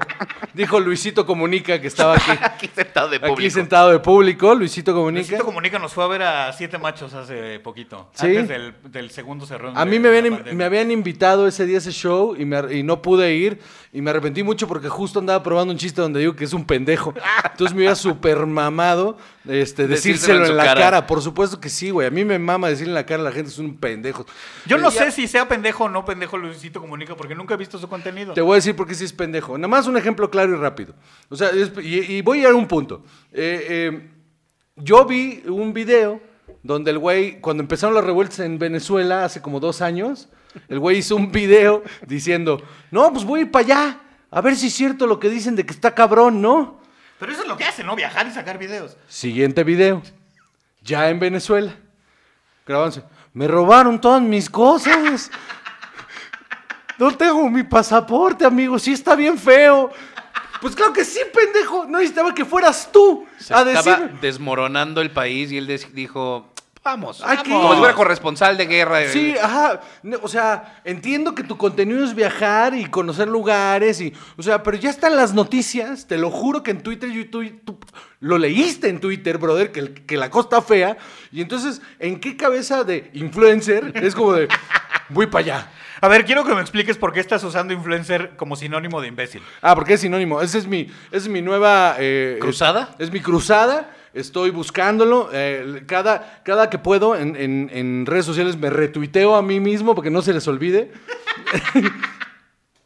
dijo 0.53 0.79
Luisito 0.79 1.25
Comunica, 1.25 1.81
que 1.81 1.87
estaba 1.87 2.15
aquí, 2.15 2.31
Aquí 2.41 2.69
sentado 2.75 3.09
de 3.09 3.19
público. 3.19 3.39
aquí 3.39 3.49
sentado 3.49 3.91
de 3.91 3.99
público. 3.99 4.53
Luisito 4.53 4.93
Comunica. 4.93 5.21
Luisito 5.27 5.43
Comunica 5.43 5.79
nos 5.79 5.91
fue 5.91 6.03
a 6.03 6.07
ver 6.07 6.21
a 6.21 6.53
Siete 6.53 6.77
Machos 6.77 7.15
hace 7.15 7.59
poquito. 7.61 8.11
Sí. 8.13 8.27
Antes 8.27 8.47
del, 8.47 8.75
del 8.91 9.09
segundo 9.09 9.47
cerrón. 9.47 9.75
A 9.75 9.83
de- 9.83 9.89
mí 9.89 9.97
me 9.97 10.09
habían, 10.09 10.29
pandemia. 10.29 10.53
me 10.53 10.63
habían 10.65 10.91
invitado 10.91 11.47
ese 11.47 11.65
día 11.65 11.77
a 11.77 11.79
ese 11.79 11.91
show 11.93 12.35
y, 12.37 12.45
me- 12.45 12.75
y 12.75 12.83
no 12.83 13.01
pude 13.01 13.33
ir. 13.33 13.59
Y 13.95 14.01
me 14.01 14.09
arrepentí 14.09 14.43
mucho 14.43 14.67
porque 14.67 14.89
justo 14.89 15.19
andaba 15.19 15.41
probando 15.41 15.71
un 15.71 15.77
chiste 15.79 16.01
donde 16.01 16.19
digo 16.19 16.35
que 16.35 16.43
es 16.43 16.53
un 16.53 16.65
pendejo. 16.65 17.13
Entonces 17.51 17.73
me 17.75 17.83
iba 17.83 17.95
súper 17.95 18.45
mamado 18.45 19.17
este, 19.47 19.87
Decírselo 19.87 20.39
decírselo 20.39 20.45
en 20.47 20.57
la 20.57 20.63
cara. 20.65 20.81
cara. 20.81 21.07
Por 21.07 21.21
supuesto 21.21 21.59
que 21.61 21.69
sí, 21.69 21.91
güey. 21.91 22.07
A 22.07 22.11
mí 22.11 22.25
me 22.25 22.37
mama 22.37 22.67
decirle 22.67 22.91
en 22.91 22.95
la 22.95 23.05
cara 23.05 23.21
a 23.21 23.23
la 23.25 23.31
gente 23.31 23.49
es 23.51 23.57
un 23.57 23.77
pendejo. 23.77 24.25
Yo 24.65 24.77
no 24.77 24.89
ya- 24.91 25.05
sé 25.05 25.11
si 25.11 25.27
sea 25.27 25.47
pendejo 25.47 25.85
o 25.85 25.89
no 25.89 26.03
pendejo 26.03 26.37
Luisito 26.37 26.81
Comunica 26.81 27.15
porque 27.15 27.35
nunca 27.35 27.53
he 27.53 27.57
visto 27.57 27.79
su 27.79 27.87
contenido. 27.87 28.33
Te 28.33 28.41
voy 28.41 28.53
a 28.53 28.55
decir 28.55 28.75
por 28.75 28.85
qué 28.85 28.95
sí 28.95 29.05
es 29.05 29.13
pendejo. 29.13 29.57
Nada 29.57 29.69
más 29.69 29.87
un 29.87 29.95
ejemplo 29.95 30.29
claro 30.29 30.53
y 30.53 30.57
rápido. 30.57 30.93
O 31.29 31.35
sea, 31.37 31.49
es- 31.51 31.71
y, 31.81 32.15
y 32.17 32.21
voy 32.21 32.39
a 32.39 32.41
ir 32.41 32.47
a 32.47 32.53
un 32.55 32.67
punto. 32.67 33.03
Eh, 33.31 33.65
eh, 33.69 34.09
yo 34.75 35.05
vi 35.05 35.41
un 35.47 35.73
video 35.73 36.21
donde 36.63 36.91
el 36.91 36.99
güey, 36.99 37.39
cuando 37.39 37.63
empezaron 37.63 37.95
las 37.95 38.03
revueltas 38.03 38.39
en 38.39 38.59
Venezuela 38.59 39.23
hace 39.23 39.41
como 39.41 39.59
dos 39.61 39.81
años, 39.81 40.27
el 40.67 40.79
güey 40.79 40.97
hizo 40.97 41.15
un 41.15 41.31
video 41.31 41.83
diciendo, 42.05 42.61
no, 42.91 43.11
pues 43.11 43.23
voy 43.25 43.39
a 43.39 43.43
ir 43.43 43.51
para 43.51 43.65
allá, 43.65 43.99
a 44.31 44.41
ver 44.41 44.55
si 44.55 44.67
es 44.67 44.73
cierto 44.73 45.07
lo 45.07 45.19
que 45.19 45.29
dicen 45.29 45.55
de 45.55 45.65
que 45.65 45.73
está 45.73 45.93
cabrón, 45.93 46.41
¿no? 46.41 46.79
Pero 47.19 47.31
eso 47.31 47.43
es 47.43 47.47
lo 47.47 47.55
que 47.57 47.63
hace, 47.63 47.83
¿no? 47.83 47.95
Viajar 47.95 48.27
y 48.27 48.31
sacar 48.31 48.57
videos. 48.57 48.97
Siguiente 49.07 49.63
video, 49.63 50.01
ya 50.81 51.09
en 51.09 51.19
Venezuela, 51.19 51.73
grabándose, 52.65 53.03
me 53.33 53.47
robaron 53.47 53.99
todas 53.99 54.21
mis 54.21 54.49
cosas. 54.49 55.29
No 56.97 57.11
tengo 57.15 57.49
mi 57.49 57.63
pasaporte, 57.63 58.45
amigo, 58.45 58.79
sí 58.79 58.93
está 58.93 59.15
bien 59.15 59.37
feo. 59.37 59.91
Pues 60.61 60.75
claro 60.75 60.93
que 60.93 61.03
sí, 61.03 61.19
pendejo. 61.33 61.85
No 61.85 61.97
necesitaba 61.99 62.33
que 62.33 62.45
fueras 62.45 62.89
tú 62.91 63.25
Se 63.37 63.53
a 63.53 63.61
estaba 63.69 63.97
decir. 63.97 64.19
desmoronando 64.21 65.01
el 65.01 65.11
país 65.11 65.51
y 65.51 65.57
él 65.57 65.67
dijo, 65.93 66.53
vamos, 66.85 67.21
Hay 67.21 67.37
vamos. 67.37 67.43
que 67.43 67.49
Como 67.49 67.71
si 67.73 67.79
fuera 67.79 67.93
corresponsal 67.95 68.55
de 68.57 68.65
guerra. 68.67 69.07
Sí, 69.09 69.35
ajá. 69.41 69.81
O 70.21 70.27
sea, 70.27 70.81
entiendo 70.85 71.33
que 71.33 71.43
tu 71.43 71.57
contenido 71.57 72.05
es 72.05 72.13
viajar 72.15 72.75
y 72.75 72.85
conocer 72.85 73.27
lugares 73.27 73.99
y, 73.99 74.13
o 74.37 74.43
sea, 74.43 74.61
pero 74.63 74.77
ya 74.77 74.91
están 74.91 75.15
las 75.15 75.33
noticias. 75.33 76.07
Te 76.07 76.17
lo 76.17 76.29
juro 76.29 76.61
que 76.63 76.71
en 76.71 76.81
Twitter 76.83 77.09
y 77.09 77.25
tú, 77.25 77.43
tú 77.65 77.79
lo 78.19 78.37
leíste 78.37 78.87
en 78.87 78.99
Twitter, 78.99 79.37
brother, 79.39 79.71
que, 79.71 79.93
que 79.93 80.15
la 80.15 80.29
cosa 80.29 80.45
está 80.45 80.61
fea. 80.61 80.97
Y 81.31 81.41
entonces, 81.41 81.81
¿en 81.99 82.19
qué 82.19 82.37
cabeza 82.37 82.83
de 82.83 83.09
influencer 83.13 83.91
es 83.95 84.13
como 84.13 84.33
de 84.33 84.47
voy 85.09 85.25
para 85.27 85.43
allá? 85.43 85.71
A 86.01 86.07
ver, 86.07 86.23
quiero 86.25 86.43
que 86.43 86.53
me 86.53 86.61
expliques 86.61 86.97
por 86.97 87.13
qué 87.13 87.19
estás 87.19 87.43
usando 87.43 87.73
influencer 87.73 88.35
como 88.35 88.55
sinónimo 88.55 89.01
de 89.01 89.07
imbécil. 89.07 89.41
Ah, 89.61 89.73
porque 89.73 89.93
es 89.93 90.01
sinónimo. 90.01 90.41
Esa 90.41 90.57
es 90.59 90.67
mi, 90.67 90.81
esa 90.81 91.17
es 91.17 91.27
mi 91.29 91.41
nueva... 91.41 91.95
eh, 91.97 92.37
¿Cruzada? 92.39 92.89
Es, 92.99 93.07
es 93.07 93.11
mi 93.13 93.21
cruzada. 93.21 93.89
Estoy 94.15 94.49
buscándolo. 94.49 95.29
eh, 95.33 95.83
cada, 95.85 96.41
cada 96.43 96.69
que 96.69 96.79
puedo 96.79 97.15
en, 97.15 97.35
en- 97.35 97.69
en 97.71 98.05
redes 98.07 98.25
sociales 98.25 98.57
me 98.57 98.69
retuiteo 98.71 99.35
a 99.35 99.41
mí 99.43 99.59
mismo 99.59 99.93
porque 99.93 100.09
no 100.09 100.21
se 100.23 100.33
les 100.33 100.47
olvide. 100.47 100.91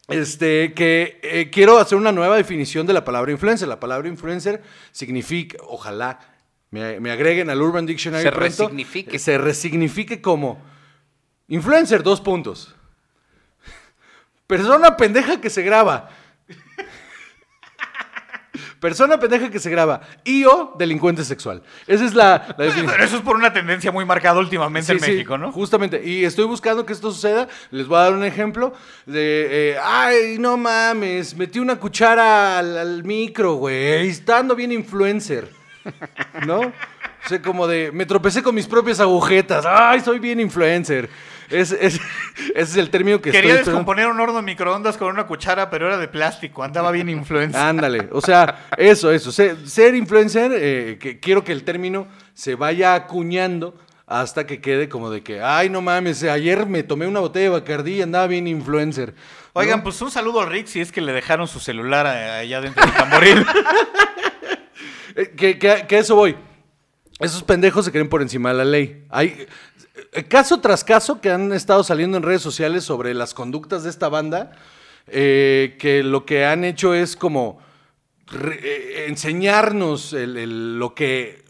Este, 0.07 0.73
que 0.73 1.19
eh, 1.21 1.51
quiero 1.51 1.77
hacer 1.77 1.95
una 1.95 2.11
nueva 2.11 2.35
definición 2.35 2.87
de 2.87 2.93
la 2.93 3.05
palabra 3.05 3.31
influencer. 3.31 3.67
La 3.67 3.79
palabra 3.79 4.07
influencer 4.07 4.63
significa, 4.91 5.59
ojalá 5.67 6.19
me, 6.71 6.99
me 6.99 7.11
agreguen 7.11 7.51
al 7.51 7.61
Urban 7.61 7.85
Dictionary. 7.85 8.23
Se 8.23 8.31
pronto, 8.31 8.43
resignifique. 8.63 9.19
Se 9.19 9.37
resignifique 9.37 10.19
como 10.19 10.59
influencer, 11.47 12.01
dos 12.01 12.21
puntos. 12.21 12.73
Persona 14.47 14.97
pendeja 14.97 15.39
que 15.39 15.51
se 15.51 15.61
graba. 15.61 16.09
Persona 18.79 19.19
pendeja 19.19 19.49
que 19.49 19.59
se 19.59 19.69
graba. 19.69 20.01
Y 20.23 20.45
o 20.45 20.73
delincuente 20.77 21.23
sexual. 21.25 21.61
Esa 21.85 22.05
es 22.05 22.13
la, 22.13 22.55
la 22.57 22.65
definición. 22.65 23.01
Eso 23.01 23.17
es 23.17 23.21
por 23.21 23.35
una 23.35 23.51
tendencia 23.51 23.91
muy 23.91 24.05
marcada 24.05 24.39
últimamente 24.39 24.93
en 24.93 24.99
sí, 24.99 25.11
México, 25.11 25.37
¿no? 25.37 25.51
Justamente. 25.51 26.01
Y 26.03 26.23
estoy 26.23 26.45
buscando 26.45 26.85
que 26.85 26.93
esto 26.93 27.11
suceda. 27.11 27.47
Les 27.71 27.87
voy 27.87 27.97
a 27.97 28.01
dar 28.03 28.13
un 28.13 28.23
ejemplo 28.23 28.73
de, 29.05 29.71
eh, 29.71 29.77
ay, 29.83 30.37
no 30.39 30.55
mames, 30.55 31.35
metí 31.35 31.59
una 31.59 31.75
cuchara 31.75 32.59
al, 32.59 32.77
al 32.77 33.03
micro, 33.03 33.55
güey. 33.55 34.07
Estando 34.07 34.55
bien 34.55 34.71
influencer. 34.71 35.49
¿No? 36.45 36.59
O 36.59 37.27
sea, 37.27 37.41
como 37.41 37.67
de, 37.67 37.91
me 37.91 38.05
tropecé 38.05 38.41
con 38.41 38.55
mis 38.55 38.67
propias 38.67 38.99
agujetas. 38.99 39.65
Ay, 39.67 39.99
soy 39.99 40.19
bien 40.19 40.39
influencer. 40.39 41.09
Es, 41.49 41.71
es- 41.71 41.99
ese 41.99 42.01
es 42.55 42.75
el 42.77 42.89
término 42.89 43.21
que 43.21 43.31
Quería 43.31 43.55
estoy... 43.55 43.65
descomponer 43.73 44.07
un 44.07 44.19
horno 44.19 44.35
de 44.37 44.41
microondas 44.43 44.97
con 44.97 45.09
una 45.09 45.25
cuchara, 45.27 45.69
pero 45.69 45.87
era 45.87 45.97
de 45.97 46.07
plástico. 46.07 46.63
Andaba 46.63 46.91
bien 46.91 47.09
influencer. 47.09 47.59
Ándale, 47.59 48.07
o 48.11 48.21
sea, 48.21 48.67
eso, 48.77 49.11
eso. 49.11 49.31
Ser, 49.31 49.67
ser 49.67 49.95
influencer, 49.95 50.51
eh, 50.55 50.97
que 50.99 51.19
quiero 51.19 51.43
que 51.43 51.51
el 51.51 51.63
término 51.63 52.07
se 52.33 52.55
vaya 52.55 52.93
acuñando 52.95 53.77
hasta 54.07 54.47
que 54.47 54.59
quede 54.61 54.89
como 54.89 55.09
de 55.11 55.21
que, 55.21 55.41
ay, 55.41 55.69
no 55.69 55.81
mames, 55.81 56.23
ayer 56.23 56.65
me 56.65 56.81
tomé 56.83 57.05
una 57.05 57.19
botella 57.19 57.43
de 57.45 57.49
Bacardí 57.59 57.93
y 57.97 58.01
andaba 58.01 58.25
bien 58.27 58.47
influencer. 58.47 59.13
¿no? 59.13 59.61
Oigan, 59.61 59.83
pues 59.83 60.01
un 60.01 60.09
saludo 60.09 60.41
al 60.41 60.49
Rick 60.49 60.65
si 60.67 60.79
es 60.81 60.91
que 60.91 60.99
le 61.01 61.11
dejaron 61.13 61.47
su 61.47 61.59
celular 61.59 62.07
a- 62.07 62.37
allá 62.39 62.59
dentro 62.61 62.83
del 62.85 62.93
tamboril. 62.95 63.45
Eh, 65.15 65.31
que, 65.35 65.57
que- 65.59 65.97
eso 65.97 66.15
voy. 66.15 66.35
Esos 67.19 67.43
pendejos 67.43 67.83
se 67.85 67.91
creen 67.91 68.07
por 68.07 68.21
encima 68.21 68.49
de 68.49 68.55
la 68.55 68.63
ley. 68.65 69.05
Hay 69.09 69.27
eh, 69.27 69.47
caso 70.27 70.59
tras 70.59 70.83
caso 70.83 71.21
que 71.21 71.29
han 71.29 71.53
estado 71.53 71.83
saliendo 71.83 72.17
en 72.17 72.23
redes 72.23 72.41
sociales 72.41 72.83
sobre 72.83 73.13
las 73.13 73.33
conductas 73.33 73.83
de 73.83 73.89
esta 73.89 74.09
banda, 74.09 74.51
eh, 75.07 75.77
que 75.79 76.03
lo 76.03 76.25
que 76.25 76.45
han 76.45 76.63
hecho 76.63 76.93
es 76.93 77.15
como 77.15 77.59
eh, 78.31 79.05
enseñarnos 79.07 80.13
lo 80.13 80.93
que 80.93 81.43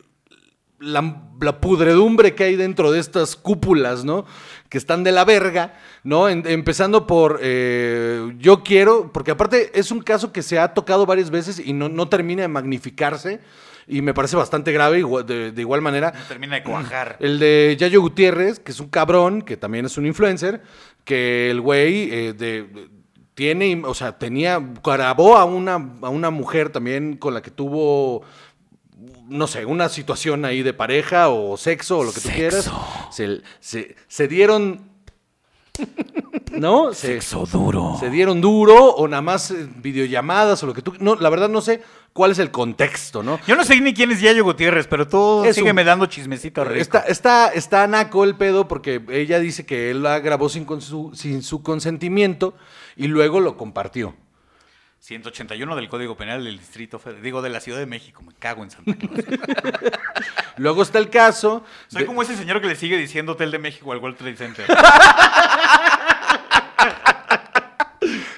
la, 0.79 1.59
pudredumbre 1.59 2.35
que 2.35 2.45
hay 2.45 2.55
dentro 2.55 2.91
de 2.91 2.99
estas 2.99 3.35
cúpulas, 3.35 4.05
¿no? 4.05 4.25
Que 4.69 4.77
están 4.77 5.03
de 5.03 5.11
la 5.11 5.25
verga, 5.25 5.77
¿no? 6.03 6.29
Empezando 6.29 7.05
por 7.05 7.39
eh, 7.41 8.33
yo 8.37 8.63
quiero, 8.63 9.11
porque 9.11 9.31
aparte 9.31 9.77
es 9.77 9.91
un 9.91 10.01
caso 10.01 10.31
que 10.31 10.41
se 10.41 10.57
ha 10.59 10.73
tocado 10.73 11.05
varias 11.05 11.31
veces 11.31 11.59
y 11.59 11.73
no, 11.73 11.89
no 11.89 12.07
termina 12.07 12.43
de 12.43 12.47
magnificarse 12.47 13.41
y 13.89 14.01
me 14.01 14.13
parece 14.13 14.35
bastante 14.37 14.71
grave 14.71 14.99
igual- 14.99 15.25
de, 15.25 15.51
de 15.51 15.61
igual 15.61 15.81
manera. 15.81 16.13
No 16.15 16.25
termina 16.27 16.55
de 16.55 16.63
cuajar. 16.63 17.17
El 17.19 17.39
de 17.39 17.75
Yayo 17.77 17.99
Gutiérrez, 18.01 18.59
que 18.59 18.71
es 18.71 18.79
un 18.79 18.87
cabrón, 18.89 19.41
que 19.41 19.57
también 19.57 19.85
es 19.85 19.97
un 19.97 20.05
influencer, 20.05 20.61
que 21.03 21.49
el 21.51 21.59
güey 21.59 22.09
eh, 22.11 22.33
de, 22.33 22.63
de- 22.63 22.89
tiene, 23.33 23.81
o 23.85 23.93
sea, 23.93 24.17
tenía, 24.19 24.59
grabó 24.83 25.37
a 25.37 25.45
una, 25.45 25.75
a 26.01 26.09
una 26.09 26.29
mujer 26.29 26.69
también 26.69 27.15
con 27.15 27.33
la 27.33 27.41
que 27.41 27.51
tuvo, 27.51 28.23
no 29.29 29.47
sé, 29.47 29.65
una 29.65 29.87
situación 29.89 30.43
ahí 30.43 30.61
de 30.61 30.73
pareja 30.73 31.29
o 31.29 31.55
sexo 31.55 31.99
o 31.99 32.03
lo 32.03 32.11
que 32.11 32.19
tú 32.19 32.29
quieras. 32.29 32.69
Se, 33.11 33.41
se- 33.61 33.95
se 34.07 34.27
dieron, 34.27 34.88
¿no? 36.51 36.93
Se, 36.93 37.19
duro. 37.51 37.95
se 37.99 38.09
dieron 38.09 38.41
duro 38.41 38.75
o 38.95 39.07
nada 39.07 39.21
más 39.21 39.51
eh, 39.51 39.67
videollamadas 39.77 40.61
o 40.63 40.67
lo 40.67 40.73
que 40.73 40.81
tú, 40.81 40.93
no, 40.99 41.15
la 41.15 41.29
verdad 41.29 41.49
no 41.49 41.61
sé 41.61 41.81
cuál 42.13 42.31
es 42.31 42.39
el 42.39 42.51
contexto, 42.51 43.23
¿no? 43.23 43.39
Yo 43.47 43.55
no 43.55 43.63
sé 43.63 43.79
ni 43.79 43.93
quién 43.93 44.11
es 44.11 44.19
Yayo 44.19 44.43
Gutiérrez, 44.43 44.87
pero 44.87 45.07
tú 45.07 45.43
Es 45.45 45.55
sígueme 45.55 45.83
un- 45.83 45.87
dando 45.87 46.05
chismecito 46.07 46.63
rico. 46.65 46.81
Está, 46.81 46.99
está, 47.01 47.47
está 47.49 47.87
naco 47.87 48.23
el 48.23 48.35
pedo 48.35 48.67
porque 48.67 49.01
ella 49.09 49.39
dice 49.39 49.65
que 49.65 49.91
él 49.91 50.03
la 50.03 50.19
grabó 50.19 50.49
sin, 50.49 50.65
con 50.65 50.81
su, 50.81 51.11
sin 51.13 51.43
su 51.43 51.61
consentimiento 51.63 52.55
y 52.95 53.07
luego 53.07 53.39
lo 53.39 53.55
compartió. 53.55 54.15
181 54.99 55.75
del 55.75 55.87
Código 55.89 56.15
Penal 56.17 56.43
del 56.43 56.59
Distrito 56.59 56.99
Federal. 56.99 57.23
Digo, 57.23 57.41
de 57.41 57.49
la 57.49 57.59
Ciudad 57.61 57.79
de 57.79 57.85
México. 57.85 58.21
Me 58.21 58.33
cago 58.37 58.63
en 58.63 58.71
Santa 58.71 58.93
Claus. 58.95 59.23
Luego 60.57 60.81
está 60.83 60.99
el 60.99 61.09
caso. 61.09 61.63
Soy 61.87 62.01
de- 62.01 62.05
como 62.07 62.21
ese 62.21 62.35
señor 62.35 62.59
que 62.61 62.67
le 62.67 62.75
sigue 62.75 62.97
diciendo 62.97 63.31
Hotel 63.33 63.49
de 63.51 63.59
México 63.59 63.91
al 63.93 63.99
World 63.99 64.17
Trade 64.17 64.35
Center. 64.35 64.65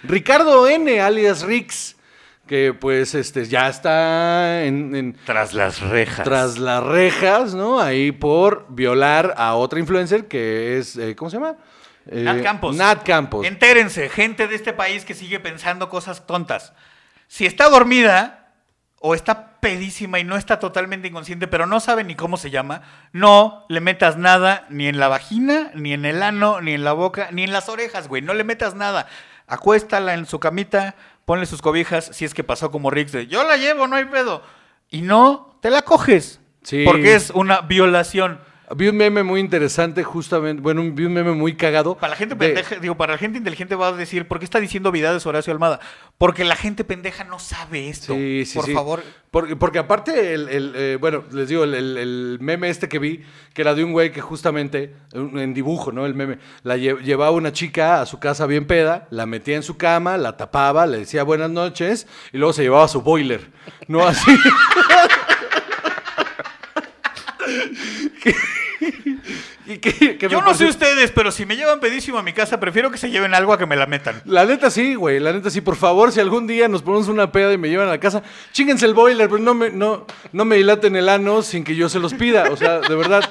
Ricardo 0.04 0.68
N, 0.68 1.00
alias 1.00 1.44
Rix, 1.44 1.96
que 2.48 2.74
pues 2.74 3.16
este, 3.16 3.46
ya 3.46 3.70
está 3.70 4.64
en, 4.66 4.96
en- 4.96 5.16
Tras 5.26 5.54
las 5.54 5.80
rejas. 5.82 6.24
tras 6.26 6.58
las 6.58 6.84
rejas, 6.84 7.54
¿no? 7.54 7.80
Ahí 7.80 8.12
por 8.12 8.66
violar 8.70 9.34
a 9.38 9.54
otra 9.56 9.80
influencer 9.80 10.28
que 10.28 10.78
es, 10.78 10.98
eh, 10.98 11.16
¿cómo 11.16 11.30
se 11.32 11.38
llama? 11.38 11.56
Eh, 12.12 12.24
Nat 12.24 12.44
Campos. 12.44 12.76
Nat 12.76 13.04
Campos. 13.04 13.48
Entérense, 13.48 14.10
gente 14.10 14.48
de 14.48 14.56
este 14.56 14.74
país 14.74 15.06
que 15.06 15.14
sigue 15.14 15.40
pensando 15.40 15.90
cosas 15.90 16.28
tontas. 16.28 16.74
Si 17.28 17.46
está 17.46 17.70
dormida 17.70 18.54
o 19.00 19.16
está 19.16 19.60
pedísima 19.62 20.20
y 20.20 20.24
no 20.26 20.36
está 20.36 20.60
totalmente 20.60 21.08
inconsciente, 21.08 21.48
pero 21.48 21.66
no 21.66 21.80
sabe 21.80 22.04
ni 22.04 22.16
cómo 22.16 22.36
se 22.36 22.52
llama, 22.52 22.82
no 23.14 23.66
le 23.70 23.80
metas 23.80 24.18
nada 24.18 24.66
ni 24.70 24.88
en 24.88 25.00
la 25.00 25.08
vagina, 25.08 25.72
ni 25.74 25.94
en 25.94 26.04
el 26.04 26.22
ano, 26.22 26.60
ni 26.60 26.74
en 26.74 26.84
la 26.84 26.92
boca, 26.92 27.30
ni 27.32 27.44
en 27.44 27.54
las 27.54 27.70
orejas, 27.70 28.10
güey. 28.10 28.22
No 28.22 28.34
le 28.34 28.44
metas 28.44 28.76
nada. 28.76 29.08
Acuéstala 29.48 30.14
en 30.14 30.26
su 30.26 30.40
camita, 30.40 30.96
ponle 31.24 31.46
sus 31.46 31.62
cobijas, 31.62 32.10
si 32.14 32.26
es 32.26 32.34
que 32.34 32.44
pasó 32.44 32.72
como 32.72 32.92
Rix 32.92 33.14
de 33.14 33.28
yo 33.28 33.44
la 33.44 33.56
llevo, 33.56 33.88
no 33.88 33.96
hay 33.96 34.06
pedo. 34.06 34.44
Y 34.90 35.02
no, 35.02 35.58
te 35.62 35.70
la 35.70 35.84
coges. 35.84 36.42
Sí. 36.64 36.84
Porque 36.86 37.16
es 37.16 37.30
una 37.30 37.62
violación. 37.62 38.42
Vi 38.76 38.88
un 38.88 38.96
meme 38.98 39.24
muy 39.24 39.40
interesante, 39.40 40.04
justamente, 40.04 40.62
bueno, 40.62 40.82
vi 40.94 41.06
un 41.06 41.14
meme 41.14 41.32
muy 41.32 41.56
cagado. 41.56 41.96
Para 41.96 42.12
la 42.12 42.16
gente 42.18 42.36
de- 42.36 42.46
pendeja, 42.48 42.76
digo, 42.78 42.96
para 42.96 43.14
la 43.14 43.18
gente 43.18 43.38
inteligente 43.38 43.76
va 43.76 43.90
a 43.90 43.92
decir, 43.94 44.28
¿por 44.28 44.40
qué 44.40 44.46
está 44.46 44.60
diciendo 44.60 44.92
vidades 44.92 45.26
Horacio 45.26 45.52
Almada? 45.52 45.80
Porque 46.18 46.44
la 46.46 46.56
gente 46.56 46.84
pendeja 46.84 47.24
no 47.24 47.40
sabe 47.40 47.90
esto. 47.90 48.14
Sí, 48.14 48.46
sí, 48.46 48.56
Por 48.58 48.66
sí. 48.66 48.74
favor. 48.74 49.04
Porque, 49.32 49.56
porque 49.56 49.80
aparte, 49.80 50.34
el, 50.34 50.50
el, 50.50 50.74
eh, 50.76 50.98
bueno, 51.00 51.24
les 51.32 51.48
digo, 51.50 51.64
el, 51.64 51.74
el- 51.74 51.98
el 51.98 52.38
meme 52.42 52.70
este 52.70 52.88
que 52.90 53.00
vi, 53.00 53.24
que 53.54 53.62
era 53.62 53.74
de 53.76 53.84
un 53.84 53.92
güey 53.94 54.12
que 54.12 54.22
justamente, 54.22 54.94
en 55.14 55.38
en 55.40 55.54
dibujo, 55.54 55.92
¿no? 55.92 56.06
El 56.06 56.14
meme, 56.16 56.38
la 56.64 56.76
lle- 56.78 57.00
llevaba 57.02 57.32
una 57.32 57.52
chica 57.54 58.02
a 58.02 58.06
su 58.06 58.20
casa 58.20 58.46
bien 58.46 58.66
peda, 58.68 59.08
la 59.10 59.26
metía 59.26 59.56
en 59.56 59.64
su 59.64 59.78
cama, 59.78 60.18
la 60.18 60.38
tapaba, 60.38 60.86
le 60.86 60.98
decía 61.00 61.24
buenas 61.24 61.50
noches, 61.50 62.08
y 62.34 62.38
luego 62.38 62.54
se 62.54 62.64
llevaba 62.64 62.88
su 62.88 63.02
boiler, 63.02 63.50
¿no? 63.88 64.06
Así. 64.06 64.32
Que- 69.80 70.18
que 70.18 70.30
Yo 70.30 70.42
no 70.42 70.54
sé 70.54 70.66
ustedes, 70.66 71.12
pero 71.12 71.32
si 71.32 71.46
me 71.46 71.56
llevan 71.56 71.80
pedísimo 71.80 72.18
a 72.18 72.24
mi 72.24 72.34
casa, 72.34 72.60
prefiero 72.60 72.92
que 72.92 72.98
se 72.98 73.10
lleven 73.10 73.34
algo 73.34 73.54
a 73.54 73.58
que 73.58 73.66
me 73.66 73.76
la 73.76 73.86
metan. 73.86 74.22
La 74.26 74.46
neta 74.46 74.70
sí, 74.70 74.96
güey, 74.96 75.20
la 75.20 75.32
neta 75.34 75.50
sí. 75.50 75.62
Por 75.62 75.76
favor, 75.76 76.12
si 76.12 76.20
algún 76.20 76.48
día 76.48 76.68
nos 76.68 76.82
ponemos 76.82 77.08
una 77.08 77.32
peda 77.32 77.54
y 77.54 77.58
me 77.58 77.70
llevan 77.70 77.88
a 77.88 77.92
la 77.92 78.00
casa, 78.00 78.24
chinguense 78.52 78.86
el 78.86 78.94
boiler, 78.94 79.30
pero 79.30 79.42
no 79.42 79.54
me, 79.54 79.70
no, 79.70 80.06
no 80.32 80.46
me 80.46 80.56
dilaten 80.58 80.96
el 80.96 81.10
ano 81.10 81.42
sin 81.42 81.64
que 81.64 81.76
yo 81.76 81.90
se 81.90 82.00
los 82.00 82.14
pida. 82.14 82.50
O 82.52 82.58
sea, 82.58 82.80
de 82.80 82.96
verdad, 82.96 83.24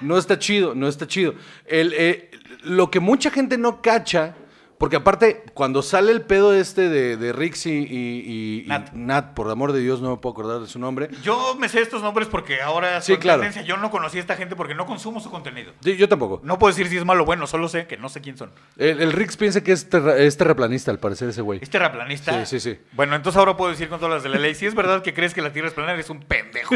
no 0.00 0.18
está 0.18 0.38
chido, 0.38 0.74
no 0.74 0.88
está 0.88 1.06
chido. 1.06 1.34
El, 1.66 1.92
eh, 1.96 2.30
lo 2.62 2.90
que 2.90 3.00
mucha 3.00 3.30
gente 3.30 3.56
no 3.58 3.80
cacha, 3.80 4.34
porque 4.78 4.96
aparte, 4.96 5.42
cuando 5.54 5.82
sale 5.82 6.12
el 6.12 6.22
pedo 6.22 6.54
este 6.54 6.88
de, 6.88 7.16
de 7.16 7.32
Rixi 7.32 7.70
y, 7.70 7.96
y- 7.96 8.64
y 8.64 8.68
Nat. 8.68 8.92
Nat, 8.92 9.34
por 9.34 9.50
amor 9.50 9.72
de 9.72 9.80
Dios, 9.80 10.00
no 10.00 10.10
me 10.10 10.16
puedo 10.18 10.32
acordar 10.32 10.60
de 10.60 10.66
su 10.66 10.78
nombre. 10.78 11.08
Yo 11.22 11.56
me 11.58 11.68
sé 11.68 11.80
estos 11.80 12.02
nombres 12.02 12.28
porque 12.28 12.60
ahora 12.62 13.00
Sí, 13.00 13.16
claro. 13.16 13.40
tendencia. 13.42 13.62
Yo 13.62 13.76
no 13.76 13.90
conocí 13.90 14.18
a 14.18 14.20
esta 14.20 14.36
gente 14.36 14.56
porque 14.56 14.74
no 14.74 14.86
consumo 14.86 15.20
su 15.20 15.30
contenido. 15.30 15.72
Sí, 15.82 15.96
yo 15.96 16.08
tampoco. 16.08 16.40
No 16.44 16.58
puedo 16.58 16.72
decir 16.74 16.88
si 16.88 16.96
es 16.96 17.04
malo 17.04 17.22
o 17.22 17.26
bueno, 17.26 17.46
solo 17.46 17.68
sé 17.68 17.86
que 17.86 17.96
no 17.96 18.08
sé 18.08 18.20
quién 18.20 18.36
son. 18.36 18.50
El, 18.76 19.00
el 19.00 19.12
Rix 19.12 19.36
piensa 19.36 19.62
que 19.62 19.72
es, 19.72 19.88
terra- 19.88 20.16
es 20.16 20.36
terraplanista, 20.36 20.90
al 20.90 20.98
parecer, 20.98 21.28
ese 21.28 21.40
güey. 21.42 21.60
¿Es 21.62 21.70
terraplanista? 21.70 22.44
Sí, 22.44 22.58
sí, 22.60 22.72
sí. 22.74 22.78
Bueno, 22.92 23.16
entonces 23.16 23.38
ahora 23.38 23.56
puedo 23.56 23.70
decir 23.70 23.88
con 23.88 23.98
todas 23.98 24.14
las 24.14 24.22
de 24.22 24.28
la 24.28 24.38
ley, 24.38 24.54
si 24.54 24.66
es 24.66 24.74
verdad 24.74 25.02
que 25.02 25.14
crees 25.14 25.32
que 25.34 25.42
la 25.42 25.52
Tierra 25.52 25.68
es 25.68 25.74
plana, 25.74 25.92
eres 25.92 26.10
un 26.10 26.20
pendejo. 26.20 26.74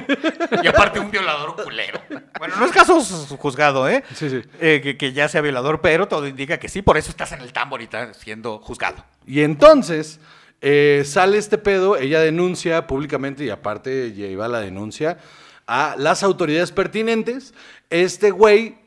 Y 0.62 0.66
aparte 0.66 1.00
un 1.00 1.10
violador 1.10 1.56
culero. 1.62 2.00
Bueno, 2.38 2.56
no 2.56 2.64
es 2.64 2.72
caso 2.72 3.00
juzgado, 3.36 3.88
¿eh? 3.88 4.02
Sí, 4.14 4.30
sí. 4.30 4.40
Eh, 4.60 4.80
que, 4.82 4.96
que 4.96 5.12
ya 5.12 5.28
sea 5.28 5.40
violador, 5.40 5.80
pero 5.80 6.08
todo 6.08 6.26
indica 6.26 6.58
que 6.58 6.68
sí, 6.68 6.82
por 6.82 6.96
eso 6.96 7.10
estás 7.10 7.32
en 7.32 7.40
el 7.40 7.52
tambo 7.52 7.76
ahorita 7.96 8.14
siendo 8.14 8.58
juzgado. 8.58 9.04
Y 9.26 9.40
entonces 9.40 10.20
eh, 10.60 11.02
sale 11.06 11.38
este 11.38 11.58
pedo, 11.58 11.96
ella 11.96 12.20
denuncia 12.20 12.86
públicamente 12.86 13.44
y 13.44 13.50
aparte 13.50 14.12
lleva 14.12 14.48
la 14.48 14.60
denuncia 14.60 15.18
a 15.66 15.94
las 15.96 16.22
autoridades 16.22 16.72
pertinentes. 16.72 17.54
Este 17.88 18.30
güey, 18.30 18.78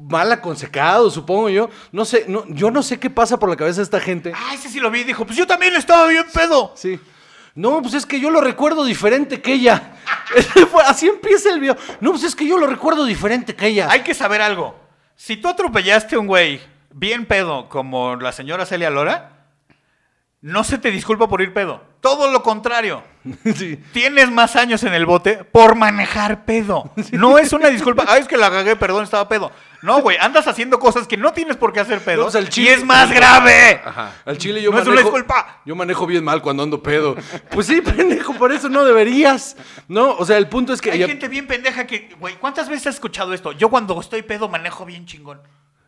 mal 0.00 0.30
aconsejado, 0.32 1.10
supongo 1.10 1.48
yo. 1.48 1.70
No 1.92 2.04
sé, 2.04 2.24
no, 2.28 2.44
yo 2.48 2.70
no 2.70 2.82
sé 2.82 2.98
qué 2.98 3.10
pasa 3.10 3.38
por 3.38 3.48
la 3.48 3.56
cabeza 3.56 3.78
de 3.78 3.84
esta 3.84 4.00
gente. 4.00 4.32
Ah, 4.34 4.54
ese 4.54 4.68
sí 4.68 4.80
lo 4.80 4.90
vi, 4.90 5.04
dijo, 5.04 5.24
pues 5.24 5.36
yo 5.36 5.46
también 5.46 5.74
estaba 5.74 6.06
bien 6.06 6.24
pedo. 6.32 6.72
Sí. 6.76 6.98
No, 7.54 7.80
pues 7.82 7.94
es 7.94 8.04
que 8.04 8.18
yo 8.18 8.30
lo 8.30 8.40
recuerdo 8.40 8.84
diferente 8.84 9.40
que 9.40 9.52
ella. 9.52 9.92
Así 10.86 11.06
empieza 11.06 11.52
el 11.52 11.60
video. 11.60 11.76
No, 12.00 12.10
pues 12.10 12.24
es 12.24 12.34
que 12.34 12.48
yo 12.48 12.58
lo 12.58 12.66
recuerdo 12.66 13.04
diferente 13.04 13.54
que 13.54 13.68
ella. 13.68 13.88
Hay 13.90 14.00
que 14.00 14.12
saber 14.12 14.42
algo. 14.42 14.74
Si 15.14 15.36
tú 15.36 15.46
atropellaste 15.46 16.16
a 16.16 16.18
un 16.18 16.26
güey 16.26 16.60
bien 16.94 17.26
pedo 17.26 17.68
como 17.68 18.16
la 18.16 18.32
señora 18.32 18.64
Celia 18.64 18.88
Lora, 18.90 19.30
no 20.40 20.62
se 20.62 20.78
te 20.78 20.90
disculpa 20.90 21.28
por 21.28 21.40
ir 21.42 21.52
pedo. 21.52 21.82
Todo 22.00 22.30
lo 22.30 22.42
contrario. 22.42 23.02
Sí. 23.56 23.76
Tienes 23.94 24.30
más 24.30 24.54
años 24.54 24.82
en 24.84 24.92
el 24.92 25.06
bote 25.06 25.44
por 25.44 25.74
manejar 25.76 26.44
pedo. 26.44 26.90
No 27.12 27.38
es 27.38 27.52
una 27.54 27.68
disculpa. 27.68 28.04
Ay, 28.06 28.20
es 28.20 28.28
que 28.28 28.36
la 28.36 28.50
cagué, 28.50 28.76
perdón, 28.76 29.04
estaba 29.04 29.26
pedo. 29.28 29.50
No, 29.80 30.00
güey, 30.02 30.18
andas 30.18 30.46
haciendo 30.46 30.78
cosas 30.78 31.06
que 31.06 31.16
no 31.16 31.32
tienes 31.32 31.56
por 31.56 31.72
qué 31.72 31.80
hacer 31.80 32.00
pedo. 32.00 32.18
No, 32.18 32.22
pues, 32.24 32.36
al 32.36 32.48
y 32.54 32.68
es 32.68 32.84
más 32.84 33.10
grave. 33.10 33.80
Ajá. 33.84 34.12
Al 34.26 34.36
chile 34.38 34.60
yo 34.62 34.70
No 34.70 34.78
es 34.78 34.82
una 34.86 34.96
manejo. 34.96 35.08
disculpa. 35.10 35.60
Yo 35.64 35.74
manejo 35.74 36.06
bien 36.06 36.22
mal 36.24 36.42
cuando 36.42 36.62
ando 36.62 36.82
pedo. 36.82 37.16
Pues 37.50 37.66
sí, 37.66 37.80
pendejo, 37.96 38.34
por 38.34 38.52
eso 38.52 38.68
no 38.68 38.84
deberías. 38.84 39.56
No, 39.88 40.12
o 40.16 40.24
sea, 40.26 40.36
el 40.36 40.48
punto 40.48 40.72
es 40.74 40.80
que 40.82 40.90
Hay 40.90 41.06
gente 41.06 41.28
bien 41.28 41.46
pendeja 41.46 41.86
que, 41.86 42.14
güey, 42.20 42.34
¿cuántas 42.36 42.68
veces 42.68 42.88
has 42.88 42.94
escuchado 42.96 43.32
esto? 43.32 43.52
Yo 43.52 43.70
cuando 43.70 43.98
estoy 44.00 44.22
pedo 44.22 44.48
manejo 44.50 44.84
bien 44.84 45.06
chingón. 45.06 45.40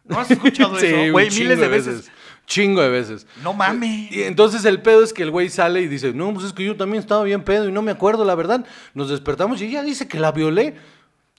¿No 0.09 0.21
has 0.21 0.31
escuchado 0.31 0.77
Sí, 0.81 0.87
eso? 0.87 1.13
Güey, 1.13 1.31
miles 1.31 1.59
de 1.59 1.69
veces. 1.69 2.11
Chingo 2.47 2.81
de 2.81 2.89
veces. 2.91 3.27
No 3.43 3.53
mames. 3.53 4.13
Y 4.13 4.23
entonces 4.23 4.65
el 4.65 4.81
pedo 4.81 5.03
es 5.03 5.13
que 5.13 5.25
el 5.25 5.31
güey 5.33 5.49
sale 5.49 5.81
y 5.81 5.89
dice, 5.89 6.13
no, 6.13 6.33
pues 6.33 6.47
es 6.47 6.53
que 6.53 6.65
yo 6.65 6.77
también 6.77 7.01
estaba 7.01 7.25
bien 7.25 7.43
pedo 7.43 7.69
y 7.69 7.73
no 7.73 7.83
me 7.83 7.91
acuerdo, 7.91 8.25
la 8.25 8.37
verdad. 8.37 8.65
Nos 8.95 9.09
despertamos 9.09 9.61
y 9.61 9.65
ella 9.67 9.83
dice 9.83 10.07
que 10.07 10.21
la 10.21 10.31
violé. 10.31 10.77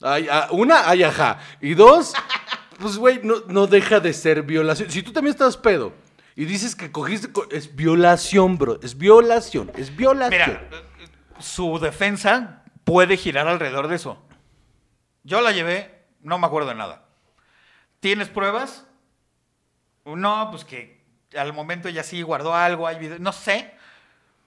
Ay, 0.02 0.28
ah, 0.30 0.48
una, 0.50 0.88
ay, 0.88 1.02
ajá. 1.04 1.38
Y 1.62 1.72
dos, 1.74 2.12
pues 2.78 2.98
güey, 2.98 3.20
no, 3.22 3.36
no 3.48 3.66
deja 3.66 4.00
de 4.00 4.12
ser 4.12 4.42
violación. 4.42 4.90
Si 4.90 5.02
tú 5.02 5.12
también 5.12 5.32
estás 5.32 5.56
pedo 5.56 5.94
y 6.36 6.44
dices 6.44 6.76
que 6.76 6.92
cogiste, 6.92 7.32
co- 7.32 7.48
es 7.50 7.74
violación, 7.74 8.58
bro. 8.58 8.78
Es 8.82 8.98
violación, 8.98 9.72
es 9.76 9.96
violación. 9.96 10.40
Mira, 10.40 10.68
su 11.40 11.78
defensa 11.78 12.64
puede 12.84 13.16
girar 13.16 13.48
alrededor 13.48 13.88
de 13.88 13.96
eso. 13.96 14.22
Yo 15.24 15.40
la 15.40 15.52
llevé, 15.52 16.04
no 16.20 16.38
me 16.38 16.46
acuerdo 16.46 16.68
de 16.68 16.74
nada. 16.74 17.07
¿Tienes 18.00 18.28
pruebas? 18.28 18.86
No, 20.04 20.48
pues 20.50 20.64
que 20.64 21.04
al 21.36 21.52
momento 21.52 21.88
ella 21.88 22.02
sí 22.02 22.22
guardó 22.22 22.54
algo, 22.54 22.86
hay 22.86 22.98
video, 22.98 23.18
no 23.18 23.32
sé. 23.32 23.72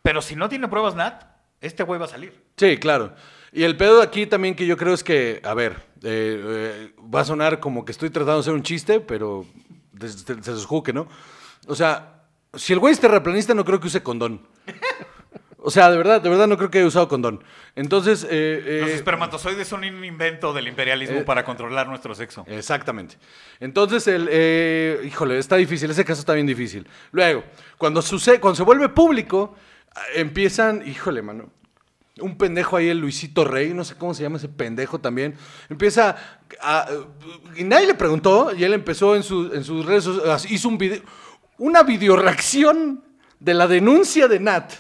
Pero 0.02 0.22
si 0.22 0.36
no 0.36 0.50
tiene 0.50 0.68
pruebas, 0.68 0.96
Nat, 0.96 1.24
este 1.60 1.84
güey 1.84 2.00
va 2.00 2.06
a 2.06 2.10
salir. 2.10 2.44
Sí, 2.58 2.78
claro. 2.78 3.14
Y 3.52 3.64
el 3.64 3.78
pedo 3.78 3.98
de 3.98 4.04
aquí 4.04 4.26
también 4.26 4.56
que 4.56 4.66
yo 4.66 4.78
creo 4.78 4.94
es 4.94 5.04
que, 5.04 5.42
a 5.44 5.54
ver, 5.54 5.74
eh, 6.04 6.42
eh, 6.44 6.94
va 7.14 7.22
a 7.22 7.26
sonar 7.26 7.60
como 7.60 7.86
que 7.86 7.92
estoy 7.92 8.10
tratando 8.10 8.36
de 8.36 8.40
hacer 8.42 8.54
un 8.54 8.64
chiste, 8.64 9.00
pero 9.00 9.46
se 10.00 10.10
se 10.10 10.94
no. 10.94 11.08
O 11.68 11.76
sea, 11.76 12.24
si 12.54 12.74
el 12.74 12.80
güey 12.80 12.94
es 12.94 13.00
terraplanista, 13.00 13.54
no 13.54 13.66
creo 13.66 13.80
que 13.80 13.88
use 13.88 14.02
condón. 14.02 14.48
O 15.64 15.70
sea, 15.70 15.92
de 15.92 15.98
verdad, 15.98 16.20
de 16.22 16.28
verdad 16.30 16.48
no 16.48 16.58
creo 16.58 16.72
que 16.72 16.80
haya 16.80 16.88
usado 16.88 17.08
condón. 17.08 17.44
Entonces, 17.76 18.26
eh, 18.30 18.80
Los 18.82 18.90
eh, 18.90 18.96
espermatozoides 18.96 19.68
son 19.68 19.84
un 19.84 20.04
invento 20.04 20.54
del 20.54 20.68
imperialismo 20.68 21.20
eh, 21.20 21.24
para 21.24 21.46
controlar 21.46 21.88
nuestro 21.88 22.16
sexo. 22.16 22.44
Exactamente. 22.48 23.18
Entonces, 23.60 24.08
el, 24.08 24.28
eh, 24.32 25.02
híjole, 25.06 25.38
está 25.38 25.58
difícil, 25.58 25.92
ese 25.92 26.04
caso 26.04 26.22
está 26.22 26.34
bien 26.34 26.48
difícil. 26.48 26.88
Luego, 27.12 27.44
cuando 27.78 28.02
sucede, 28.02 28.40
cuando 28.40 28.56
se 28.56 28.64
vuelve 28.64 28.90
público, 28.90 29.56
empiezan, 30.16 30.82
híjole, 30.88 31.22
mano, 31.22 31.52
un 32.20 32.38
pendejo 32.38 32.78
ahí, 32.78 32.90
el 32.90 32.98
Luisito 33.00 33.46
Rey, 33.46 33.74
no 33.74 33.84
sé 33.84 33.96
cómo 33.96 34.14
se 34.14 34.24
llama 34.24 34.38
ese 34.38 34.50
pendejo 34.50 35.00
también, 35.00 35.36
empieza 35.70 36.18
a, 36.60 36.88
y 37.56 37.64
nadie 37.64 37.88
le 37.88 37.94
preguntó, 37.94 38.52
y 38.56 38.64
él 38.64 38.74
empezó 38.74 39.16
en, 39.16 39.24
su- 39.24 39.52
en 39.54 39.64
sus 39.64 39.86
redes, 39.86 40.04
sociales, 40.06 40.50
hizo 40.52 40.68
un 40.68 40.78
video, 40.78 41.02
una 41.58 41.84
videoreacción 41.84 43.04
de 43.40 43.54
la 43.54 43.68
denuncia 43.68 44.28
de 44.28 44.40
Nat. 44.40 44.72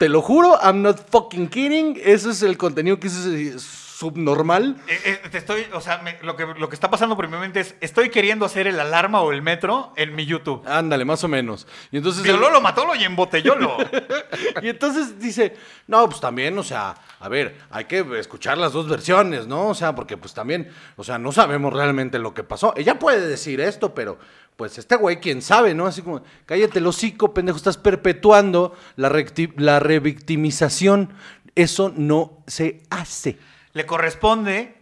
Te 0.00 0.08
lo 0.08 0.22
juro, 0.22 0.58
I'm 0.62 0.80
not 0.80 1.10
fucking 1.10 1.48
kidding. 1.48 2.00
Ese 2.02 2.30
es 2.30 2.42
el 2.42 2.56
contenido 2.56 2.98
que 2.98 3.08
es 3.08 3.62
subnormal. 3.62 4.78
Eh, 4.88 4.98
eh, 5.04 5.28
te 5.30 5.36
estoy, 5.36 5.66
o 5.74 5.80
sea, 5.82 5.98
me- 5.98 6.16
lo, 6.22 6.36
que, 6.36 6.46
lo 6.46 6.70
que 6.70 6.74
está 6.74 6.88
pasando 6.88 7.18
primeramente 7.18 7.60
es, 7.60 7.74
estoy 7.82 8.08
queriendo 8.08 8.46
hacer 8.46 8.66
el 8.66 8.80
alarma 8.80 9.20
o 9.20 9.30
el 9.30 9.42
metro 9.42 9.92
en 9.96 10.14
mi 10.16 10.24
YouTube. 10.24 10.66
Ándale, 10.66 11.04
más 11.04 11.22
o 11.22 11.28
menos. 11.28 11.66
Y 11.92 11.98
entonces 11.98 12.22
Violó, 12.22 12.46
él- 12.46 12.54
lo 12.54 12.60
mató, 12.62 12.86
lo 12.86 12.94
y 12.94 13.04
embotellólo. 13.04 13.76
y 14.62 14.70
entonces 14.70 15.18
dice, 15.20 15.54
no, 15.86 16.08
pues 16.08 16.18
también, 16.18 16.56
o 16.58 16.62
sea, 16.62 16.94
a 17.20 17.28
ver, 17.28 17.58
hay 17.70 17.84
que 17.84 18.02
escuchar 18.18 18.56
las 18.56 18.72
dos 18.72 18.88
versiones, 18.88 19.46
¿no? 19.46 19.68
O 19.68 19.74
sea, 19.74 19.94
porque 19.94 20.16
pues 20.16 20.32
también, 20.32 20.72
o 20.96 21.04
sea, 21.04 21.18
no 21.18 21.30
sabemos 21.30 21.74
realmente 21.74 22.18
lo 22.18 22.32
que 22.32 22.42
pasó. 22.42 22.72
Ella 22.74 22.98
puede 22.98 23.28
decir 23.28 23.60
esto, 23.60 23.94
pero 23.94 24.18
pues 24.60 24.76
este 24.76 24.94
güey, 24.96 25.20
quién 25.20 25.40
sabe, 25.40 25.72
¿no? 25.72 25.86
Así 25.86 26.02
como, 26.02 26.20
cállate 26.44 26.80
el 26.80 26.86
hocico, 26.86 27.32
pendejo, 27.32 27.56
estás 27.56 27.78
perpetuando 27.78 28.76
la, 28.96 29.10
la 29.56 29.80
revictimización. 29.80 31.14
Eso 31.54 31.90
no 31.96 32.44
se 32.46 32.82
hace. 32.90 33.38
Le 33.72 33.86
corresponde 33.86 34.76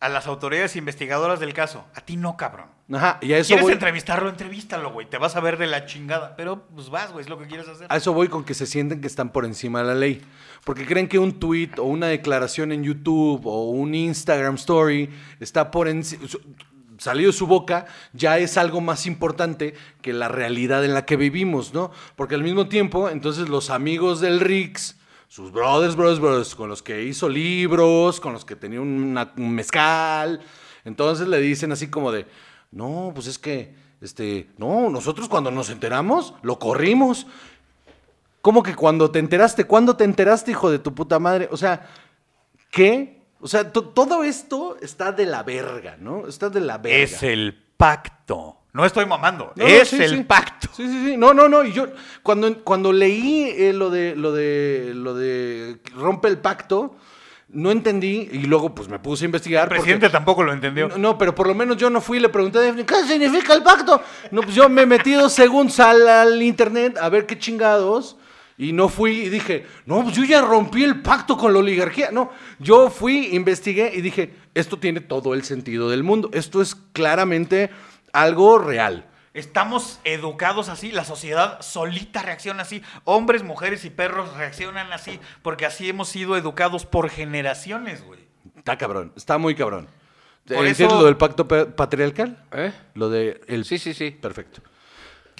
a 0.00 0.08
las 0.08 0.26
autoridades 0.26 0.74
investigadoras 0.74 1.38
del 1.38 1.54
caso. 1.54 1.84
A 1.94 2.00
ti 2.00 2.16
no, 2.16 2.36
cabrón. 2.36 2.66
Ajá, 2.92 3.18
y 3.20 3.34
a 3.34 3.38
eso 3.38 3.50
¿Quieres 3.50 3.66
voy. 3.66 3.72
entrevistarlo? 3.74 4.30
Entrevístalo, 4.30 4.90
güey. 4.90 5.08
Te 5.08 5.16
vas 5.16 5.36
a 5.36 5.40
ver 5.40 5.58
de 5.58 5.68
la 5.68 5.86
chingada. 5.86 6.34
Pero, 6.34 6.66
pues 6.74 6.90
vas, 6.90 7.12
güey, 7.12 7.22
es 7.22 7.28
lo 7.28 7.38
que 7.38 7.46
quieres 7.46 7.68
hacer. 7.68 7.86
A 7.88 7.96
eso 7.96 8.12
voy 8.12 8.26
con 8.26 8.42
que 8.42 8.54
se 8.54 8.66
sienten 8.66 9.00
que 9.00 9.06
están 9.06 9.30
por 9.30 9.44
encima 9.44 9.78
de 9.82 9.86
la 9.86 9.94
ley. 9.94 10.22
Porque 10.64 10.84
creen 10.84 11.06
que 11.06 11.20
un 11.20 11.38
tweet 11.38 11.70
o 11.78 11.84
una 11.84 12.08
declaración 12.08 12.72
en 12.72 12.82
YouTube 12.82 13.46
o 13.46 13.70
un 13.70 13.94
Instagram 13.94 14.56
story 14.56 15.08
está 15.38 15.70
por 15.70 15.86
encima. 15.86 16.24
Salido 16.98 17.30
de 17.30 17.36
su 17.36 17.46
boca, 17.46 17.86
ya 18.12 18.38
es 18.38 18.56
algo 18.58 18.80
más 18.80 19.06
importante 19.06 19.74
que 20.02 20.12
la 20.12 20.28
realidad 20.28 20.84
en 20.84 20.94
la 20.94 21.06
que 21.06 21.16
vivimos, 21.16 21.72
¿no? 21.72 21.90
Porque 22.16 22.34
al 22.34 22.42
mismo 22.42 22.68
tiempo, 22.68 23.08
entonces 23.08 23.48
los 23.48 23.70
amigos 23.70 24.20
del 24.20 24.40
Rix, 24.40 24.96
sus 25.28 25.52
brothers, 25.52 25.94
brothers, 25.94 26.20
brothers, 26.20 26.54
con 26.54 26.68
los 26.68 26.82
que 26.82 27.04
hizo 27.04 27.28
libros, 27.28 28.18
con 28.18 28.32
los 28.32 28.44
que 28.44 28.56
tenía 28.56 28.80
una- 28.80 29.32
un 29.36 29.54
mezcal, 29.54 30.40
entonces 30.84 31.28
le 31.28 31.38
dicen 31.40 31.70
así 31.72 31.88
como 31.88 32.10
de, 32.10 32.26
no, 32.72 33.12
pues 33.14 33.26
es 33.26 33.38
que, 33.38 33.74
este, 34.00 34.48
no, 34.56 34.90
nosotros 34.90 35.28
cuando 35.28 35.50
nos 35.50 35.70
enteramos, 35.70 36.34
lo 36.42 36.58
corrimos. 36.58 37.26
¿Cómo 38.40 38.62
que 38.62 38.74
cuando 38.74 39.10
te 39.10 39.18
enteraste? 39.18 39.64
¿Cuándo 39.64 39.96
te 39.96 40.04
enteraste, 40.04 40.52
hijo 40.52 40.70
de 40.70 40.78
tu 40.78 40.94
puta 40.94 41.18
madre? 41.18 41.48
O 41.50 41.56
sea, 41.56 41.86
¿qué 42.70 43.17
O 43.40 43.46
sea, 43.48 43.70
to- 43.72 43.84
todo 43.90 44.24
esto 44.24 44.76
está 44.80 45.12
de 45.12 45.26
la 45.26 45.42
verga, 45.42 45.96
¿no? 46.00 46.26
Está 46.26 46.48
de 46.50 46.60
la 46.60 46.78
verga. 46.78 46.98
Es 46.98 47.22
el 47.22 47.54
pacto. 47.76 48.56
No 48.72 48.84
estoy 48.84 49.06
mamando. 49.06 49.52
No, 49.56 49.64
no, 49.64 49.68
es 49.70 49.88
sí, 49.88 50.02
el 50.02 50.10
sí. 50.18 50.24
pacto. 50.24 50.68
Sí, 50.76 50.86
sí, 50.86 51.04
sí. 51.06 51.16
No, 51.16 51.32
no, 51.32 51.48
no. 51.48 51.64
Y 51.64 51.72
yo, 51.72 51.86
cuando, 52.22 52.62
cuando 52.62 52.92
leí 52.92 53.48
eh, 53.56 53.72
lo 53.72 53.90
de 53.90 54.14
lo 54.14 54.32
de 54.32 54.92
lo 54.94 55.14
de 55.14 55.78
rompe 55.96 56.28
el 56.28 56.38
pacto, 56.38 56.94
no 57.48 57.70
entendí. 57.70 58.28
Y 58.30 58.42
luego, 58.42 58.74
pues 58.74 58.88
me 58.88 58.98
puse 58.98 59.24
a 59.24 59.26
investigar. 59.26 59.62
El 59.64 59.68
porque- 59.68 59.82
presidente 59.82 60.10
tampoco 60.10 60.42
lo 60.44 60.52
entendió. 60.52 60.88
No, 60.88 60.98
no, 60.98 61.18
pero 61.18 61.34
por 61.34 61.46
lo 61.46 61.54
menos 61.54 61.76
yo 61.76 61.88
no 61.90 62.00
fui 62.00 62.18
y 62.18 62.20
le 62.20 62.28
pregunté 62.28 62.58
a 62.68 62.74
¿qué 62.74 63.04
significa 63.06 63.54
el 63.54 63.62
pacto? 63.62 64.02
No, 64.30 64.42
pues 64.42 64.54
yo 64.54 64.68
me 64.68 64.84
metí 64.84 65.12
dos 65.14 65.32
segundos 65.32 65.80
al, 65.80 66.06
al 66.06 66.42
internet 66.42 66.98
a 67.00 67.08
ver 67.08 67.24
qué 67.26 67.38
chingados. 67.38 68.16
Y 68.58 68.72
no 68.72 68.88
fui 68.88 69.12
y 69.20 69.28
dije, 69.28 69.66
no, 69.86 70.02
pues 70.02 70.16
yo 70.16 70.24
ya 70.24 70.40
rompí 70.40 70.82
el 70.82 71.00
pacto 71.00 71.36
con 71.36 71.52
la 71.52 71.60
oligarquía. 71.60 72.10
No, 72.10 72.32
yo 72.58 72.90
fui, 72.90 73.28
investigué 73.36 73.92
y 73.94 74.00
dije, 74.00 74.34
esto 74.54 74.78
tiene 74.78 75.00
todo 75.00 75.32
el 75.34 75.44
sentido 75.44 75.88
del 75.88 76.02
mundo. 76.02 76.28
Esto 76.32 76.60
es 76.60 76.74
claramente 76.74 77.70
algo 78.12 78.58
real. 78.58 79.06
Estamos 79.34 80.00
educados 80.02 80.68
así, 80.68 80.90
la 80.90 81.04
sociedad 81.04 81.60
solita 81.60 82.22
reacciona 82.22 82.62
así, 82.62 82.82
hombres, 83.04 83.44
mujeres 83.44 83.84
y 83.84 83.90
perros 83.90 84.36
reaccionan 84.36 84.92
así, 84.92 85.20
porque 85.42 85.64
así 85.64 85.88
hemos 85.88 86.08
sido 86.08 86.36
educados 86.36 86.84
por 86.84 87.08
generaciones, 87.10 88.04
güey. 88.04 88.18
Está 88.56 88.76
cabrón, 88.76 89.12
está 89.16 89.38
muy 89.38 89.54
cabrón. 89.54 89.86
Por 90.46 90.56
¿Entiendes 90.66 90.80
eso- 90.80 90.98
lo 90.98 91.04
del 91.04 91.16
pacto 91.16 91.46
pa- 91.46 91.66
patriarcal? 91.66 92.42
¿Eh? 92.52 92.72
Lo 92.94 93.10
de 93.10 93.40
el... 93.46 93.64
Sí, 93.64 93.78
sí, 93.78 93.94
sí. 93.94 94.10
Perfecto. 94.10 94.62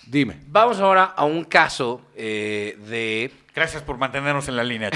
Dime. 0.09 0.41
Vamos 0.47 0.81
ahora 0.81 1.05
a 1.05 1.25
un 1.25 1.45
caso 1.45 2.01
eh, 2.17 2.79
de 2.89 3.31
Gracias 3.59 3.83
por 3.83 3.99
mantenernos 3.99 4.47
en 4.47 4.55
la 4.55 4.63
línea. 4.63 4.89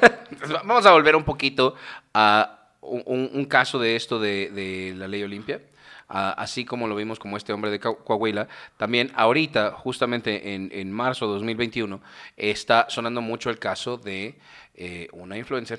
Vamos 0.64 0.86
a 0.86 0.92
volver 0.92 1.14
un 1.14 1.24
poquito 1.24 1.74
a 2.14 2.70
un, 2.80 3.44
caso 3.44 3.78
de 3.78 3.96
esto 3.96 4.18
de, 4.18 4.50
de 4.50 4.94
la 4.96 5.06
ley 5.06 5.22
Olimpia. 5.22 5.60
Así 6.08 6.64
como 6.64 6.88
lo 6.88 6.96
vimos 6.96 7.18
como 7.18 7.36
este 7.36 7.52
hombre 7.52 7.70
de 7.70 7.80
Coahuila, 7.80 8.48
también 8.78 9.12
ahorita, 9.14 9.72
justamente 9.72 10.54
en, 10.54 10.70
en 10.72 10.90
marzo 10.90 11.26
de 11.26 11.34
2021, 11.34 12.00
está 12.34 12.86
sonando 12.88 13.20
mucho 13.20 13.50
el 13.50 13.58
caso 13.58 13.98
de 13.98 14.38
eh, 14.74 15.08
una 15.12 15.36
influencer, 15.36 15.78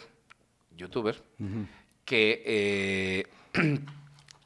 youtuber, 0.77 1.19
que 2.05 2.43
eh, 2.45 3.27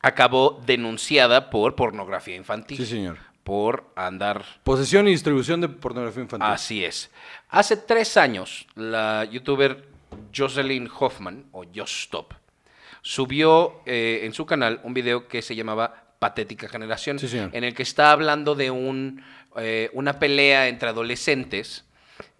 acabó 0.02 0.62
denunciada 0.66 1.50
por 1.50 1.76
pornografía 1.76 2.38
infantil. 2.38 2.78
Sí, 2.78 2.86
señor. 2.86 3.33
Por 3.44 3.92
andar 3.96 4.46
Posesión 4.64 5.08
y 5.08 5.12
distribución 5.12 5.62
de 5.62 5.70
pornografía 5.70 6.24
infantil. 6.24 6.50
Así 6.50 6.86
es. 6.86 7.12
Hace 7.50 7.78
tres 7.78 8.16
años, 8.18 8.68
la 8.76 9.26
youtuber 9.26 9.86
Jocelyn 10.36 10.90
Hoffman, 11.00 11.46
o 11.52 11.64
Stop, 11.64 12.34
subió 13.02 13.82
eh, 13.86 14.22
en 14.24 14.34
su 14.34 14.46
canal 14.46 14.80
un 14.84 14.94
video 14.94 15.28
que 15.28 15.42
se 15.42 15.56
llamaba 15.56 16.16
Patética 16.20 16.70
Generación, 16.70 17.20
Sí, 17.20 17.38
en 17.38 17.64
el 17.64 17.74
que 17.74 17.84
está 17.84 18.12
hablando 18.12 18.56
de 18.56 18.72
un, 18.72 19.22
eh, 19.58 19.90
una 19.94 20.20
pelea 20.20 20.70
entre 20.70 20.90
adolescentes 20.90 21.86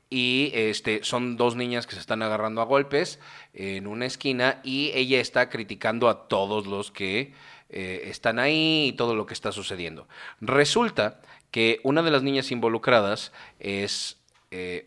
y 0.10 0.52
este, 0.54 1.04
son 1.04 1.38
dos 1.38 1.56
niñas 1.56 1.88
que 1.88 1.96
se 1.96 2.00
están 2.00 2.22
agarrando 2.22 2.62
a 2.62 2.66
golpes 2.66 3.20
en 3.54 3.88
una 3.88 4.06
esquina 4.06 4.62
y 4.64 4.92
ella 4.94 5.20
está 5.20 5.50
criticando 5.50 6.08
a 6.08 6.28
todos 6.28 6.68
los 6.68 6.92
que 6.92 7.34
eh, 7.74 8.04
están 8.06 8.40
ahí 8.40 8.90
y 8.90 8.94
todo 8.94 9.16
lo 9.16 9.26
que 9.26 9.34
está 9.34 9.52
sucediendo. 9.52 10.08
Resulta 10.40 11.20
que 11.52 11.80
una 11.84 12.02
de 12.02 12.12
las 12.12 12.24
niñas 12.24 12.52
involucradas 12.52 13.32
es, 13.60 14.22
eh, 14.52 14.86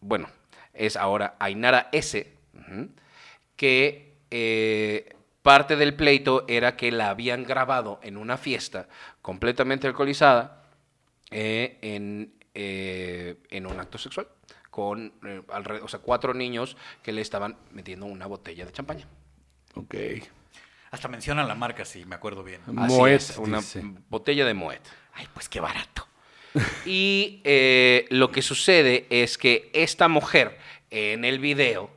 bueno, 0.00 0.28
es 0.72 0.96
ahora 0.96 1.36
Ainara 1.38 1.88
S., 1.92 2.32
que 3.56 4.14
eh, 4.30 5.14
parte 5.42 5.76
del 5.76 5.94
pleito 5.94 6.44
era 6.48 6.76
que 6.76 6.90
la 6.92 7.10
habían 7.10 7.44
grabado 7.44 8.00
en 8.02 8.16
una 8.16 8.36
fiesta 8.36 8.88
completamente 9.22 9.86
alcoholizada 9.86 10.64
en, 11.30 12.32
en 12.54 13.66
un 13.66 13.80
acto 13.80 13.98
sexual 13.98 14.26
con 14.70 15.12
eh, 15.26 15.42
alre- 15.48 15.80
o 15.82 15.88
sea, 15.88 16.00
cuatro 16.00 16.32
niños 16.32 16.76
que 17.02 17.12
le 17.12 17.20
estaban 17.22 17.56
metiendo 17.72 18.06
una 18.06 18.26
botella 18.26 18.64
de 18.64 18.72
champaña. 18.72 19.06
Ok. 19.74 19.94
Hasta 20.90 21.08
mencionan 21.08 21.46
la 21.46 21.54
marca, 21.54 21.84
si 21.84 22.04
me 22.04 22.16
acuerdo 22.16 22.42
bien. 22.42 22.60
Así 22.62 22.94
Moet, 22.94 23.10
es, 23.10 23.36
una 23.38 23.58
dice. 23.58 23.82
botella 24.08 24.44
de 24.44 24.54
Moet. 24.54 24.80
Ay, 25.14 25.28
pues 25.32 25.48
qué 25.48 25.60
barato. 25.60 26.06
Y 26.84 27.40
eh, 27.44 28.06
lo 28.10 28.32
que 28.32 28.42
sucede 28.42 29.06
es 29.08 29.38
que 29.38 29.70
esta 29.72 30.08
mujer 30.08 30.58
en 30.90 31.24
el 31.24 31.38
video, 31.38 31.90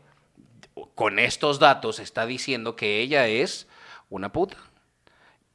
con 0.93 1.17
estos 1.17 1.57
datos, 1.59 1.97
está 1.97 2.27
diciendo 2.27 2.75
que 2.75 2.99
ella 2.99 3.27
es 3.27 3.67
una 4.09 4.31
puta 4.31 4.57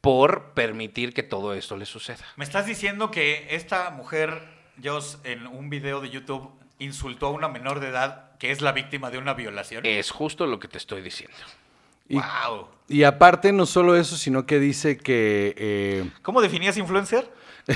por 0.01 0.53
permitir 0.55 1.15
que 1.15 1.23
todo 1.23 1.55
esto 1.55 1.77
le 1.77 1.87
suceda. 1.87 2.25
Me 2.37 2.45
estás 2.45 2.67
diciendo 2.67 3.11
que 3.11 3.47
esta 3.51 3.91
mujer, 3.91 4.43
Joss, 4.83 5.19
en 5.25 5.47
un 5.47 5.71
video 5.71 6.01
de 6.01 6.11
YouTube, 6.11 6.51
insultó 6.79 7.27
a 7.27 7.31
una 7.31 7.49
menor 7.49 7.81
de 7.81 7.89
edad 7.89 8.37
que 8.39 8.51
es 8.51 8.61
la 8.61 8.73
víctima 8.73 9.11
de 9.11 9.19
una 9.19 9.35
violación. 9.35 9.85
Es 9.87 10.11
justo 10.11 10.47
lo 10.47 10.59
que 10.59 10.69
te 10.69 10.79
estoy 10.79 11.03
diciendo. 11.03 11.37
Y, 12.09 12.15
wow. 12.17 12.69
y 12.89 13.03
aparte, 13.05 13.53
no 13.53 13.67
solo 13.67 13.95
eso, 13.97 14.17
sino 14.17 14.47
que 14.47 14.59
dice 14.59 14.97
que. 14.97 15.55
eh, 15.57 16.11
¿Cómo 16.23 16.41
definías 16.41 16.77
influencer? 16.77 17.31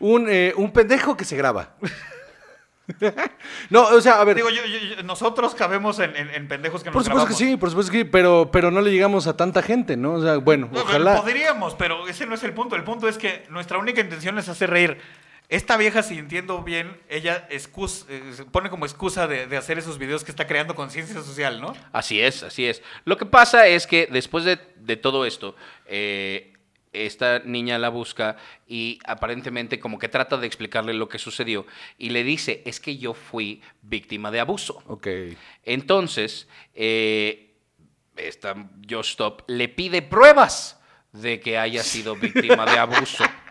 un, 0.00 0.26
eh, 0.28 0.52
un 0.56 0.72
pendejo 0.72 1.16
que 1.16 1.24
se 1.24 1.36
graba. 1.36 1.74
no, 3.70 3.82
o 3.84 4.00
sea, 4.00 4.20
a 4.20 4.24
ver. 4.24 4.36
Digo, 4.36 4.50
yo- 4.50 4.64
yo- 4.64 4.96
yo- 4.96 5.02
nosotros 5.04 5.54
cabemos 5.54 5.98
en, 6.00 6.14
en- 6.16 6.30
en 6.30 6.48
pendejos 6.48 6.82
que 6.82 6.90
nos 6.90 6.94
por 6.94 7.04
supuesto 7.04 7.28
que 7.28 7.34
grabamos. 7.34 7.38
sí, 7.38 7.56
por 7.56 7.70
supuesto 7.70 7.92
que 7.92 7.98
sí, 7.98 8.04
pero, 8.04 8.50
pero 8.52 8.70
no 8.70 8.80
le 8.80 8.90
llegamos 8.92 9.26
a 9.26 9.36
tanta 9.36 9.62
gente, 9.62 9.96
¿no? 9.96 10.14
O 10.14 10.22
sea, 10.22 10.36
bueno, 10.36 10.68
No, 10.70 10.80
ojalá. 10.82 11.16
Podríamos, 11.20 11.74
pero 11.74 12.06
ese 12.08 12.26
no 12.26 12.34
es 12.34 12.42
el 12.44 12.52
punto. 12.52 12.76
El 12.76 12.84
punto 12.84 13.08
es 13.08 13.16
que 13.18 13.46
nuestra 13.48 13.78
única 13.78 14.00
intención 14.00 14.38
es 14.38 14.48
hacer 14.48 14.70
reír. 14.70 14.98
Esta 15.48 15.76
vieja, 15.76 16.02
si 16.02 16.18
entiendo 16.18 16.62
bien, 16.62 16.98
ella 17.08 17.46
excus- 17.50 18.06
eh, 18.08 18.32
se 18.34 18.44
pone 18.46 18.70
como 18.70 18.86
excusa 18.86 19.26
de, 19.26 19.46
de 19.46 19.56
hacer 19.56 19.78
esos 19.78 19.98
videos 19.98 20.24
que 20.24 20.30
está 20.30 20.46
creando 20.46 20.74
conciencia 20.74 21.22
social, 21.22 21.60
¿no? 21.60 21.74
Así 21.92 22.20
es, 22.20 22.42
así 22.42 22.66
es. 22.66 22.82
Lo 23.04 23.18
que 23.18 23.26
pasa 23.26 23.66
es 23.66 23.86
que 23.86 24.08
después 24.10 24.44
de, 24.44 24.58
de 24.76 24.96
todo 24.96 25.26
esto, 25.26 25.54
eh, 25.86 26.54
esta 26.94 27.40
niña 27.40 27.76
la 27.78 27.88
busca 27.90 28.36
y 28.66 29.00
aparentemente 29.04 29.80
como 29.80 29.98
que 29.98 30.08
trata 30.08 30.36
de 30.38 30.46
explicarle 30.46 30.94
lo 30.94 31.08
que 31.08 31.18
sucedió 31.18 31.66
y 31.98 32.10
le 32.10 32.24
dice, 32.24 32.62
es 32.64 32.80
que 32.80 32.96
yo 32.96 33.12
fui 33.14 33.60
víctima 33.82 34.30
de 34.30 34.40
abuso. 34.40 34.82
Ok. 34.86 35.08
Entonces, 35.64 36.48
eh, 36.74 37.54
esta 38.16 38.54
Yo 38.80 39.00
Stop 39.00 39.42
le 39.48 39.68
pide 39.68 40.02
pruebas 40.02 40.80
de 41.12 41.40
que 41.40 41.58
haya 41.58 41.82
sido 41.82 42.16
víctima 42.16 42.64
de 42.64 42.78
abuso. 42.78 43.24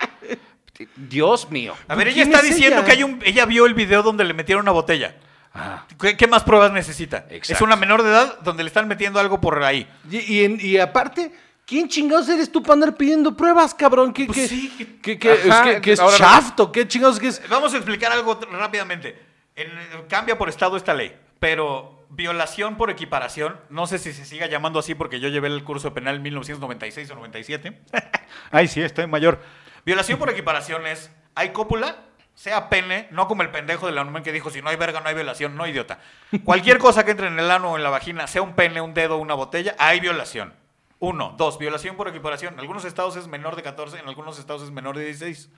Dios 0.95 1.49
mío. 1.51 1.75
A 1.87 1.95
ver, 1.95 2.07
ella 2.07 2.23
¿Quién 2.23 2.27
está 2.33 2.39
es 2.45 2.53
diciendo 2.55 2.77
ella? 2.79 2.85
que 2.85 2.91
hay 2.93 3.03
un, 3.03 3.19
ella 3.23 3.45
vio 3.45 3.65
el 3.65 3.73
video 3.73 4.01
donde 4.03 4.23
le 4.23 4.33
metieron 4.33 4.63
una 4.63 4.71
botella. 4.71 5.15
Ah, 5.53 5.85
¿Qué, 5.99 6.17
qué 6.17 6.27
más 6.27 6.43
pruebas 6.43 6.71
necesita? 6.71 7.25
Es 7.29 7.61
una 7.61 7.75
menor 7.75 8.01
de 8.01 8.09
edad 8.09 8.39
donde 8.39 8.63
le 8.63 8.67
están 8.69 8.87
metiendo 8.87 9.19
algo 9.19 9.39
por 9.39 9.63
ahí. 9.63 9.87
Y, 10.09 10.17
y 10.33 10.43
en- 10.45 10.57
y 10.59 10.77
aparte, 10.77 11.31
¿quién 11.65 11.87
chingados 11.87 12.27
eres 12.29 12.51
tú 12.51 12.63
para 12.63 12.73
andar 12.73 12.95
pidiendo 12.95 13.37
pruebas, 13.37 13.75
cabrón? 13.75 14.11
¿Qué, 14.13 14.25
Pues 14.25 14.37
qué- 14.39 14.47
sí, 14.47 14.69
que- 14.75 14.97
qué- 14.99 15.19
qué- 15.19 15.51
Ajá, 15.51 15.69
es, 15.69 15.75
que, 15.75 15.81
que 15.81 15.91
es 15.93 15.99
ahora- 15.99 16.41
qué 16.73 16.87
chingados 16.87 17.19
que 17.19 17.27
es? 17.27 17.41
Vamos 17.49 17.71
a 17.73 17.77
explicar 17.77 18.11
algo 18.11 18.39
rápidamente. 18.51 19.15
En- 19.55 19.69
cambia 20.09 20.39
por 20.39 20.49
estado 20.49 20.75
esta 20.75 20.95
ley, 20.95 21.15
pero 21.39 22.03
violación 22.09 22.75
por 22.77 22.89
equiparación, 22.89 23.59
no 23.69 23.85
sé 23.85 23.99
si 23.99 24.11
se 24.13 24.25
siga 24.25 24.47
llamando 24.47 24.79
así 24.79 24.95
porque 24.95 25.19
yo 25.19 25.29
llevé 25.29 25.49
el 25.49 25.63
curso 25.63 25.93
penal 25.93 26.15
en 26.15 26.23
1996 26.23 27.11
o 27.11 27.15
97. 27.15 27.79
Ay, 28.51 28.67
sí, 28.67 28.81
estoy 28.81 29.05
mayor. 29.05 29.39
Violación 29.85 30.19
por 30.19 30.29
equiparación 30.29 30.87
es, 30.87 31.11
hay 31.35 31.49
cópula, 31.49 31.97
sea 32.35 32.69
pene, 32.69 33.07
no 33.11 33.27
como 33.27 33.43
el 33.43 33.51
pendejo 33.51 33.85
de 33.85 33.93
la 33.93 34.01
UNAM 34.01 34.23
que 34.23 34.31
dijo, 34.31 34.49
si 34.49 34.61
no 34.61 34.69
hay 34.69 34.75
verga, 34.75 35.01
no 35.01 35.09
hay 35.09 35.15
violación, 35.15 35.55
no 35.55 35.67
idiota. 35.67 35.99
Cualquier 36.43 36.77
cosa 36.77 37.05
que 37.05 37.11
entre 37.11 37.27
en 37.27 37.37
el 37.37 37.51
ano 37.51 37.71
o 37.71 37.77
en 37.77 37.83
la 37.83 37.89
vagina, 37.89 38.27
sea 38.27 38.41
un 38.41 38.55
pene, 38.55 38.81
un 38.81 38.93
dedo, 38.93 39.17
una 39.17 39.33
botella, 39.33 39.75
hay 39.77 39.99
violación. 39.99 40.53
Uno. 40.99 41.35
Dos, 41.37 41.59
violación 41.59 41.97
por 41.97 42.07
equiparación. 42.07 42.53
En 42.53 42.61
algunos 42.61 42.85
estados 42.85 43.17
es 43.17 43.27
menor 43.27 43.55
de 43.55 43.63
14, 43.63 43.99
en 43.99 44.07
algunos 44.07 44.39
estados 44.39 44.63
es 44.63 44.71
menor 44.71 44.97
de 44.97 45.05
16. 45.05 45.49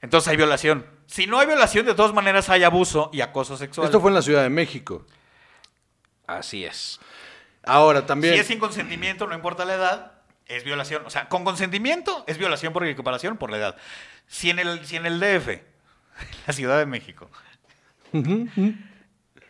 Entonces 0.00 0.28
hay 0.28 0.36
violación. 0.36 0.86
Si 1.06 1.26
no 1.26 1.40
hay 1.40 1.46
violación, 1.46 1.84
de 1.84 1.94
todas 1.94 2.14
maneras 2.14 2.48
hay 2.48 2.62
abuso 2.62 3.10
y 3.12 3.20
acoso 3.20 3.56
sexual. 3.56 3.86
Esto 3.86 4.00
fue 4.00 4.10
en 4.10 4.14
la 4.14 4.22
Ciudad 4.22 4.42
de 4.42 4.50
México. 4.50 5.04
así 6.26 6.64
es. 6.64 7.00
Ahora 7.64 8.06
también. 8.06 8.34
Si 8.34 8.40
es 8.40 8.46
sin 8.46 8.60
consentimiento, 8.60 9.26
no 9.26 9.34
importa 9.34 9.64
la 9.64 9.74
edad, 9.74 10.12
es 10.46 10.64
violación. 10.64 11.04
O 11.06 11.10
sea, 11.10 11.28
con 11.28 11.44
consentimiento 11.44 12.24
es 12.26 12.38
violación 12.38 12.72
por 12.72 12.86
equiparación 12.86 13.36
por 13.36 13.50
la 13.50 13.58
edad. 13.58 13.76
Si 14.26 14.50
en 14.50 14.58
el, 14.58 14.84
si 14.86 14.96
en 14.96 15.06
el 15.06 15.20
DF, 15.20 15.60
la 16.46 16.52
Ciudad 16.52 16.78
de 16.78 16.86
México, 16.86 17.30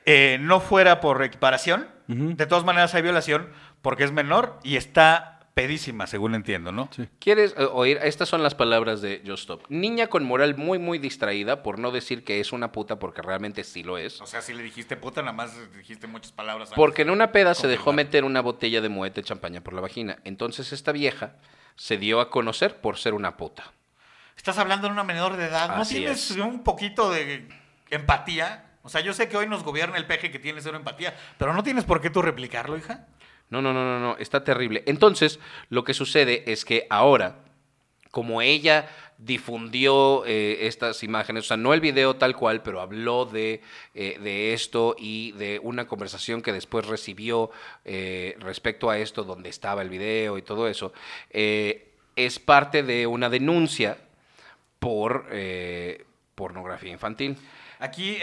eh, 0.05 0.39
no 0.41 0.61
fuera 0.61 1.01
por 1.01 1.23
equiparación, 1.23 1.89
de 2.09 2.47
todas 2.47 2.65
maneras 2.65 2.95
hay 2.95 3.03
violación 3.03 3.51
porque 3.83 4.05
es 4.05 4.13
menor 4.13 4.61
y 4.63 4.77
está 4.77 5.36
pedísima, 5.57 6.07
según 6.07 6.35
entiendo, 6.35 6.71
¿no? 6.71 6.91
Sí. 6.95 7.09
¿Quieres 7.19 7.55
eh, 7.57 7.67
oír? 7.73 7.99
Estas 8.03 8.29
son 8.29 8.43
las 8.43 8.55
palabras 8.55 9.01
de 9.01 9.23
Just 9.27 9.45
Stop. 9.45 9.65
Niña 9.71 10.09
con 10.09 10.23
moral 10.23 10.55
muy, 10.59 10.79
muy 10.79 10.99
distraída, 10.99 11.63
por 11.63 11.79
no 11.79 11.93
decir 11.93 12.25
que 12.25 12.41
es 12.41 12.53
una 12.53 12.73
puta, 12.73 12.99
porque 12.99 13.23
realmente 13.23 13.65
sí 13.65 13.83
lo 13.83 13.97
es. 13.97 14.21
O 14.21 14.27
sea, 14.27 14.43
si 14.43 14.53
le 14.53 14.63
dijiste 14.63 14.99
puta, 14.99 15.23
nada 15.23 15.33
más 15.33 15.55
dijiste 15.75 16.07
muchas 16.09 16.31
palabras. 16.31 16.69
antes. 16.69 16.77
Porque 16.77 17.01
en 17.03 17.11
una 17.11 17.33
peda 17.33 17.55
se 17.55 17.69
dejó 17.69 17.95
meter 17.95 18.25
una 18.25 18.43
botella 18.43 18.83
de 18.83 18.91
moete 18.91 19.23
champaña 19.23 19.63
por 19.63 19.73
la 19.73 19.81
vagina. 19.81 20.19
Entonces 20.25 20.75
esta 20.75 20.93
vieja 20.93 21.37
se 21.75 21.97
dio 21.97 22.21
a 22.21 22.29
conocer 22.29 22.83
por 22.83 22.99
ser 22.99 23.15
una 23.15 23.39
puta. 23.39 23.73
Estás 24.37 24.59
hablando 24.59 24.89
de 24.89 24.93
una 24.93 25.05
menor 25.05 25.39
de 25.39 25.47
edad. 25.47 25.69
¿No 25.69 25.83
Así 25.83 25.95
tienes 25.95 26.33
es. 26.33 26.37
un 26.37 26.65
poquito 26.65 27.11
de 27.11 27.49
empatía? 27.89 28.73
O 28.83 28.91
sea, 28.91 29.01
yo 29.01 29.15
sé 29.15 29.31
que 29.31 29.39
hoy 29.39 29.49
nos 29.49 29.65
gobierna 29.65 29.97
el 29.97 30.07
peje 30.07 30.31
que 30.31 30.39
tiene 30.39 30.61
cero 30.61 30.77
empatía, 30.77 31.17
pero 31.39 31.55
no 31.55 31.63
tienes 31.63 31.85
por 31.85 32.03
qué 32.03 32.11
tú 32.11 32.21
replicarlo, 32.21 32.77
hija. 32.77 33.07
No, 33.51 33.63
no, 33.63 33.73
no, 33.73 33.85
no, 33.85 34.01
no, 34.01 34.17
está 34.19 34.43
terrible. 34.43 34.83
Entonces, 34.87 35.39
lo 35.69 35.85
que 35.85 35.95
sucede 35.95 36.51
es 36.51 36.65
que 36.65 36.87
ahora, 36.91 37.37
como 38.11 38.43
ella 38.43 38.89
difundió 39.19 40.25
eh, 40.27 40.67
estas 40.67 41.03
imágenes, 41.03 41.45
o 41.45 41.49
sea, 41.49 41.57
no 41.57 41.73
el 41.73 41.81
video 41.81 42.17
tal 42.17 42.37
cual, 42.37 42.63
pero 42.63 42.81
habló 42.81 43.25
de, 43.25 43.63
eh, 43.95 44.19
de 44.21 44.53
esto 44.53 44.95
y 44.99 45.33
de 45.33 45.59
una 45.63 45.87
conversación 45.87 46.43
que 46.43 46.53
después 46.53 46.87
recibió 46.87 47.51
eh, 47.85 48.37
respecto 48.41 48.91
a 48.91 48.99
esto, 48.99 49.25
donde 49.25 49.49
estaba 49.49 49.83
el 49.83 49.89
video 49.89 50.39
y 50.39 50.43
todo 50.43 50.69
eso, 50.69 50.93
es 51.31 52.39
parte 52.39 52.83
de 52.83 53.07
una 53.07 53.29
denuncia 53.29 53.99
por 54.79 55.27
pornografía 56.35 56.93
infantil. 56.93 57.37
Aquí 57.79 58.19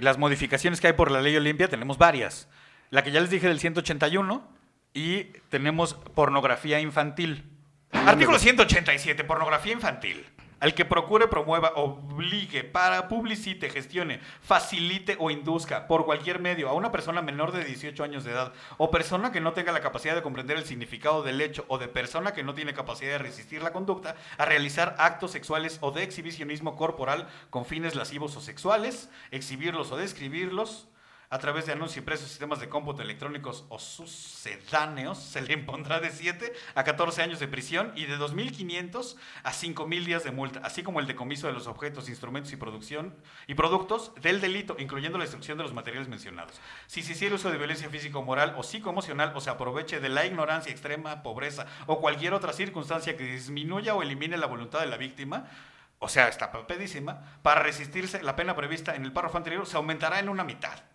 las 0.00 0.18
modificaciones 0.18 0.80
que 0.80 0.88
hay 0.88 0.92
por 0.92 1.10
la 1.10 1.20
ley 1.20 1.36
Olimpia 1.36 1.68
tenemos 1.68 1.98
varias. 1.98 2.48
La 2.94 3.02
que 3.02 3.10
ya 3.10 3.20
les 3.20 3.28
dije 3.28 3.48
del 3.48 3.58
181 3.58 4.46
y 4.92 5.24
tenemos 5.48 5.94
pornografía 5.94 6.78
infantil. 6.78 7.42
Artículo 7.90 8.38
187, 8.38 9.24
pornografía 9.24 9.72
infantil. 9.72 10.24
Al 10.60 10.74
que 10.74 10.84
procure, 10.84 11.26
promueva, 11.26 11.72
obligue, 11.74 12.62
para, 12.62 13.08
publicite, 13.08 13.68
gestione, 13.68 14.20
facilite 14.42 15.16
o 15.18 15.32
induzca 15.32 15.88
por 15.88 16.04
cualquier 16.04 16.38
medio 16.38 16.68
a 16.68 16.74
una 16.74 16.92
persona 16.92 17.20
menor 17.20 17.50
de 17.50 17.64
18 17.64 18.04
años 18.04 18.22
de 18.22 18.30
edad 18.30 18.52
o 18.76 18.92
persona 18.92 19.32
que 19.32 19.40
no 19.40 19.54
tenga 19.54 19.72
la 19.72 19.80
capacidad 19.80 20.14
de 20.14 20.22
comprender 20.22 20.56
el 20.56 20.64
significado 20.64 21.24
del 21.24 21.40
hecho 21.40 21.64
o 21.66 21.78
de 21.78 21.88
persona 21.88 22.32
que 22.32 22.44
no 22.44 22.54
tiene 22.54 22.74
capacidad 22.74 23.10
de 23.10 23.18
resistir 23.18 23.60
la 23.60 23.72
conducta 23.72 24.14
a 24.38 24.44
realizar 24.44 24.94
actos 25.00 25.32
sexuales 25.32 25.78
o 25.80 25.90
de 25.90 26.04
exhibicionismo 26.04 26.76
corporal 26.76 27.26
con 27.50 27.64
fines 27.64 27.96
lascivos 27.96 28.36
o 28.36 28.40
sexuales, 28.40 29.10
exhibirlos 29.32 29.90
o 29.90 29.96
describirlos, 29.96 30.86
a 31.34 31.38
través 31.38 31.66
de 31.66 31.72
anuncios 31.72 31.96
impresos, 31.96 32.28
sistemas 32.28 32.60
de 32.60 32.68
cómputo 32.68 33.02
electrónicos 33.02 33.64
o 33.68 33.80
sucedáneos, 33.80 35.18
se 35.18 35.42
le 35.42 35.54
impondrá 35.54 35.98
de 35.98 36.12
7 36.12 36.52
a 36.76 36.84
14 36.84 37.22
años 37.22 37.40
de 37.40 37.48
prisión 37.48 37.92
y 37.96 38.06
de 38.06 38.16
2.500 38.16 39.16
a 39.42 39.50
5.000 39.50 40.04
días 40.04 40.22
de 40.22 40.30
multa, 40.30 40.60
así 40.62 40.84
como 40.84 41.00
el 41.00 41.08
decomiso 41.08 41.48
de 41.48 41.52
los 41.52 41.66
objetos, 41.66 42.08
instrumentos 42.08 42.52
y 42.52 42.56
producción 42.56 43.16
y 43.48 43.54
productos 43.54 44.12
del 44.22 44.40
delito, 44.40 44.76
incluyendo 44.78 45.18
la 45.18 45.24
destrucción 45.24 45.58
de 45.58 45.64
los 45.64 45.74
materiales 45.74 46.06
mencionados. 46.06 46.60
Si 46.86 47.02
se 47.02 47.14
hiciere 47.14 47.34
uso 47.34 47.50
de 47.50 47.58
violencia 47.58 47.90
físico, 47.90 48.22
moral 48.22 48.54
o 48.56 48.62
psicoemocional 48.62 49.32
o 49.34 49.40
se 49.40 49.50
aproveche 49.50 49.98
de 49.98 50.10
la 50.10 50.26
ignorancia, 50.26 50.70
extrema 50.70 51.24
pobreza 51.24 51.66
o 51.86 51.98
cualquier 51.98 52.34
otra 52.34 52.52
circunstancia 52.52 53.16
que 53.16 53.24
disminuya 53.24 53.96
o 53.96 54.04
elimine 54.04 54.36
la 54.36 54.46
voluntad 54.46 54.78
de 54.78 54.86
la 54.86 54.98
víctima, 54.98 55.50
o 55.98 56.08
sea, 56.08 56.28
está 56.28 56.52
pedísima, 56.52 57.40
para 57.42 57.60
resistirse 57.60 58.22
la 58.22 58.36
pena 58.36 58.54
prevista 58.54 58.94
en 58.94 59.04
el 59.04 59.12
párrafo 59.12 59.36
anterior 59.36 59.66
se 59.66 59.76
aumentará 59.76 60.20
en 60.20 60.28
una 60.28 60.44
mitad. 60.44 60.93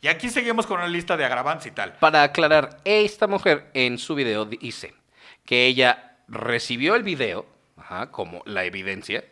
Y 0.00 0.08
aquí 0.08 0.30
seguimos 0.30 0.66
con 0.66 0.78
una 0.78 0.88
lista 0.88 1.16
de 1.16 1.24
agravantes 1.24 1.66
y 1.66 1.70
tal. 1.72 1.92
Para 1.94 2.22
aclarar, 2.22 2.78
esta 2.84 3.26
mujer 3.26 3.70
en 3.74 3.98
su 3.98 4.14
video 4.14 4.44
dice 4.46 4.94
que 5.44 5.66
ella 5.66 6.16
recibió 6.28 6.94
el 6.94 7.02
video 7.02 7.46
ajá, 7.80 8.10
como 8.10 8.42
la 8.46 8.64
evidencia, 8.64 9.24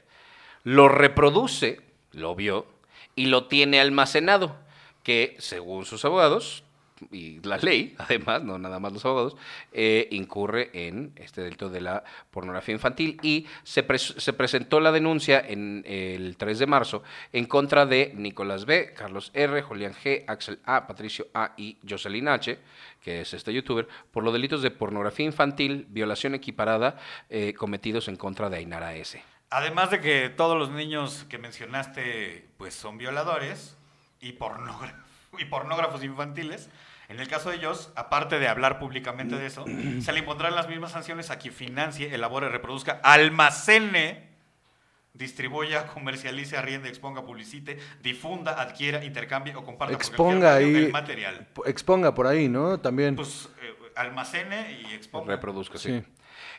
lo 0.64 0.88
reproduce, 0.88 1.80
lo 2.12 2.34
vio, 2.34 2.66
y 3.14 3.26
lo 3.26 3.46
tiene 3.46 3.80
almacenado, 3.80 4.56
que 5.02 5.36
según 5.38 5.84
sus 5.84 6.04
abogados, 6.04 6.64
y 7.10 7.40
la 7.40 7.56
ley, 7.58 7.94
además, 7.98 8.42
no 8.42 8.58
nada 8.58 8.78
más 8.80 8.92
los 8.92 9.04
abogados, 9.04 9.36
eh, 9.72 10.08
incurre 10.10 10.70
en 10.72 11.12
este 11.16 11.42
delito 11.42 11.68
de 11.68 11.80
la 11.80 12.04
pornografía 12.30 12.74
infantil 12.74 13.18
y 13.22 13.46
se, 13.62 13.84
se 13.98 14.32
presentó 14.32 14.80
la 14.80 14.92
denuncia 14.92 15.40
en 15.40 15.84
el 15.86 16.36
3 16.36 16.58
de 16.58 16.66
marzo 16.66 17.02
en 17.32 17.46
contra 17.46 17.86
de 17.86 18.12
Nicolás 18.14 18.64
B., 18.64 18.92
Carlos 18.96 19.30
R., 19.34 19.62
Julián 19.62 19.94
G., 19.94 20.24
Axel 20.26 20.58
A., 20.64 20.86
Patricio 20.86 21.28
A. 21.34 21.52
y 21.56 21.76
Jocelyn 21.88 22.28
H., 22.28 22.58
que 23.02 23.20
es 23.20 23.32
este 23.32 23.52
youtuber, 23.54 23.88
por 24.10 24.24
los 24.24 24.32
delitos 24.32 24.60
de 24.62 24.70
pornografía 24.70 25.24
infantil, 25.24 25.86
violación 25.88 26.34
equiparada 26.34 26.98
eh, 27.30 27.54
cometidos 27.54 28.08
en 28.08 28.16
contra 28.16 28.50
de 28.50 28.56
Ainara 28.58 28.94
S. 28.96 29.22
Además 29.50 29.90
de 29.90 30.00
que 30.00 30.28
todos 30.28 30.58
los 30.58 30.70
niños 30.70 31.24
que 31.30 31.38
mencionaste 31.38 32.44
pues 32.58 32.74
son 32.74 32.98
violadores 32.98 33.76
y, 34.20 34.32
pornogra- 34.32 34.94
y 35.38 35.44
pornógrafos 35.46 36.04
infantiles. 36.04 36.68
En 37.08 37.20
el 37.20 37.28
caso 37.28 37.48
de 37.50 37.56
ellos, 37.56 37.90
aparte 37.96 38.38
de 38.38 38.48
hablar 38.48 38.78
públicamente 38.78 39.36
de 39.36 39.46
eso, 39.46 39.64
se 40.00 40.12
le 40.12 40.18
impondrán 40.20 40.54
las 40.54 40.68
mismas 40.68 40.92
sanciones 40.92 41.30
a 41.30 41.38
quien 41.38 41.54
financie, 41.54 42.14
elabore, 42.14 42.48
reproduzca, 42.48 43.00
almacene, 43.02 44.28
distribuya, 45.14 45.86
comercialice, 45.94 46.56
arriende, 46.56 46.88
exponga, 46.88 47.24
publicite, 47.24 47.78
difunda, 48.02 48.60
adquiera, 48.60 49.04
intercambie 49.04 49.54
o 49.56 49.64
comparta 49.64 49.94
Exponga 49.94 50.56
ahí. 50.56 50.74
el 50.76 50.92
material. 50.92 51.48
Exponga 51.64 52.14
por 52.14 52.26
ahí, 52.26 52.48
¿no? 52.48 52.78
También. 52.78 53.16
Pues 53.16 53.48
eh, 53.62 53.74
almacene 53.96 54.78
y 54.82 54.92
exponga. 54.94 55.34
Reproduzca, 55.34 55.78
sí. 55.78 56.00
sí. 56.00 56.04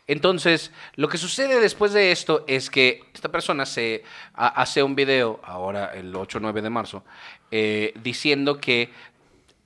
Entonces, 0.08 0.72
lo 0.96 1.08
que 1.08 1.20
sucede 1.20 1.60
después 1.60 1.94
de 1.94 2.12
esto 2.12 2.44
es 2.48 2.72
que 2.72 3.04
esta 3.14 3.30
persona 3.30 3.66
se 3.68 4.04
ha- 4.34 4.48
hace 4.48 4.82
un 4.82 4.96
video, 4.96 5.40
ahora 5.44 5.94
el 5.94 6.14
8 6.16 6.40
o 6.40 6.42
9 6.42 6.62
de 6.64 6.70
marzo, 6.72 7.06
eh, 7.52 7.94
diciendo 8.02 8.60
que 8.60 8.92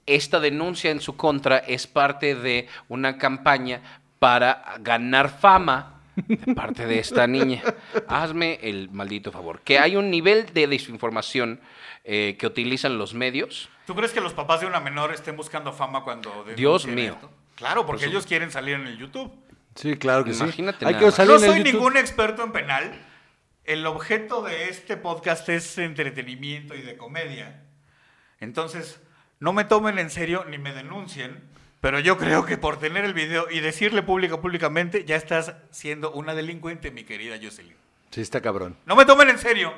esta 0.05 0.39
denuncia 0.39 0.91
en 0.91 1.01
su 1.01 1.15
contra 1.15 1.57
es 1.57 1.87
parte 1.87 2.35
de 2.35 2.67
una 2.89 3.17
campaña 3.17 3.81
para 4.19 4.75
ganar 4.79 5.29
fama 5.39 6.01
de 6.15 6.53
parte 6.53 6.85
de 6.85 6.99
esta 6.99 7.25
niña. 7.27 7.61
Hazme 8.07 8.59
el 8.61 8.89
maldito 8.91 9.31
favor. 9.31 9.61
Que 9.61 9.79
hay 9.79 9.95
un 9.95 10.11
nivel 10.11 10.53
de 10.53 10.67
desinformación 10.67 11.59
eh, 12.03 12.35
que 12.37 12.45
utilizan 12.47 12.97
los 12.97 13.13
medios. 13.13 13.69
¿Tú 13.87 13.95
crees 13.95 14.11
que 14.13 14.21
los 14.21 14.33
papás 14.33 14.61
de 14.61 14.67
una 14.67 14.79
menor 14.79 15.13
estén 15.13 15.35
buscando 15.35 15.73
fama 15.73 16.03
cuando 16.03 16.45
Dios 16.55 16.85
mío. 16.85 17.13
esto? 17.13 17.31
Claro, 17.55 17.85
porque 17.85 18.05
Por 18.05 18.09
ellos 18.11 18.25
quieren 18.25 18.51
salir 18.51 18.75
en 18.75 18.87
el 18.87 18.97
YouTube. 18.97 19.31
Sí, 19.75 19.95
claro 19.95 20.23
que 20.23 20.31
Imagínate 20.31 20.79
sí. 20.79 20.85
Hay 20.85 20.95
que 20.99 21.11
salir 21.11 21.31
No 21.31 21.35
en 21.37 21.41
soy 21.45 21.57
YouTube. 21.59 21.73
ningún 21.73 21.97
experto 21.97 22.43
en 22.43 22.51
penal. 22.51 22.93
El 23.63 23.85
objeto 23.87 24.43
de 24.43 24.69
este 24.69 24.97
podcast 24.97 25.47
es 25.49 25.77
entretenimiento 25.77 26.75
y 26.75 26.81
de 26.81 26.97
comedia. 26.97 27.63
Entonces, 28.39 28.99
no 29.43 29.51
me 29.51 29.65
tomen 29.65 29.99
en 29.99 30.09
serio 30.09 30.45
ni 30.49 30.57
me 30.57 30.73
denuncien, 30.73 31.41
pero 31.81 31.99
yo 31.99 32.17
creo 32.17 32.45
que 32.45 32.57
por 32.57 32.79
tener 32.79 33.03
el 33.03 33.13
video 33.13 33.47
y 33.51 33.59
decirle 33.59 34.01
pública 34.01 34.39
públicamente, 34.39 35.03
ya 35.03 35.17
estás 35.17 35.53
siendo 35.69 36.11
una 36.13 36.33
delincuente, 36.33 36.91
mi 36.91 37.03
querida 37.03 37.35
Jocelyn. 37.41 37.75
Sí, 38.09 38.21
está 38.21 38.39
cabrón. 38.41 38.77
No 38.85 38.95
me 38.95 39.03
tomen 39.05 39.29
en 39.29 39.37
serio. 39.37 39.73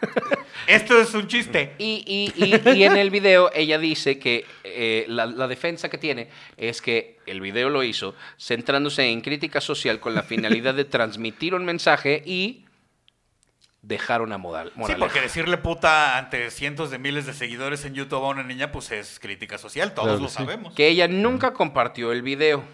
Esto 0.66 1.00
es 1.00 1.14
un 1.14 1.28
chiste. 1.28 1.74
Y, 1.78 2.32
y- 2.36 2.44
y- 2.44 2.68
y 2.78 2.84
en 2.84 2.96
el 2.96 3.10
video 3.10 3.50
ella 3.54 3.78
dice 3.78 4.18
que 4.18 4.44
eh, 4.64 5.04
la, 5.08 5.26
la 5.26 5.46
defensa 5.46 5.88
que 5.88 5.98
tiene 5.98 6.28
es 6.56 6.82
que 6.82 7.18
el 7.26 7.40
video 7.40 7.70
lo 7.70 7.84
hizo 7.84 8.14
centrándose 8.38 9.04
en 9.08 9.20
crítica 9.20 9.60
social 9.60 10.00
con 10.00 10.14
la 10.16 10.22
finalidad 10.24 10.74
de 10.74 10.84
transmitir 10.84 11.54
un 11.54 11.64
mensaje 11.64 12.22
y 12.26 12.65
dejar 13.82 14.20
una 14.22 14.36
modal, 14.38 14.72
Sí, 14.86 14.94
porque 14.98 15.20
decirle 15.20 15.58
puta 15.58 16.18
ante 16.18 16.50
cientos 16.50 16.90
de 16.90 16.98
miles 16.98 17.24
de 17.26 17.32
seguidores 17.32 17.84
en 17.84 17.94
YouTube 17.94 18.24
a 18.24 18.28
una 18.28 18.42
niña, 18.42 18.72
pues 18.72 18.90
es 18.90 19.20
crítica 19.20 19.58
social, 19.58 19.94
todos 19.94 20.08
Claro 20.08 20.22
lo 20.22 20.28
sí. 20.28 20.34
sabemos. 20.34 20.74
Que 20.74 20.88
ella 20.88 21.06
nunca 21.06 21.52
compartió 21.52 22.10
el 22.10 22.22
video 22.22 22.64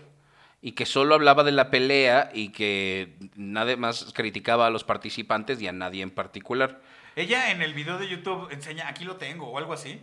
y 0.63 0.73
que 0.73 0.87
solo 0.87 1.15
hablaba 1.15 1.45
de 1.45 1.53
la 1.53 1.71
pelea 1.71 2.31
y 2.33 2.49
que 2.51 3.15
nadie 3.37 3.77
más 3.77 4.13
criticaba 4.15 4.67
a 4.69 4.71
los 4.71 4.85
participantes 4.85 5.61
y 5.61 5.67
a 5.69 5.73
nadie 5.73 6.03
en 6.03 6.11
particular. 6.11 6.81
Ella 7.15 7.51
en 7.51 7.61
el 7.61 7.75
video 7.75 7.99
de 7.99 8.09
YouTube 8.09 8.49
enseña, 8.51 8.89
aquí 8.89 9.05
lo 9.05 9.17
tengo, 9.17 9.49
o 9.49 9.59
algo 9.59 9.75
así. 9.75 10.01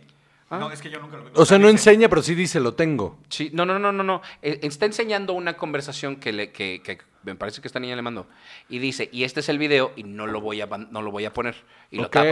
Ah. 0.48 0.58
No, 0.58 0.70
es 0.70 0.80
que 0.80 0.90
yo 0.90 1.00
nunca 1.00 1.16
lo 1.16 1.24
vi. 1.24 1.30
O 1.34 1.44
sea, 1.44 1.58
no 1.58 1.66
dice- 1.68 1.90
enseña, 1.90 2.08
pero 2.08 2.22
sí 2.22 2.34
dice 2.36 2.60
lo 2.60 2.74
tengo. 2.74 3.18
Sí, 3.28 3.50
no, 3.52 3.64
no, 3.64 3.78
no, 3.80 3.90
no, 3.90 4.04
no. 4.04 4.20
Eh, 4.42 4.60
Está 4.62 4.86
enseñando 4.86 5.32
una 5.32 5.56
conversación 5.56 6.16
que, 6.16 6.32
le, 6.32 6.52
que, 6.52 6.82
que 6.84 6.98
me 7.22 7.34
parece 7.34 7.60
que 7.60 7.68
esta 7.68 7.80
niña 7.80 7.96
le 7.96 8.02
mandó. 8.02 8.26
Y 8.68 8.78
dice, 8.78 9.08
y 9.12 9.24
este 9.24 9.40
es 9.40 9.48
el 9.48 9.58
video 9.58 9.92
y 9.96 10.04
no 10.04 10.26
lo 10.26 10.40
voy 10.40 10.60
a, 10.60 10.66
no 10.66 11.02
lo 11.02 11.10
voy 11.10 11.24
a 11.24 11.32
poner. 11.32 11.56
Y 11.90 11.96
lo 11.96 12.04
ok. 12.04 12.10
tapa. 12.10 12.26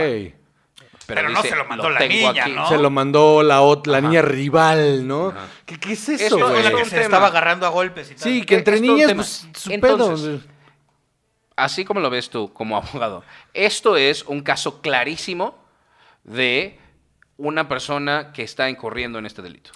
Pero 1.05 1.29
no 1.29 1.41
se 1.41 1.55
lo 1.55 1.65
mandó 1.65 1.89
la 1.89 2.07
niña, 2.07 2.47
¿no? 2.47 2.69
Se 2.69 2.77
lo 2.77 2.89
mandó 2.89 3.43
la, 3.43 3.59
la 3.85 3.97
Ajá. 3.97 4.07
niña 4.07 4.21
rival, 4.21 5.07
¿no? 5.07 5.33
¿Qué, 5.65 5.79
qué 5.79 5.93
es 5.93 6.09
Esto 6.09 6.37
eso, 6.37 6.55
es 6.55 6.63
la 6.63 6.77
que 6.77 6.85
se 6.85 7.01
estaba 7.01 7.27
agarrando 7.27 7.65
a 7.65 7.69
golpes 7.69 8.11
y 8.11 8.15
tal. 8.15 8.23
Sí, 8.23 8.43
que 8.43 8.55
entre 8.55 8.79
niñas, 8.79 9.13
pues, 9.13 9.47
su 9.55 9.71
Entonces, 9.71 10.41
pedo. 10.41 10.53
Así 11.55 11.83
como 11.83 11.99
lo 11.99 12.09
ves 12.09 12.29
tú 12.29 12.53
como 12.53 12.77
abogado, 12.77 13.23
esto 13.53 13.97
es 13.97 14.23
un 14.23 14.41
caso 14.41 14.81
clarísimo 14.81 15.57
de 16.23 16.79
una 17.37 17.67
persona 17.67 18.31
que 18.31 18.43
está 18.43 18.69
incurriendo 18.69 19.19
en 19.19 19.25
este 19.25 19.41
delito. 19.41 19.71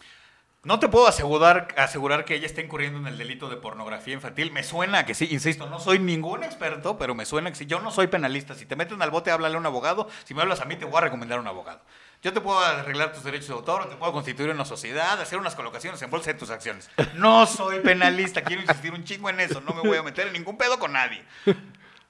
No 0.66 0.80
te 0.80 0.88
puedo 0.88 1.08
asegurar, 1.08 1.68
asegurar 1.78 2.24
que 2.24 2.36
ella 2.36 2.46
esté 2.46 2.62
incurriendo 2.62 2.98
en 2.98 3.06
el 3.08 3.18
delito 3.18 3.50
de 3.50 3.58
pornografía 3.58 4.14
infantil. 4.14 4.50
Me 4.52 4.64
suena 4.64 5.06
que 5.06 5.14
sí, 5.14 5.28
insisto, 5.30 5.68
no 5.70 5.78
soy 5.78 6.00
ningún 6.00 6.42
experto, 6.42 6.98
pero 6.98 7.14
me 7.16 7.26
suena 7.26 7.50
que 7.50 7.58
sí. 7.58 7.66
Yo 7.66 7.82
no 7.82 7.92
soy 7.92 8.08
penalista. 8.08 8.56
Si 8.56 8.66
te 8.66 8.78
meten 8.78 9.02
al 9.02 9.12
bote, 9.12 9.30
háblale 9.30 9.56
a 9.56 9.60
un 9.60 9.66
abogado. 9.66 10.08
Si 10.24 10.34
me 10.34 10.42
hablas 10.42 10.62
a 10.62 10.66
mí, 10.66 10.78
te 10.78 10.86
voy 10.86 10.98
a 10.98 11.02
recomendar 11.02 11.38
un 11.38 11.48
abogado. 11.48 11.82
Yo 12.22 12.32
te 12.32 12.40
puedo 12.40 12.60
arreglar 12.60 13.12
tus 13.12 13.26
derechos 13.26 13.50
de 13.50 13.54
autor, 13.56 13.90
te 13.90 13.98
puedo 13.98 14.14
constituir 14.14 14.50
una 14.52 14.64
sociedad, 14.64 15.20
hacer 15.20 15.38
unas 15.38 15.56
colocaciones 15.56 16.02
en 16.02 16.10
bolsa 16.10 16.32
de 16.32 16.40
tus 16.40 16.50
acciones. 16.50 16.90
No 17.16 17.46
soy 17.46 17.82
penalista, 17.82 18.42
quiero 18.42 18.62
insistir 18.62 18.94
un 18.94 19.04
chingo 19.04 19.30
en 19.30 19.42
eso. 19.42 19.60
No 19.60 19.74
me 19.74 19.82
voy 19.82 19.98
a 19.98 20.04
meter 20.04 20.28
en 20.28 20.34
ningún 20.34 20.56
pedo 20.58 20.80
con 20.80 20.94
nadie. 20.94 21.22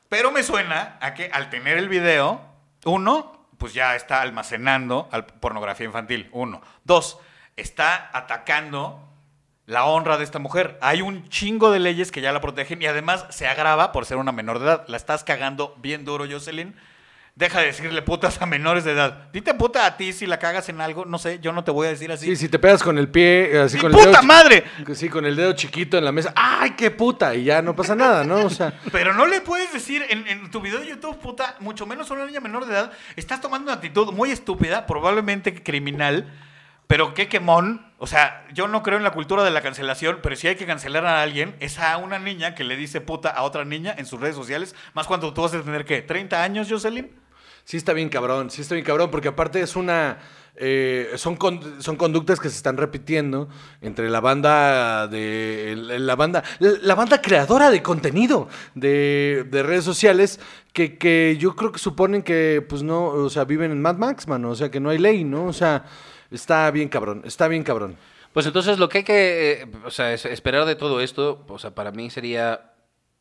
Pero 0.09 0.31
me 0.31 0.43
suena 0.43 0.99
a 1.01 1.15
que 1.15 1.31
al 1.33 1.49
tener 1.49 1.79
el 1.79 1.89
video, 1.89 2.39
uno, 2.85 3.47
pues 3.57 3.73
ya 3.73 3.95
está 3.95 4.21
almacenando 4.21 5.09
al- 5.11 5.25
pornografía 5.25 5.87
infantil. 5.87 6.29
Uno. 6.31 6.61
Dos, 6.83 7.17
está 7.57 8.09
atacando 8.13 8.99
la 9.65 9.85
honra 9.85 10.17
de 10.17 10.23
esta 10.23 10.39
mujer. 10.39 10.77
Hay 10.81 11.01
un 11.01 11.27
chingo 11.29 11.71
de 11.71 11.79
leyes 11.79 12.11
que 12.11 12.21
ya 12.21 12.31
la 12.31 12.41
protegen 12.41 12.81
y 12.81 12.85
además 12.85 13.25
se 13.29 13.47
agrava 13.47 13.91
por 13.91 14.05
ser 14.05 14.17
una 14.17 14.31
menor 14.31 14.59
de 14.59 14.65
edad. 14.65 14.85
La 14.87 14.97
estás 14.97 15.23
cagando 15.23 15.75
bien 15.79 16.05
duro, 16.05 16.25
Jocelyn. 16.29 16.75
Deja 17.35 17.61
de 17.61 17.67
decirle 17.67 18.03
putas 18.03 18.39
a 18.43 18.45
menores 18.45 18.83
de 18.83 18.91
edad. 18.91 19.29
Dite 19.33 19.55
puta 19.55 19.87
a 19.87 19.97
ti 19.97 20.13
si 20.13 20.27
la 20.27 20.37
cagas 20.37 20.69
en 20.69 20.81
algo. 20.81 21.05
No 21.05 21.17
sé, 21.17 21.39
yo 21.39 21.51
no 21.51 21.63
te 21.63 21.71
voy 21.71 21.87
a 21.87 21.89
decir 21.89 22.11
así. 22.11 22.27
Sí, 22.27 22.35
si 22.35 22.49
te 22.49 22.59
pegas 22.59 22.83
con 22.83 22.99
el 22.99 23.09
pie, 23.09 23.59
así 23.59 23.77
¡Mi 23.77 23.81
con 23.81 23.91
el 23.91 23.97
puta 23.97 24.09
dedo 24.11 24.23
madre! 24.23 24.63
Sí, 24.93 25.09
con 25.09 25.25
el 25.25 25.35
dedo 25.35 25.53
chiquito 25.53 25.97
en 25.97 26.05
la 26.05 26.11
mesa. 26.11 26.31
¡Ay, 26.35 26.71
qué 26.77 26.91
puta! 26.91 27.33
Y 27.33 27.45
ya 27.45 27.63
no 27.63 27.75
pasa 27.75 27.95
nada, 27.95 28.23
¿no? 28.23 28.45
O 28.45 28.49
sea, 28.51 28.79
Pero 28.91 29.15
no 29.15 29.25
le 29.25 29.41
puedes 29.41 29.73
decir 29.73 30.05
en, 30.09 30.27
en 30.27 30.51
tu 30.51 30.61
video 30.61 30.79
de 30.79 30.89
YouTube, 30.89 31.17
puta, 31.17 31.55
mucho 31.59 31.87
menos 31.87 32.11
a 32.11 32.13
una 32.13 32.27
niña 32.27 32.39
menor 32.39 32.67
de 32.67 32.73
edad, 32.73 32.91
estás 33.15 33.41
tomando 33.41 33.63
una 33.63 33.77
actitud 33.77 34.13
muy 34.13 34.29
estúpida, 34.29 34.85
probablemente 34.85 35.63
criminal, 35.63 36.31
pero 36.87 37.13
qué 37.13 37.27
quemón. 37.27 37.85
O 37.97 38.07
sea, 38.07 38.45
yo 38.53 38.67
no 38.67 38.83
creo 38.83 38.97
en 38.97 39.03
la 39.03 39.11
cultura 39.11 39.43
de 39.43 39.51
la 39.51 39.61
cancelación, 39.61 40.19
pero 40.21 40.35
si 40.35 40.47
hay 40.47 40.55
que 40.55 40.65
cancelar 40.65 41.05
a 41.05 41.21
alguien, 41.21 41.55
es 41.59 41.79
a 41.79 41.97
una 41.97 42.19
niña 42.19 42.53
que 42.53 42.63
le 42.63 42.75
dice 42.75 42.99
puta 43.01 43.29
a 43.29 43.43
otra 43.43 43.63
niña 43.65 43.95
en 43.97 44.05
sus 44.05 44.19
redes 44.19 44.35
sociales, 44.35 44.75
más 44.93 45.07
cuando 45.07 45.33
tú 45.33 45.41
vas 45.41 45.53
a 45.53 45.61
tener, 45.61 45.85
¿qué? 45.85 46.05
¿30 46.05 46.33
años, 46.33 46.67
Jocelyn? 46.69 47.11
sí 47.65 47.77
está 47.77 47.93
bien 47.93 48.09
cabrón, 48.09 48.49
sí 48.51 48.61
está 48.61 48.75
bien 48.75 48.85
cabrón, 48.85 49.09
porque 49.09 49.29
aparte 49.29 49.61
es 49.61 49.77
una... 49.77 50.17
eh, 50.57 51.13
son, 51.15 51.37
son 51.79 51.95
conductas 51.95 52.41
que 52.41 52.49
se 52.49 52.57
están 52.57 52.75
repitiendo 52.75 53.47
entre 53.79 54.09
la 54.09 54.19
banda 54.19 55.07
de 55.07 55.73
la 55.77 56.15
banda 56.17 56.43
la 56.59 56.93
banda 56.93 57.21
creadora 57.21 57.71
de 57.71 57.81
contenido 57.81 58.49
de, 58.75 59.47
de 59.49 59.63
redes 59.63 59.85
sociales 59.85 60.41
que, 60.73 60.97
que 60.97 61.37
yo 61.39 61.55
creo 61.55 61.71
que 61.71 61.79
suponen 61.79 62.21
que 62.21 62.63
pues 62.67 62.83
no 62.83 63.05
o 63.05 63.29
sea 63.29 63.45
viven 63.45 63.71
en 63.71 63.81
Mad 63.81 63.95
Max 63.95 64.27
mano 64.27 64.49
o 64.49 64.55
sea 64.55 64.69
que 64.69 64.79
no 64.79 64.89
hay 64.91 64.97
ley 64.99 65.23
no 65.23 65.45
o 65.45 65.53
sea 65.53 65.85
está 66.33 66.69
bien 66.71 66.89
cabrón 66.89 67.21
está 67.25 67.47
bien 67.47 67.63
cabrón 67.63 67.95
Pues 68.33 68.45
entonces 68.47 68.79
lo 68.79 68.89
que 68.89 68.99
hay 68.99 69.03
que 69.03 69.51
eh, 69.61 69.67
o 69.85 69.91
sea, 69.91 70.11
es- 70.13 70.25
esperar 70.25 70.65
de 70.65 70.75
todo 70.75 70.99
esto, 71.01 71.45
o 71.47 71.59
sea, 71.59 71.71
para 71.75 71.91
mí 71.91 72.09
sería 72.09 72.69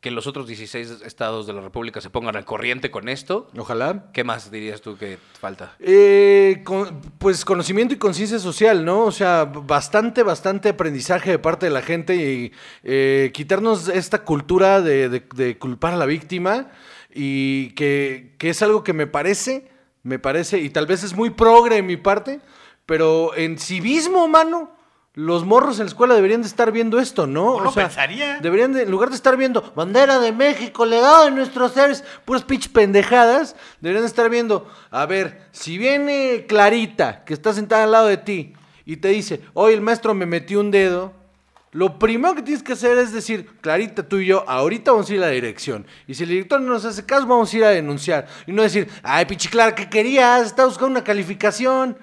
que 0.00 0.10
los 0.10 0.26
otros 0.26 0.48
16 0.48 1.02
estados 1.04 1.46
de 1.46 1.52
la 1.52 1.60
República 1.60 2.00
se 2.00 2.10
pongan 2.10 2.34
al 2.34 2.44
corriente 2.44 2.90
con 2.90 3.08
esto. 3.08 3.48
ojalá 3.56 4.10
¿Qué 4.12 4.24
más 4.24 4.50
dirías 4.50 4.80
tú 4.80 4.96
que 4.96 5.16
falta? 5.38 5.76
Eh, 5.78 6.62
con- 6.64 7.00
pues 7.18 7.44
conocimiento 7.44 7.94
y 7.94 7.98
conciencia 7.98 8.40
social, 8.40 8.84
¿no? 8.84 9.04
O 9.04 9.12
sea, 9.12 9.44
bastante, 9.44 10.24
bastante 10.24 10.70
aprendizaje 10.70 11.30
de 11.30 11.38
parte 11.38 11.66
de 11.66 11.72
la 11.72 11.82
gente 11.82 12.16
y 12.16 12.52
eh, 12.82 13.30
quitarnos 13.32 13.86
esta 13.88 14.24
cultura 14.24 14.80
de, 14.80 15.08
de- 15.08 15.22
de 15.36 15.56
culpar 15.58 15.92
a 15.92 15.96
la 15.96 16.06
víctima 16.06 16.70
y 17.14 17.70
que, 17.74 18.34
que 18.38 18.48
es 18.50 18.60
algo 18.62 18.82
que 18.82 18.94
me 18.94 19.06
parece, 19.06 19.68
me 20.02 20.18
parece, 20.18 20.58
y 20.58 20.70
tal 20.70 20.86
vez 20.86 21.04
es 21.04 21.14
muy 21.14 21.30
progre 21.30 21.76
en 21.76 21.86
mi 21.86 21.96
parte, 21.96 22.40
pero 22.86 23.34
en 23.36 23.58
civismo, 23.58 24.26
mano, 24.28 24.70
los 25.14 25.44
morros 25.44 25.78
en 25.78 25.84
la 25.84 25.88
escuela 25.88 26.14
deberían 26.14 26.40
de 26.40 26.48
estar 26.48 26.72
viendo 26.72 26.98
esto, 26.98 27.26
¿no? 27.26 27.56
Uno 27.56 27.72
pensaría. 27.72 28.38
Deberían 28.40 28.72
de, 28.72 28.82
en 28.82 28.90
lugar 28.90 29.10
de 29.10 29.16
estar 29.16 29.36
viendo 29.36 29.72
bandera 29.76 30.18
de 30.18 30.32
México, 30.32 30.86
legado 30.86 31.26
de 31.26 31.32
nuestros 31.32 31.72
seres, 31.72 32.02
puras 32.24 32.44
pitch 32.44 32.70
pendejadas, 32.70 33.54
deberían 33.80 34.04
de 34.04 34.08
estar 34.08 34.30
viendo, 34.30 34.70
a 34.90 35.04
ver, 35.04 35.48
si 35.52 35.76
viene 35.76 36.46
Clarita, 36.48 37.24
que 37.24 37.34
está 37.34 37.52
sentada 37.52 37.84
al 37.84 37.92
lado 37.92 38.06
de 38.06 38.16
ti, 38.16 38.54
y 38.86 38.96
te 38.96 39.08
dice, 39.08 39.42
hoy 39.52 39.74
el 39.74 39.82
maestro 39.82 40.14
me 40.14 40.24
metió 40.24 40.60
un 40.60 40.70
dedo, 40.70 41.12
lo 41.72 41.98
primero 41.98 42.34
que 42.34 42.42
tienes 42.42 42.62
que 42.62 42.74
hacer 42.74 42.98
es 42.98 43.12
decir, 43.12 43.48
Clarita, 43.60 44.06
tú 44.06 44.18
y 44.18 44.26
yo, 44.26 44.48
ahorita 44.48 44.92
vamos 44.92 45.08
a 45.08 45.14
ir 45.14 45.22
a 45.22 45.26
la 45.26 45.32
dirección. 45.32 45.86
Y 46.06 46.14
si 46.14 46.24
el 46.24 46.28
director 46.28 46.60
no 46.60 46.70
nos 46.70 46.84
hace 46.84 47.06
caso, 47.06 47.26
vamos 47.26 47.52
a 47.52 47.56
ir 47.56 47.64
a 47.64 47.70
denunciar. 47.70 48.26
Y 48.46 48.52
no 48.52 48.62
decir, 48.62 48.90
ay, 49.02 49.24
pinche 49.24 49.48
Clara, 49.48 49.74
¿qué 49.74 49.88
querías? 49.88 50.48
Estaba 50.48 50.68
buscando 50.68 50.90
una 50.90 51.04
calificación. 51.04 51.96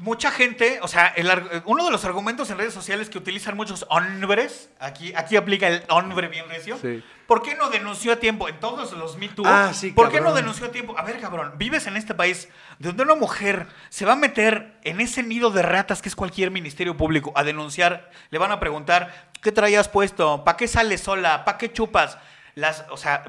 Mucha 0.00 0.32
gente, 0.32 0.80
o 0.82 0.88
sea, 0.88 1.06
el 1.08 1.30
uno 1.66 1.84
de 1.84 1.92
los 1.92 2.04
argumentos 2.04 2.50
en 2.50 2.58
redes 2.58 2.74
sociales 2.74 3.08
que 3.08 3.16
utilizan 3.16 3.56
muchos 3.56 3.86
hombres, 3.90 4.68
aquí, 4.80 5.12
aquí 5.14 5.36
aplica 5.36 5.68
el 5.68 5.84
hombre 5.88 6.26
bien 6.26 6.48
recio. 6.48 6.76
Sí. 6.78 7.02
¿Por 7.28 7.42
qué 7.42 7.54
no 7.54 7.70
denunció 7.70 8.12
a 8.12 8.16
tiempo? 8.16 8.48
En 8.48 8.58
todos 8.58 8.92
los 8.92 9.16
Me 9.16 9.28
Too, 9.28 9.44
Ah, 9.46 9.70
sí, 9.72 9.92
¿Por 9.92 10.08
qué 10.10 10.16
no 10.18 10.24
cabrón. 10.24 10.42
denunció 10.42 10.66
a 10.66 10.70
tiempo? 10.72 10.98
A 10.98 11.02
ver, 11.02 11.20
cabrón, 11.20 11.52
vives 11.56 11.86
en 11.86 11.96
este 11.96 12.12
país 12.12 12.48
donde 12.80 13.04
una 13.04 13.14
mujer 13.14 13.66
se 13.88 14.04
va 14.04 14.14
a 14.14 14.16
meter 14.16 14.74
en 14.82 15.00
ese 15.00 15.22
nido 15.22 15.50
de 15.50 15.62
ratas 15.62 16.02
que 16.02 16.08
es 16.08 16.16
cualquier 16.16 16.50
ministerio 16.50 16.96
público 16.96 17.32
a 17.36 17.44
denunciar. 17.44 18.10
Le 18.30 18.38
van 18.38 18.50
a 18.50 18.58
preguntar, 18.58 19.30
¿qué 19.42 19.52
traías 19.52 19.88
puesto? 19.88 20.42
¿Para 20.44 20.56
qué 20.56 20.66
sales 20.66 21.02
sola? 21.02 21.44
¿Para 21.44 21.56
qué 21.56 21.72
chupas? 21.72 22.18
Las, 22.56 22.84
o 22.90 22.96
sea, 22.96 23.24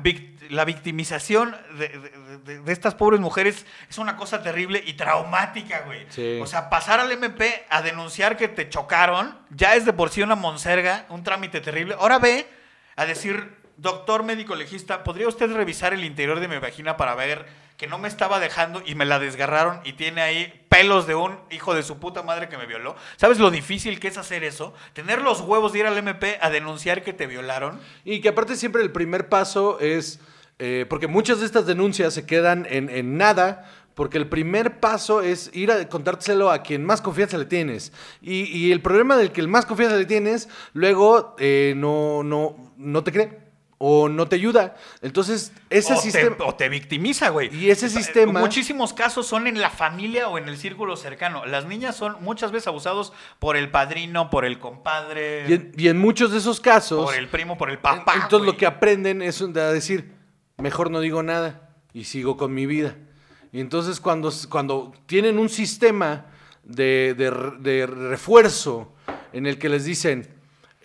la 0.49 0.65
victimización 0.65 1.55
de, 1.79 1.87
de- 1.89 2.37
de- 2.45 2.59
de 2.61 2.71
estas 2.73 2.93
pobres 2.93 3.19
mujeres 3.19 3.65
es 3.89 3.97
una 3.97 4.15
cosa 4.17 4.43
terrible 4.43 4.83
y 4.85 4.93
traumática, 4.93 5.81
güey. 5.85 6.05
Sí. 6.09 6.39
O 6.41 6.45
sea, 6.45 6.69
pasar 6.69 6.99
al 6.99 7.11
MP 7.11 7.65
a 7.69 7.81
denunciar 7.81 8.37
que 8.37 8.47
te 8.47 8.69
chocaron 8.69 9.35
ya 9.49 9.75
es 9.75 9.83
de 9.85 9.93
por 9.93 10.09
sí 10.11 10.21
una 10.21 10.35
monserga, 10.35 11.05
un 11.09 11.23
trámite 11.23 11.59
terrible. 11.61 11.95
Ahora 11.99 12.19
ve 12.19 12.47
a 12.95 13.05
decir, 13.07 13.55
doctor 13.77 14.21
médico 14.23 14.55
legista, 14.55 15.03
¿podría 15.03 15.27
usted 15.27 15.51
revisar 15.51 15.93
el 15.93 16.05
interior 16.05 16.39
de 16.39 16.47
mi 16.47 16.59
vagina 16.59 16.95
para 16.95 17.15
ver 17.15 17.45
que 17.77 17.87
no 17.87 17.97
me 17.97 18.07
estaba 18.07 18.39
dejando 18.39 18.81
y 18.85 18.95
me 18.95 19.05
la 19.05 19.19
desgarraron 19.19 19.81
y 19.83 19.93
tiene 19.93 20.21
ahí 20.21 20.65
pelos 20.69 21.07
de 21.07 21.15
un 21.15 21.37
hijo 21.51 21.73
de 21.73 21.83
su 21.83 21.99
puta 21.99 22.23
madre 22.23 22.47
que 22.47 22.57
me 22.57 22.65
violó? 22.65 22.95
¿Sabes 23.17 23.39
lo 23.39 23.51
difícil 23.51 23.99
que 23.99 24.07
es 24.07 24.17
hacer 24.17 24.43
eso? 24.43 24.73
Tener 24.93 25.21
los 25.21 25.41
huevos 25.41 25.73
de 25.73 25.79
ir 25.79 25.85
al 25.85 25.97
MP 25.97 26.37
a 26.41 26.49
denunciar 26.49 27.03
que 27.03 27.13
te 27.13 27.27
violaron. 27.27 27.79
Y 28.03 28.21
que 28.21 28.29
aparte 28.29 28.55
siempre 28.55 28.81
el 28.81 28.91
primer 28.91 29.27
paso 29.27 29.79
es, 29.79 30.19
eh, 30.59 30.85
porque 30.89 31.07
muchas 31.07 31.39
de 31.39 31.45
estas 31.45 31.65
denuncias 31.65 32.13
se 32.13 32.25
quedan 32.25 32.65
en, 32.69 32.89
en 32.89 33.17
nada, 33.17 33.69
porque 33.93 34.17
el 34.17 34.27
primer 34.27 34.79
paso 34.79 35.21
es 35.21 35.49
ir 35.53 35.71
a 35.71 35.87
contárselo 35.87 36.51
a 36.51 36.61
quien 36.61 36.85
más 36.85 37.01
confianza 37.01 37.37
le 37.37 37.45
tienes. 37.45 37.93
Y, 38.21 38.43
y 38.43 38.71
el 38.71 38.81
problema 38.81 39.17
del 39.17 39.31
que 39.31 39.41
el 39.41 39.47
más 39.47 39.65
confianza 39.65 39.95
le 39.95 40.05
tienes, 40.05 40.49
luego 40.73 41.35
eh, 41.39 41.73
no, 41.77 42.23
no, 42.23 42.73
no 42.77 43.03
te 43.03 43.11
cree 43.11 43.44
o 43.77 44.07
no 44.07 44.27
te 44.27 44.37
ayuda. 44.37 44.75
Entonces, 45.01 45.51
ese 45.69 45.93
o, 45.93 45.97
sistema... 45.97 46.37
te, 46.37 46.43
o 46.43 46.55
te 46.55 46.69
victimiza, 46.69 47.29
güey. 47.29 47.53
Y 47.53 47.69
ese 47.69 47.89
sea, 47.89 48.01
sistema- 48.01 48.39
Muchísimos 48.39 48.93
casos 48.93 49.27
son 49.27 49.47
en 49.47 49.59
la 49.59 49.69
familia 49.69 50.29
o 50.29 50.37
en 50.37 50.47
el 50.47 50.57
círculo 50.57 50.95
cercano. 50.95 51.45
Las 51.45 51.65
niñas 51.65 51.95
son 51.95 52.15
muchas 52.21 52.51
veces 52.51 52.67
abusados 52.67 53.11
por 53.39 53.57
el 53.57 53.69
padrino, 53.69 54.29
por 54.29 54.45
el 54.45 54.59
compadre, 54.59 55.45
Y 55.49 55.53
en, 55.53 55.71
y 55.77 55.87
en 55.89 55.97
muchos 55.97 56.31
de 56.31 56.37
esos 56.37 56.61
casos... 56.61 57.03
por 57.05 57.15
el 57.15 57.27
primo, 57.27 57.57
por 57.57 57.69
el 57.69 57.77
papá. 57.79 58.13
Entonces 58.15 58.45
lo 58.45 58.55
que 58.55 58.65
aprenden 58.65 59.21
es 59.21 59.41
a 59.41 59.47
decir, 59.47 60.13
mejor 60.57 60.89
no 60.89 61.01
digo 61.01 61.21
nada 61.21 61.69
y 61.93 62.05
sigo 62.05 62.37
con 62.37 62.53
mi 62.53 62.65
vida. 62.65 62.95
Y 63.51 63.59
entonces 63.59 63.99
cuando, 63.99 64.31
cuando 64.49 64.93
tienen 65.05 65.37
un 65.37 65.49
sistema 65.49 66.27
de, 66.63 67.13
de 67.59 67.85
refuerzo 67.85 68.93
en 69.33 69.45
el 69.45 69.57
que 69.59 69.69
les 69.69 69.85
dicen, 69.85 70.33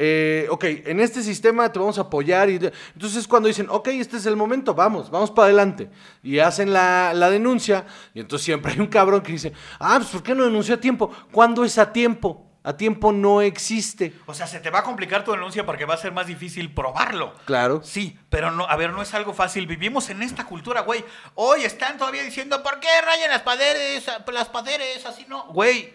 eh, 0.03 0.47
ok, 0.49 0.65
en 0.65 0.99
este 0.99 1.23
sistema 1.23 1.71
te 1.71 1.79
vamos 1.79 1.99
a 1.99 2.03
apoyar. 2.03 2.49
Y 2.49 2.55
entonces 2.95 3.29
cuando 3.29 3.49
dicen, 3.49 3.67
ok, 3.69 3.89
este 3.89 4.17
es 4.17 4.25
el 4.25 4.35
momento, 4.35 4.73
vamos, 4.73 5.11
vamos 5.11 5.31
para 5.31 5.45
adelante. 5.45 5.91
Y 6.23 6.39
hacen 6.39 6.73
la, 6.73 7.13
la 7.13 7.29
denuncia. 7.29 7.85
Y 8.15 8.21
entonces 8.21 8.47
siempre 8.47 8.73
hay 8.73 8.81
un 8.81 8.87
cabrón 8.87 9.21
que 9.21 9.33
dice, 9.33 9.53
ah, 9.79 9.97
pues 9.99 10.09
¿por 10.09 10.23
qué 10.23 10.35
no 10.35 10.45
denunció 10.45 10.77
a 10.77 10.81
tiempo? 10.81 11.11
¿Cuándo 11.31 11.67
es 11.67 11.77
a 11.77 11.93
tiempo? 11.93 12.47
A 12.63 12.79
tiempo 12.79 13.13
no 13.13 13.43
existe. 13.43 14.15
O 14.25 14.33
sea, 14.33 14.47
se 14.47 14.61
te 14.61 14.71
va 14.71 14.79
a 14.79 14.85
complicar 14.85 15.23
tu 15.23 15.33
denuncia 15.33 15.67
porque 15.67 15.85
va 15.85 15.93
a 15.95 15.99
ser 15.99 16.13
más 16.13 16.27
difícil 16.27 16.73
probarlo. 16.73 17.35
Claro. 17.45 17.83
Sí, 17.85 18.19
pero 18.31 18.51
no, 18.51 18.65
a 18.65 18.77
ver, 18.77 18.93
no 18.93 19.03
es 19.03 19.13
algo 19.13 19.35
fácil. 19.35 19.67
Vivimos 19.67 20.09
en 20.09 20.23
esta 20.23 20.47
cultura, 20.47 20.81
güey. 20.81 21.05
Hoy 21.35 21.65
están 21.65 21.99
todavía 21.99 22.23
diciendo, 22.23 22.63
¿por 22.63 22.81
qué 22.81 22.89
rayan 23.05 23.29
las 23.31 23.43
paredes? 23.43 24.07
Las 24.33 24.49
paredes, 24.49 25.05
así 25.05 25.27
no. 25.29 25.47
Güey, 25.49 25.93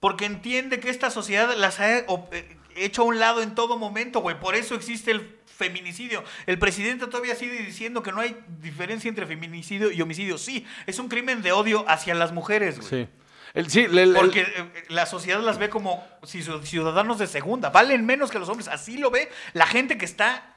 porque 0.00 0.24
entiende 0.24 0.80
que 0.80 0.88
esta 0.88 1.10
sociedad 1.10 1.54
las 1.54 1.80
ha 1.80 1.98
eh, 1.98 2.06
hecho 2.76 3.02
a 3.02 3.04
un 3.06 3.18
lado 3.18 3.42
en 3.42 3.54
todo 3.54 3.76
momento, 3.78 4.20
güey. 4.20 4.38
Por 4.38 4.54
eso 4.54 4.74
existe 4.74 5.10
el 5.10 5.38
feminicidio. 5.46 6.24
El 6.46 6.58
presidente 6.58 7.06
todavía 7.06 7.34
sigue 7.36 7.58
diciendo 7.62 8.02
que 8.02 8.12
no 8.12 8.20
hay 8.20 8.36
diferencia 8.60 9.08
entre 9.08 9.26
feminicidio 9.26 9.90
y 9.92 10.00
homicidio. 10.02 10.38
Sí, 10.38 10.66
es 10.86 10.98
un 10.98 11.08
crimen 11.08 11.42
de 11.42 11.52
odio 11.52 11.84
hacia 11.88 12.14
las 12.14 12.32
mujeres, 12.32 12.78
güey. 12.78 12.88
Sí. 13.04 13.08
El, 13.54 13.68
sí, 13.70 13.80
el- 13.80 13.98
el- 13.98 14.14
Porque 14.14 14.40
eh, 14.40 14.84
la 14.88 15.04
sociedad 15.06 15.40
las 15.40 15.58
ve 15.58 15.68
como 15.68 16.02
ciudadanos 16.64 17.18
de 17.18 17.26
segunda, 17.26 17.70
valen 17.70 18.06
menos 18.06 18.30
que 18.30 18.38
los 18.38 18.48
hombres, 18.48 18.68
así 18.68 18.96
lo 18.96 19.10
ve 19.10 19.30
la 19.52 19.66
gente 19.66 19.98
que 19.98 20.04
está 20.06 20.51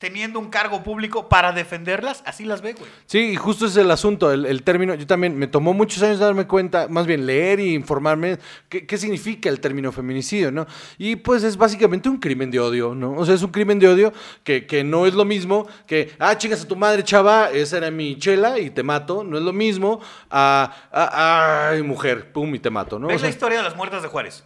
teniendo 0.00 0.38
un 0.40 0.48
cargo 0.48 0.82
público 0.82 1.28
para 1.28 1.52
defenderlas, 1.52 2.22
así 2.24 2.46
las 2.46 2.62
ve, 2.62 2.72
güey. 2.72 2.90
Sí, 3.04 3.18
y 3.18 3.36
justo 3.36 3.66
es 3.66 3.76
el 3.76 3.90
asunto, 3.90 4.32
el, 4.32 4.46
el 4.46 4.62
término. 4.62 4.94
Yo 4.94 5.06
también 5.06 5.38
me 5.38 5.46
tomó 5.46 5.74
muchos 5.74 6.02
años 6.02 6.18
darme 6.18 6.46
cuenta, 6.46 6.88
más 6.88 7.06
bien 7.06 7.26
leer 7.26 7.60
y 7.60 7.74
informarme 7.74 8.38
qué, 8.70 8.86
qué 8.86 8.96
significa 8.96 9.50
el 9.50 9.60
término 9.60 9.92
feminicidio, 9.92 10.50
¿no? 10.50 10.66
Y 10.96 11.16
pues 11.16 11.42
es 11.44 11.58
básicamente 11.58 12.08
un 12.08 12.16
crimen 12.16 12.50
de 12.50 12.58
odio, 12.60 12.94
¿no? 12.94 13.12
O 13.12 13.26
sea, 13.26 13.34
es 13.34 13.42
un 13.42 13.50
crimen 13.50 13.78
de 13.78 13.88
odio 13.88 14.12
que, 14.42 14.66
que 14.66 14.82
no 14.82 15.04
es 15.06 15.12
lo 15.12 15.26
mismo 15.26 15.68
que, 15.86 16.12
ah, 16.18 16.36
chingas 16.36 16.62
a 16.62 16.66
tu 16.68 16.76
madre, 16.76 17.04
chava, 17.04 17.50
esa 17.50 17.76
era 17.76 17.90
mi 17.90 18.16
chela 18.18 18.58
y 18.58 18.70
te 18.70 18.82
mato. 18.82 19.22
No 19.22 19.36
es 19.36 19.44
lo 19.44 19.52
mismo 19.52 20.00
a, 20.30 20.72
a- 20.90 21.68
ay, 21.72 21.82
mujer, 21.82 22.32
pum, 22.32 22.54
y 22.54 22.58
te 22.58 22.70
mato, 22.70 22.98
¿no? 22.98 23.06
O 23.06 23.10
¿Ves 23.10 23.20
sea, 23.20 23.28
la 23.28 23.34
historia 23.34 23.58
de 23.58 23.64
las 23.64 23.76
muertas 23.76 24.00
de 24.02 24.08
Juárez? 24.08 24.44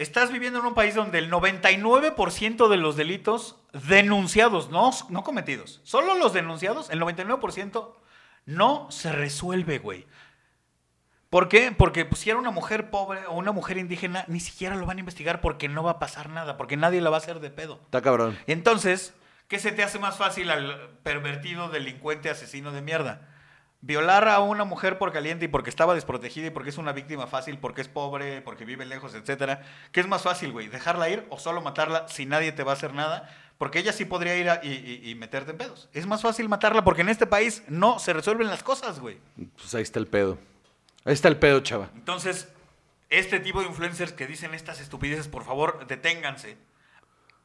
Estás 0.00 0.32
viviendo 0.32 0.60
en 0.60 0.64
un 0.64 0.72
país 0.72 0.94
donde 0.94 1.18
el 1.18 1.30
99% 1.30 2.68
de 2.68 2.76
los 2.78 2.96
delitos 2.96 3.56
denunciados, 3.86 4.70
no, 4.70 4.90
no 5.10 5.22
cometidos, 5.22 5.82
solo 5.84 6.14
los 6.14 6.32
denunciados, 6.32 6.88
el 6.88 7.02
99% 7.02 7.92
no 8.46 8.90
se 8.90 9.12
resuelve, 9.12 9.78
güey. 9.78 10.06
¿Por 11.28 11.50
qué? 11.50 11.70
Porque 11.70 12.06
pues, 12.06 12.22
si 12.22 12.30
era 12.30 12.38
una 12.38 12.50
mujer 12.50 12.88
pobre 12.88 13.26
o 13.26 13.34
una 13.34 13.52
mujer 13.52 13.76
indígena, 13.76 14.24
ni 14.26 14.40
siquiera 14.40 14.74
lo 14.74 14.86
van 14.86 14.96
a 14.96 15.00
investigar 15.00 15.42
porque 15.42 15.68
no 15.68 15.82
va 15.82 15.90
a 15.90 15.98
pasar 15.98 16.30
nada, 16.30 16.56
porque 16.56 16.78
nadie 16.78 17.02
la 17.02 17.10
va 17.10 17.16
a 17.16 17.20
hacer 17.20 17.40
de 17.40 17.50
pedo. 17.50 17.78
está 17.84 18.00
cabrón. 18.00 18.38
Entonces, 18.46 19.12
¿qué 19.48 19.58
se 19.58 19.70
te 19.70 19.82
hace 19.82 19.98
más 19.98 20.16
fácil 20.16 20.50
al 20.50 20.96
pervertido, 21.02 21.68
delincuente, 21.68 22.30
asesino 22.30 22.72
de 22.72 22.80
mierda? 22.80 23.29
Violar 23.82 24.28
a 24.28 24.40
una 24.40 24.64
mujer 24.64 24.98
por 24.98 25.10
caliente 25.10 25.46
y 25.46 25.48
porque 25.48 25.70
estaba 25.70 25.94
desprotegida 25.94 26.48
y 26.48 26.50
porque 26.50 26.68
es 26.68 26.76
una 26.76 26.92
víctima 26.92 27.26
fácil, 27.26 27.58
porque 27.58 27.80
es 27.80 27.88
pobre, 27.88 28.42
porque 28.42 28.66
vive 28.66 28.84
lejos, 28.84 29.14
etcétera. 29.14 29.62
¿Qué 29.90 30.00
es 30.00 30.06
más 30.06 30.22
fácil, 30.22 30.52
güey? 30.52 30.68
¿Dejarla 30.68 31.08
ir 31.08 31.26
o 31.30 31.38
solo 31.38 31.62
matarla 31.62 32.06
si 32.08 32.26
nadie 32.26 32.52
te 32.52 32.62
va 32.62 32.72
a 32.72 32.74
hacer 32.74 32.92
nada? 32.92 33.34
Porque 33.56 33.78
ella 33.78 33.92
sí 33.94 34.04
podría 34.04 34.36
ir 34.36 34.50
a- 34.50 34.60
y, 34.62 34.68
y- 35.02 35.10
y 35.10 35.14
meterte 35.14 35.52
en 35.52 35.56
pedos. 35.58 35.88
Es 35.94 36.06
más 36.06 36.20
fácil 36.20 36.48
matarla 36.48 36.84
porque 36.84 37.00
en 37.00 37.08
este 37.08 37.26
país 37.26 37.62
no 37.68 37.98
se 37.98 38.12
resuelven 38.12 38.48
las 38.48 38.62
cosas, 38.62 39.00
güey. 39.00 39.18
Pues 39.56 39.74
ahí 39.74 39.82
está 39.82 39.98
el 39.98 40.06
pedo. 40.06 40.38
Ahí 41.06 41.14
está 41.14 41.28
el 41.28 41.38
pedo, 41.38 41.60
chava. 41.60 41.88
Entonces, 41.94 42.48
este 43.08 43.40
tipo 43.40 43.60
de 43.62 43.66
influencers 43.68 44.12
que 44.12 44.26
dicen 44.26 44.52
estas 44.52 44.80
estupideces, 44.80 45.28
por 45.28 45.44
favor, 45.44 45.86
deténganse. 45.86 46.58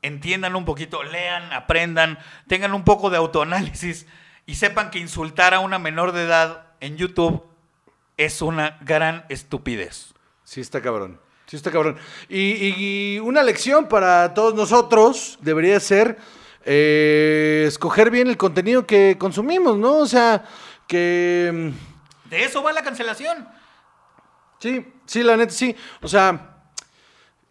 Entiendan 0.02 0.56
un 0.56 0.66
poquito, 0.66 1.02
lean, 1.04 1.52
aprendan, 1.54 2.20
tengan 2.48 2.74
un 2.74 2.84
poco 2.84 3.10
de 3.10 3.18
autoanálisis 3.18 4.06
y 4.46 4.56
sepan 4.56 4.92
que 4.92 5.00
insultar 5.00 5.54
a 5.54 5.60
una 5.60 5.80
menor 5.80 6.12
de 6.12 6.24
edad 6.24 6.68
en 6.80 6.98
YouTube 6.98 7.44
es 8.18 8.42
una 8.42 8.78
gran 8.82 9.26
estupidez. 9.30 10.14
Sí 10.44 10.62
está 10.62 10.82
cabrón. 10.82 11.20
Sí 11.48 11.56
está 11.56 11.72
cabrón. 11.72 11.98
Y, 12.30 13.16
y 13.16 13.20
una 13.20 13.44
lección 13.44 13.88
para 13.88 14.34
todos 14.34 14.54
nosotros 14.56 15.38
debería 15.42 15.80
ser 15.80 16.18
eh, 16.64 17.66
escoger 17.68 18.10
bien 18.10 18.28
el 18.28 18.38
contenido 18.38 18.86
que 18.88 19.18
consumimos, 19.20 19.78
¿no? 19.78 19.98
O 19.98 20.08
sea, 20.08 20.44
que... 20.88 21.52
mm, 21.54 22.30
De 22.30 22.44
eso 22.44 22.64
va 22.64 22.74
la 22.74 22.84
cancelación. 22.84 23.48
Sí, 24.60 24.86
sí, 25.06 25.22
la 25.22 25.38
neta, 25.38 25.54
sí. 25.54 25.76
O 26.02 26.08
sea, 26.08 26.64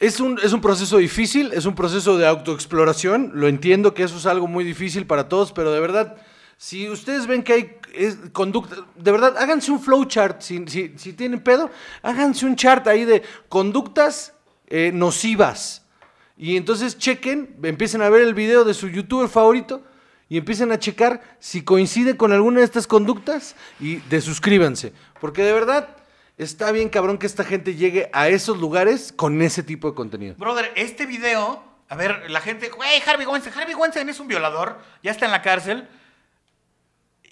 es 0.00 0.18
un, 0.18 0.40
es 0.42 0.52
un 0.52 0.60
proceso 0.60 0.96
difícil, 0.98 1.52
es 1.52 1.64
un 1.64 1.74
proceso 1.76 2.18
de 2.18 2.26
autoexploración. 2.26 3.32
Lo 3.34 3.46
entiendo 3.46 3.94
que 3.94 4.02
eso 4.02 4.16
es 4.16 4.26
algo 4.26 4.48
muy 4.48 4.64
difícil 4.64 5.06
para 5.06 5.28
todos, 5.28 5.52
pero 5.52 5.70
de 5.72 5.80
verdad, 5.80 6.16
si 6.56 6.88
ustedes 6.88 7.26
ven 7.26 7.42
que 7.42 7.52
hay 7.52 7.78
es, 7.94 8.16
conducta, 8.32 8.76
de 8.96 9.12
verdad, 9.12 9.36
háganse 9.38 9.70
un 9.70 9.80
flowchart. 9.80 10.40
Si, 10.42 10.64
si, 10.66 10.94
si 10.96 11.12
tienen 11.12 11.40
pedo, 11.40 11.70
háganse 12.02 12.46
un 12.46 12.56
chart 12.56 12.86
ahí 12.88 13.04
de 13.04 13.22
conductas 13.48 14.34
eh, 14.66 14.90
nocivas. 14.92 15.84
Y 16.36 16.56
entonces 16.56 16.98
chequen, 16.98 17.56
empiecen 17.62 18.02
a 18.02 18.08
ver 18.08 18.22
el 18.22 18.34
video 18.34 18.64
de 18.64 18.74
su 18.74 18.88
youtuber 18.88 19.28
favorito 19.28 19.84
y 20.28 20.38
empiecen 20.38 20.72
a 20.72 20.78
checar 20.78 21.22
si 21.38 21.62
coincide 21.62 22.16
con 22.16 22.32
alguna 22.32 22.58
de 22.58 22.64
estas 22.64 22.86
conductas 22.86 23.54
y 23.78 23.96
desuscríbanse. 24.08 24.92
Porque 25.20 25.42
de 25.42 25.52
verdad 25.52 25.96
está 26.36 26.72
bien 26.72 26.88
cabrón 26.88 27.18
que 27.18 27.26
esta 27.26 27.44
gente 27.44 27.76
llegue 27.76 28.10
a 28.12 28.28
esos 28.28 28.58
lugares 28.58 29.12
con 29.12 29.40
ese 29.42 29.62
tipo 29.62 29.88
de 29.88 29.94
contenido. 29.94 30.34
Brother, 30.36 30.72
este 30.74 31.06
video, 31.06 31.62
a 31.88 31.94
ver, 31.94 32.28
la 32.30 32.40
gente, 32.40 32.68
güey, 32.70 33.00
Harvey 33.06 33.26
Weinstein, 33.26 33.56
Harvey 33.56 33.74
Weinstein 33.74 34.08
es 34.08 34.18
un 34.18 34.26
violador, 34.26 34.80
ya 35.04 35.12
está 35.12 35.26
en 35.26 35.30
la 35.30 35.42
cárcel 35.42 35.86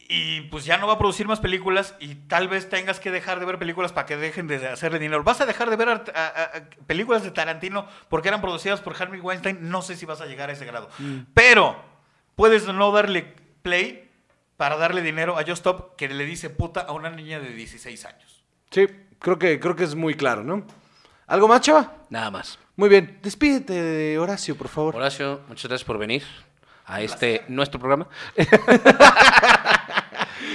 y 0.09 0.43
pues 0.43 0.65
ya 0.65 0.77
no 0.79 0.87
va 0.87 0.95
a 0.95 0.99
producir 0.99 1.27
más 1.27 1.41
películas 1.41 1.95
y 2.01 2.15
tal 2.15 2.49
vez 2.49 2.69
tengas 2.69 3.01
que 3.01 3.11
dejar 3.11 3.41
de 3.41 3.47
ver 3.47 3.59
películas 3.59 3.93
para 3.93 4.07
que 4.07 4.17
dejen 4.17 4.47
de 4.47 4.67
hacerle 4.69 4.99
dinero. 4.99 5.23
¿Vas 5.25 5.41
a 5.41 5.47
dejar 5.47 5.71
de 5.71 5.77
ver 5.77 5.89
art- 5.89 6.09
a- 6.15 6.27
a- 6.27 6.43
a- 6.59 6.65
películas 6.87 7.23
de 7.23 7.31
Tarantino 7.31 7.87
porque 8.09 8.29
eran 8.29 8.41
producidas 8.41 8.81
por 8.81 8.95
Harvey 9.01 9.21
Weinstein? 9.21 9.59
No 9.71 9.83
sé 9.83 9.97
si 9.97 10.07
vas 10.07 10.21
a 10.21 10.27
llegar 10.27 10.51
a 10.51 10.53
ese 10.53 10.65
grado. 10.67 10.89
Pero 11.35 11.77
puedes 12.35 12.67
no 12.67 12.93
darle 12.93 13.35
play 13.63 14.11
para 14.57 14.77
darle 14.77 15.03
dinero 15.03 15.37
a 15.39 15.43
Just 15.43 15.53
Stop 15.67 15.97
que 15.97 16.09
le 16.09 16.25
dice 16.25 16.51
puta 16.51 16.81
a 16.83 16.93
una 16.93 17.11
niña 17.11 17.41
de 17.41 17.53
16 17.53 18.05
años. 18.05 18.45
Sí, 18.71 18.87
creo 19.19 19.39
que, 19.39 19.59
creo 19.61 19.77
que 19.77 19.85
es 19.85 19.95
muy 19.95 20.15
claro, 20.15 20.45
¿no? 20.45 20.65
¿Algo 21.27 21.49
más, 21.49 21.61
chava? 21.63 21.97
Nada 22.11 22.31
más. 22.31 22.59
Muy 22.77 22.89
bien. 22.89 23.19
Despídete 23.23 23.73
de 23.73 24.19
Horacio, 24.19 24.57
por 24.57 24.69
favor. 24.69 24.97
Horacio, 24.97 25.41
muchas 25.49 25.69
gracias 25.69 25.85
por 25.87 25.99
venir 25.99 26.23
a 26.87 27.01
este 27.01 27.45
nuestro 27.49 27.79
programa. 27.79 28.07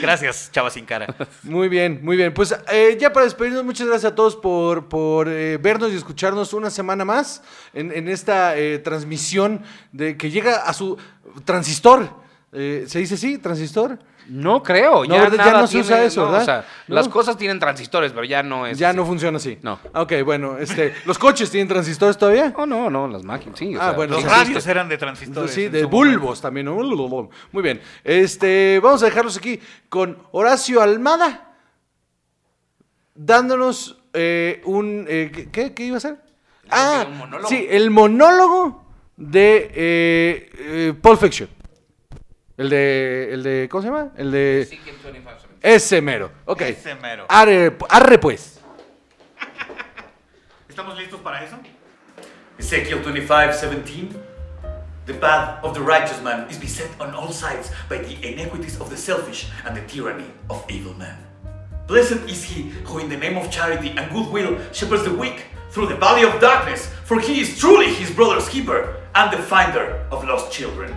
Gracias, 0.01 0.51
chava 0.51 0.69
sin 0.69 0.85
cara. 0.85 1.07
Muy 1.43 1.69
bien, 1.69 1.99
muy 2.03 2.17
bien. 2.17 2.33
Pues 2.33 2.55
eh, 2.71 2.97
ya 2.99 3.11
para 3.11 3.25
despedirnos, 3.25 3.63
muchas 3.63 3.87
gracias 3.87 4.11
a 4.11 4.15
todos 4.15 4.35
por, 4.35 4.87
por 4.89 5.27
eh, 5.27 5.57
vernos 5.57 5.91
y 5.91 5.95
escucharnos 5.95 6.53
una 6.53 6.69
semana 6.69 7.03
más 7.03 7.41
en, 7.73 7.91
en 7.91 8.07
esta 8.07 8.55
eh, 8.57 8.77
transmisión 8.79 9.63
de 9.91 10.15
que 10.15 10.29
llega 10.29 10.63
a 10.63 10.73
su 10.73 10.97
transistor. 11.45 12.26
Eh, 12.59 12.85
¿Se 12.87 12.97
dice 12.99 13.13
así? 13.15 13.37
¿Transistor? 13.37 13.99
No 14.29 14.61
creo, 14.63 15.05
No, 15.05 15.05
ya, 15.05 15.21
¿verdad? 15.21 15.37
Ya 15.37 15.45
nada 15.45 15.61
no 15.61 15.67
se 15.67 15.77
usa 15.77 15.95
tiene- 15.97 16.05
eso, 16.07 16.21
no, 16.25 16.31
¿verdad? 16.31 16.41
O 16.41 16.45
sea, 16.45 16.65
No. 16.87 16.95
las 16.95 17.07
cosas 17.07 17.37
tienen 17.37 17.59
transistores, 17.59 18.11
pero 18.11 18.25
ya 18.25 18.41
no 18.43 18.65
es. 18.67 18.77
ya 18.77 18.89
así. 18.89 18.97
no 18.97 19.05
funciona 19.05 19.37
así. 19.37 19.57
No. 19.61 19.79
Ok, 19.93 20.13
bueno, 20.25 20.57
este, 20.57 20.93
¿los 21.05 21.17
coches 21.17 21.49
tienen 21.51 21.67
transistores 21.67 22.17
todavía? 22.17 22.53
No, 22.57 22.65
no, 22.65 22.89
no, 22.89 23.07
las 23.07 23.23
máquinas, 23.23 23.57
sí. 23.59 23.75
o 23.75 23.79
Ah, 23.81 23.83
sea, 23.85 23.91
bueno, 23.93 24.15
Los 24.15 24.23
sí, 24.23 24.27
radios 24.29 24.65
eran 24.67 24.89
de 24.89 24.97
transistores. 24.97 25.51
Sí, 25.51 25.69
de 25.69 25.85
bulbos 25.85 26.41
también. 26.41 26.67
Muy 26.67 27.63
bien. 27.63 27.79
Este, 28.03 28.79
vamos 28.83 29.01
a 29.03 29.05
dejarlos 29.05 29.37
aquí 29.37 29.59
con 29.87 30.17
Horacio 30.31 30.81
Almada 30.81 31.53
dándonos 33.15 33.97
eh, 34.13 34.61
un... 34.65 35.05
eh, 35.07 35.31
¿qué- 35.33 35.49
¿qué, 35.51 35.73
¿Qué 35.73 35.83
iba 35.85 35.95
a 35.95 35.97
hacer? 35.97 36.17
Ah, 36.69 37.05
sí, 37.47 37.65
el 37.69 37.91
monólogo 37.91 38.83
de 39.15 39.71
eh, 39.73 40.49
eh, 40.59 40.93
Pulp 41.01 41.19
Fiction. 41.19 41.49
El 42.57 42.69
de, 42.69 43.33
el 43.33 43.43
de... 43.43 43.67
¿Cómo 43.69 43.83
se 43.83 43.87
llama? 43.89 44.09
El 44.17 44.31
de... 44.31 44.67
Sí, 44.67 44.77
que 44.77 44.89
en 44.89 45.03
25 45.03 45.39
seconds. 45.39 45.59
Ese 45.61 46.01
mero. 46.01 46.31
Ok. 46.45 46.61
Ese 46.61 46.95
mero. 46.95 47.25
Arre, 47.29 47.77
arre 47.87 48.17
pues. 48.17 48.59
¿Estamos 50.69 50.97
listos 50.97 51.21
para 51.21 51.43
eso? 51.43 51.57
Ezekiel 52.57 53.03
25:17 53.03 54.09
The 55.05 55.13
path 55.13 55.63
of 55.63 55.73
the 55.73 55.79
righteous 55.79 56.21
man 56.21 56.47
is 56.49 56.57
beset 56.57 56.89
on 56.99 57.13
all 57.13 57.31
sides 57.31 57.71
by 57.87 57.99
the 57.99 58.17
iniquities 58.27 58.79
of 58.81 58.89
the 58.89 58.97
selfish 58.97 59.47
and 59.65 59.77
the 59.77 59.81
tyranny 59.81 60.25
of 60.49 60.65
evil 60.67 60.93
men. 60.95 61.15
Blessed 61.87 62.27
is 62.27 62.43
he 62.43 62.73
who 62.83 62.99
in 62.99 63.07
the 63.07 63.15
name 63.15 63.37
of 63.37 63.49
charity 63.49 63.91
and 63.95 64.11
goodwill 64.11 64.57
shepherds 64.73 65.03
the 65.03 65.13
weak 65.13 65.45
through 65.69 65.87
the 65.87 65.95
valley 65.95 66.23
of 66.23 66.41
darkness, 66.41 66.87
for 67.05 67.19
he 67.19 67.39
is 67.39 67.57
truly 67.57 67.93
his 67.93 68.11
brother's 68.11 68.49
keeper 68.49 68.95
and 69.15 69.31
the 69.31 69.37
finder 69.37 70.05
of 70.11 70.25
lost 70.25 70.51
children. 70.51 70.93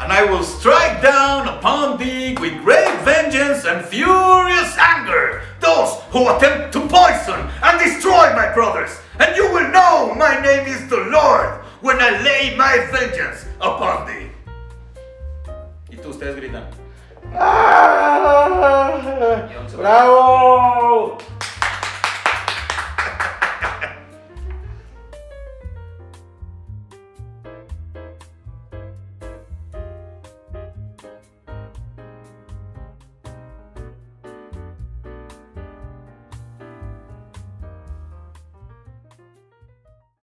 And 0.00 0.10
I 0.10 0.24
will 0.24 0.42
strike 0.42 1.02
down 1.02 1.46
upon 1.46 1.98
thee 1.98 2.34
with 2.40 2.64
great 2.64 2.98
vengeance 3.00 3.66
and 3.66 3.84
furious 3.84 4.74
anger 4.78 5.42
those 5.60 6.00
who 6.10 6.28
attempt 6.34 6.72
to 6.72 6.80
poison 6.88 7.48
and 7.62 7.78
destroy 7.78 8.32
my 8.34 8.50
brothers. 8.54 8.98
And 9.18 9.36
you 9.36 9.52
will 9.52 9.68
know 9.70 10.14
my 10.16 10.40
name 10.40 10.66
is 10.66 10.88
the 10.88 10.96
Lord 11.12 11.60
when 11.82 12.00
I 12.00 12.18
lay 12.22 12.56
my 12.56 12.88
vengeance 12.90 13.44
upon 13.60 14.06
thee. 14.06 14.30
Y 15.90 15.96
tú 15.96 16.10
ustedes 16.10 16.34
gritan. 16.36 16.64
Ah, 17.38 18.40
¡Bravo! 19.76 21.18